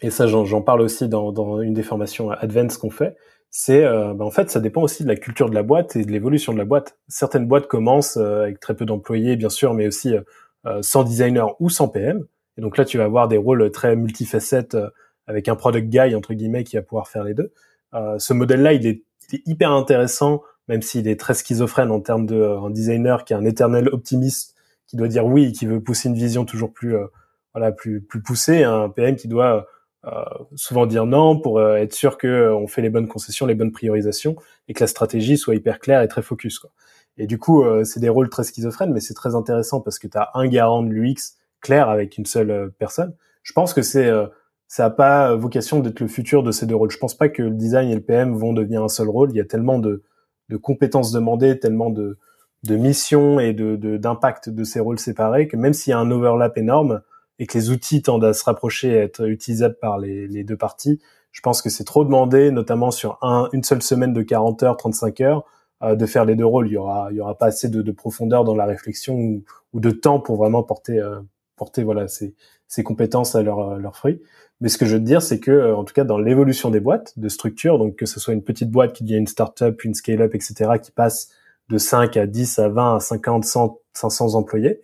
et 0.00 0.08
ça, 0.08 0.26
j'en 0.26 0.62
parle 0.62 0.80
aussi 0.80 1.06
dans, 1.06 1.32
dans, 1.32 1.60
une 1.60 1.74
des 1.74 1.82
formations 1.82 2.30
Advance 2.30 2.78
qu'on 2.78 2.88
fait. 2.88 3.14
C'est, 3.50 3.84
euh, 3.84 4.14
ben, 4.14 4.24
en 4.24 4.30
fait, 4.30 4.50
ça 4.50 4.60
dépend 4.60 4.82
aussi 4.82 5.02
de 5.02 5.08
la 5.08 5.16
culture 5.16 5.48
de 5.48 5.54
la 5.54 5.62
boîte 5.62 5.96
et 5.96 6.04
de 6.04 6.12
l'évolution 6.12 6.52
de 6.52 6.58
la 6.58 6.64
boîte. 6.64 6.98
Certaines 7.08 7.46
boîtes 7.46 7.66
commencent 7.66 8.16
avec 8.16 8.60
très 8.60 8.76
peu 8.76 8.84
d'employés, 8.84 9.36
bien 9.36 9.48
sûr, 9.48 9.74
mais 9.74 9.86
aussi 9.86 10.14
sans 10.82 11.02
designer 11.02 11.56
ou 11.60 11.70
sans 11.70 11.88
PM. 11.88 12.26
Et 12.58 12.60
donc 12.60 12.76
là, 12.76 12.84
tu 12.84 12.98
vas 12.98 13.04
avoir 13.04 13.26
des 13.26 13.38
rôles 13.38 13.70
très 13.70 13.96
multifacettes 13.96 14.76
avec 15.26 15.48
un 15.48 15.56
product 15.56 15.88
guy 15.88 16.14
entre 16.14 16.34
guillemets 16.34 16.64
qui 16.64 16.76
va 16.76 16.82
pouvoir 16.82 17.08
faire 17.08 17.24
les 17.24 17.32
deux. 17.32 17.52
ce 18.18 18.32
modèle-là, 18.34 18.74
il 18.74 18.86
est, 18.86 19.02
il 19.30 19.36
est, 19.36 19.42
hyper 19.46 19.70
intéressant, 19.70 20.42
même 20.68 20.82
s'il 20.82 21.08
est 21.08 21.18
très 21.18 21.32
schizophrène 21.32 21.90
en 21.90 22.00
termes 22.00 22.26
de 22.26 22.42
un 22.42 22.70
designer 22.70 23.24
qui 23.24 23.32
est 23.32 23.36
un 23.36 23.46
éternel 23.46 23.88
optimiste 23.88 24.54
qui 24.88 24.96
doit 24.96 25.08
dire 25.08 25.24
oui, 25.26 25.52
qui 25.52 25.66
veut 25.66 25.80
pousser 25.80 26.08
une 26.08 26.14
vision 26.14 26.44
toujours 26.44 26.72
plus 26.72 26.96
euh, 26.96 27.06
voilà 27.54 27.70
plus 27.72 28.00
plus 28.00 28.22
poussée, 28.22 28.64
un 28.64 28.88
PM 28.88 29.16
qui 29.16 29.28
doit 29.28 29.56
euh, 29.56 29.62
souvent 30.54 30.86
dire 30.86 31.06
non 31.06 31.38
pour 31.38 31.58
euh, 31.58 31.76
être 31.76 31.92
sûr 31.92 32.18
que 32.18 32.52
on 32.52 32.66
fait 32.66 32.82
les 32.82 32.90
bonnes 32.90 33.08
concessions, 33.08 33.46
les 33.46 33.54
bonnes 33.54 33.72
priorisations 33.72 34.36
et 34.68 34.74
que 34.74 34.80
la 34.80 34.86
stratégie 34.86 35.36
soit 35.36 35.54
hyper 35.54 35.78
claire 35.78 36.02
et 36.02 36.08
très 36.08 36.22
focus 36.22 36.58
quoi. 36.58 36.70
Et 37.20 37.26
du 37.26 37.36
coup, 37.36 37.64
c'est 37.82 37.98
des 37.98 38.08
rôles 38.08 38.30
très 38.30 38.44
schizophrènes, 38.44 38.92
mais 38.92 39.00
c'est 39.00 39.12
très 39.12 39.34
intéressant 39.34 39.80
parce 39.80 39.98
que 39.98 40.06
tu 40.06 40.16
as 40.16 40.30
un 40.34 40.46
garant 40.46 40.84
de 40.84 40.90
l'UX 40.90 41.34
clair 41.60 41.88
avec 41.88 42.16
une 42.16 42.26
seule 42.26 42.70
personne. 42.78 43.12
Je 43.42 43.52
pense 43.52 43.74
que 43.74 43.82
c'est 43.82 44.08
ça 44.68 44.84
n'a 44.84 44.90
pas 44.90 45.34
vocation 45.34 45.80
d'être 45.80 45.98
le 45.98 46.06
futur 46.06 46.44
de 46.44 46.52
ces 46.52 46.64
deux 46.64 46.76
rôles. 46.76 46.92
Je 46.92 46.98
pense 46.98 47.16
pas 47.16 47.28
que 47.28 47.42
le 47.42 47.50
design 47.50 47.90
et 47.90 47.96
le 47.96 48.02
PM 48.02 48.34
vont 48.36 48.52
devenir 48.52 48.84
un 48.84 48.88
seul 48.88 49.08
rôle. 49.08 49.30
Il 49.32 49.36
y 49.36 49.40
a 49.40 49.44
tellement 49.44 49.80
de, 49.80 50.04
de 50.48 50.56
compétences 50.56 51.10
demandées, 51.10 51.58
tellement 51.58 51.90
de, 51.90 52.18
de 52.64 52.76
mission 52.76 53.40
et 53.40 53.52
de 53.52 53.76
d'impact 53.96 54.48
de, 54.48 54.64
ces 54.64 54.80
rôles 54.80 54.98
séparés 54.98 55.48
que 55.48 55.56
même 55.56 55.72
s'il 55.72 55.92
y 55.92 55.94
a 55.94 55.98
un 55.98 56.10
overlap 56.10 56.56
énorme 56.58 57.02
et 57.38 57.46
que 57.46 57.56
les 57.56 57.70
outils 57.70 58.02
tendent 58.02 58.24
à 58.24 58.32
se 58.32 58.44
rapprocher 58.44 58.88
et 58.90 58.98
à 58.98 59.02
être 59.04 59.28
utilisables 59.28 59.76
par 59.80 59.98
les, 59.98 60.26
les 60.26 60.44
deux 60.44 60.56
parties, 60.56 61.00
je 61.32 61.40
pense 61.40 61.62
que 61.62 61.70
c'est 61.70 61.84
trop 61.84 62.04
demandé, 62.04 62.50
notamment 62.50 62.90
sur 62.90 63.18
un, 63.22 63.48
une 63.52 63.62
seule 63.62 63.82
semaine 63.82 64.12
de 64.12 64.22
40 64.22 64.62
heures, 64.62 64.76
35 64.76 65.20
heures, 65.20 65.44
euh, 65.82 65.94
de 65.94 66.06
faire 66.06 66.24
les 66.24 66.34
deux 66.34 66.46
rôles. 66.46 66.66
Il 66.68 66.72
y 66.72 66.76
aura, 66.76 67.08
il 67.10 67.16
y 67.16 67.20
aura 67.20 67.36
pas 67.36 67.46
assez 67.46 67.68
de, 67.68 67.82
de 67.82 67.92
profondeur 67.92 68.44
dans 68.44 68.56
la 68.56 68.66
réflexion 68.66 69.14
ou, 69.14 69.44
ou, 69.72 69.80
de 69.80 69.90
temps 69.90 70.18
pour 70.18 70.36
vraiment 70.36 70.62
porter, 70.62 70.98
euh, 70.98 71.20
porter 71.56 71.84
voilà 71.84 72.08
ces, 72.08 72.34
ces 72.66 72.82
compétences 72.82 73.34
à 73.34 73.42
leur, 73.42 73.78
leur 73.78 73.96
fruit. 73.96 74.20
Mais 74.60 74.68
ce 74.68 74.78
que 74.78 74.86
je 74.86 74.94
veux 74.94 75.00
te 75.00 75.04
dire, 75.04 75.22
c'est 75.22 75.38
que, 75.38 75.52
euh, 75.52 75.76
en 75.76 75.84
tout 75.84 75.94
cas, 75.94 76.04
dans 76.04 76.18
l'évolution 76.18 76.70
des 76.70 76.80
boîtes, 76.80 77.16
de 77.18 77.28
structure, 77.28 77.78
donc 77.78 77.94
que 77.94 78.06
ce 78.06 78.18
soit 78.18 78.34
une 78.34 78.42
petite 78.42 78.70
boîte 78.70 78.92
qui 78.92 79.04
devient 79.04 79.18
une 79.18 79.28
startup, 79.28 79.84
une 79.84 79.94
scale-up, 79.94 80.34
etc., 80.34 80.72
qui 80.82 80.90
passe 80.90 81.30
de 81.68 81.78
5 81.78 82.16
à 82.16 82.26
10 82.26 82.58
à 82.58 82.68
20 82.68 82.96
à 82.96 83.00
50, 83.00 83.44
100, 83.44 83.78
500 83.92 84.34
employés, 84.34 84.80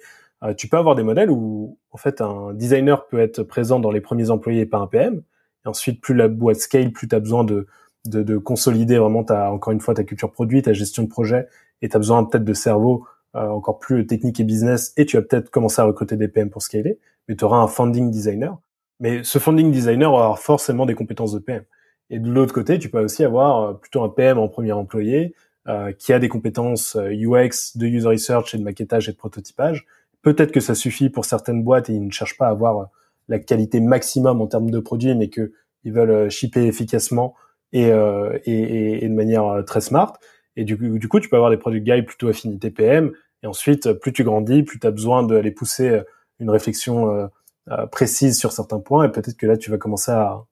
tu 0.56 0.68
peux 0.68 0.76
avoir 0.76 0.94
des 0.94 1.02
modèles 1.02 1.30
où 1.30 1.78
en 1.90 1.96
fait 1.96 2.20
un 2.20 2.52
designer 2.52 3.06
peut 3.06 3.18
être 3.18 3.42
présent 3.42 3.80
dans 3.80 3.90
les 3.90 4.00
premiers 4.00 4.30
employés 4.30 4.62
et 4.62 4.66
pas 4.66 4.78
un 4.78 4.86
PM. 4.86 5.22
Et 5.64 5.68
ensuite, 5.68 6.00
plus 6.00 6.14
la 6.14 6.28
boîte 6.28 6.58
scale, 6.58 6.92
plus 6.92 7.08
tu 7.08 7.14
as 7.14 7.20
besoin 7.20 7.44
de, 7.44 7.66
de, 8.06 8.22
de, 8.22 8.36
consolider 8.36 8.98
vraiment 8.98 9.24
ta, 9.24 9.50
encore 9.50 9.72
une 9.72 9.80
fois 9.80 9.94
ta 9.94 10.04
culture 10.04 10.30
produit, 10.30 10.60
ta 10.62 10.74
gestion 10.74 11.02
de 11.02 11.08
projet, 11.08 11.48
et 11.80 11.88
tu 11.88 11.96
as 11.96 11.98
besoin 11.98 12.24
peut-être 12.24 12.44
de 12.44 12.52
cerveau 12.52 13.06
euh, 13.34 13.48
encore 13.48 13.78
plus 13.78 14.06
technique 14.06 14.38
et 14.40 14.44
business, 14.44 14.92
et 14.96 15.06
tu 15.06 15.16
vas 15.16 15.22
peut-être 15.22 15.50
commencer 15.50 15.80
à 15.80 15.84
recruter 15.84 16.16
des 16.16 16.28
PM 16.28 16.50
pour 16.50 16.62
scaler, 16.62 16.98
mais 17.28 17.36
tu 17.36 17.44
auras 17.44 17.58
un 17.58 17.66
founding 17.66 18.10
designer. 18.10 18.58
Mais 19.00 19.24
ce 19.24 19.38
founding 19.38 19.72
designer 19.72 20.12
aura 20.12 20.36
forcément 20.36 20.86
des 20.86 20.94
compétences 20.94 21.32
de 21.32 21.38
PM. 21.38 21.64
Et 22.10 22.18
de 22.18 22.30
l'autre 22.30 22.52
côté, 22.54 22.78
tu 22.78 22.90
peux 22.90 23.02
aussi 23.02 23.24
avoir 23.24 23.62
euh, 23.62 23.72
plutôt 23.74 24.02
un 24.02 24.08
PM 24.08 24.38
en 24.38 24.48
premier 24.48 24.72
employé, 24.72 25.34
euh, 25.66 25.92
qui 25.92 26.12
a 26.12 26.18
des 26.18 26.28
compétences 26.28 26.94
UX, 26.94 27.72
euh, 27.76 27.78
de 27.78 27.86
user 27.86 28.08
research 28.08 28.54
et 28.54 28.58
de 28.58 28.62
maquettage 28.62 29.08
et 29.08 29.12
de 29.12 29.16
prototypage. 29.16 29.86
Peut-être 30.24 30.50
que 30.50 30.60
ça 30.60 30.74
suffit 30.74 31.10
pour 31.10 31.24
certaines 31.24 31.62
boîtes 31.62 31.88
et 31.88 31.92
ils 31.92 32.04
ne 32.04 32.10
cherchent 32.10 32.36
pas 32.36 32.48
à 32.48 32.50
avoir 32.50 32.78
euh, 32.78 32.84
la 33.28 33.38
qualité 33.38 33.80
maximum 33.80 34.40
en 34.40 34.48
termes 34.48 34.70
de 34.70 34.80
produits, 34.80 35.14
mais 35.14 35.28
que 35.28 35.52
ils 35.84 35.92
veulent 35.92 36.30
shipper 36.30 36.66
efficacement 36.66 37.34
et, 37.72 37.92
euh, 37.92 38.38
et, 38.44 39.04
et, 39.04 39.08
de 39.08 39.14
manière 39.14 39.62
très 39.66 39.82
smart. 39.82 40.14
Et 40.56 40.64
du, 40.64 40.76
du 40.76 41.08
coup, 41.08 41.20
tu 41.20 41.28
peux 41.28 41.36
avoir 41.36 41.50
des 41.50 41.58
produits 41.58 41.82
guys 41.82 42.02
plutôt 42.02 42.28
affinité 42.28 42.70
PM. 42.70 43.12
Et 43.42 43.46
ensuite, 43.46 43.92
plus 43.92 44.12
tu 44.12 44.24
grandis, 44.24 44.62
plus 44.62 44.80
tu 44.80 44.86
as 44.86 44.90
besoin 44.90 45.22
d'aller 45.22 45.50
pousser 45.50 46.00
une 46.40 46.48
réflexion 46.48 47.28
euh, 47.70 47.86
précise 47.86 48.38
sur 48.38 48.52
certains 48.52 48.78
points. 48.78 49.06
Et 49.06 49.08
peut-être 49.10 49.38
que 49.38 49.46
là, 49.46 49.56
tu 49.56 49.70
vas 49.70 49.78
commencer 49.78 50.12
à, 50.12 50.44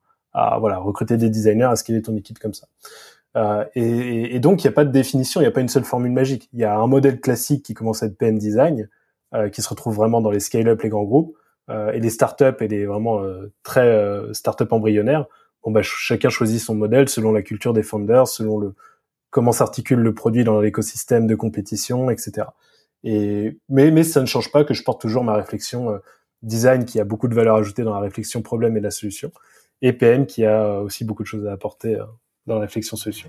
voilà 0.59 0.79
recruter 0.79 1.19
des 1.19 1.29
designers, 1.29 1.65
à 1.65 1.77
scaler 1.77 2.01
ton 2.01 2.17
équipe 2.17 2.39
comme 2.39 2.55
ça. 2.55 2.67
Euh, 3.37 3.67
et, 3.75 4.35
et, 4.35 4.41
donc, 4.41 4.65
il 4.65 4.67
n'y 4.67 4.73
a 4.73 4.75
pas 4.75 4.87
de 4.87 4.91
définition, 4.91 5.41
il 5.41 5.45
n'y 5.45 5.49
a 5.49 5.51
pas 5.51 5.61
une 5.61 5.69
seule 5.69 5.85
formule 5.85 6.13
magique. 6.13 6.49
Il 6.55 6.61
y 6.61 6.65
a 6.65 6.75
un 6.79 6.87
modèle 6.87 7.21
classique 7.21 7.65
qui 7.67 7.75
commence 7.75 8.03
à 8.03 8.07
être 8.07 8.17
PM 8.17 8.39
design, 8.39 8.81
euh, 8.81 8.87
qui 9.53 9.62
se 9.62 9.68
retrouve 9.68 9.97
vraiment 9.97 10.21
dans 10.21 10.31
les 10.31 10.40
scale-up, 10.40 10.83
les 10.83 10.88
grands 10.88 11.05
groupes, 11.05 11.37
euh, 11.71 11.92
et 11.92 12.01
les 12.01 12.11
startups 12.11 12.61
et 12.61 12.68
les 12.68 12.87
vraiment 12.87 13.23
euh, 13.23 13.53
très 13.62 13.87
euh, 13.87 14.33
startups 14.33 14.71
embryonnaires. 14.71 15.27
Bon, 15.62 15.71
bah, 15.71 15.83
chacun 15.83 16.29
choisit 16.29 16.61
son 16.61 16.75
modèle 16.75 17.09
selon 17.09 17.33
la 17.33 17.42
culture 17.42 17.73
des 17.73 17.85
founders, 17.85 18.27
selon 18.27 18.59
le 18.59 18.75
comment 19.31 19.53
s'articule 19.53 20.01
le 20.01 20.12
produit 20.12 20.45
dans 20.45 20.61
l'écosystème 20.61 21.27
de 21.27 21.35
compétition, 21.35 22.11
etc. 22.11 22.49
Et 23.05 23.59
mais 23.68 23.90
mais 23.90 24.03
ça 24.03 24.21
ne 24.21 24.27
change 24.27 24.51
pas 24.51 24.64
que 24.64 24.75
je 24.75 24.83
porte 24.83 25.01
toujours 25.01 25.25
ma 25.25 25.35
réflexion 25.35 25.90
euh, 25.90 25.99
design 26.42 26.85
qui 26.85 27.01
a 27.01 27.05
beaucoup 27.05 27.29
de 27.29 27.35
valeur 27.35 27.57
ajoutée 27.57 27.85
dans 27.85 27.95
la 27.95 28.01
réflexion 28.01 28.42
problème 28.42 28.77
et 28.77 28.81
la 28.81 28.90
solution, 28.90 29.31
et 29.83 29.92
PM 29.92 30.27
qui 30.27 30.45
a 30.45 30.81
aussi 30.81 31.05
beaucoup 31.05 31.23
de 31.23 31.29
choses 31.29 31.47
à 31.47 31.53
apporter 31.53 31.97
dans 32.47 32.57
la 32.57 32.62
réflexion 32.62 32.97
solution. 32.97 33.29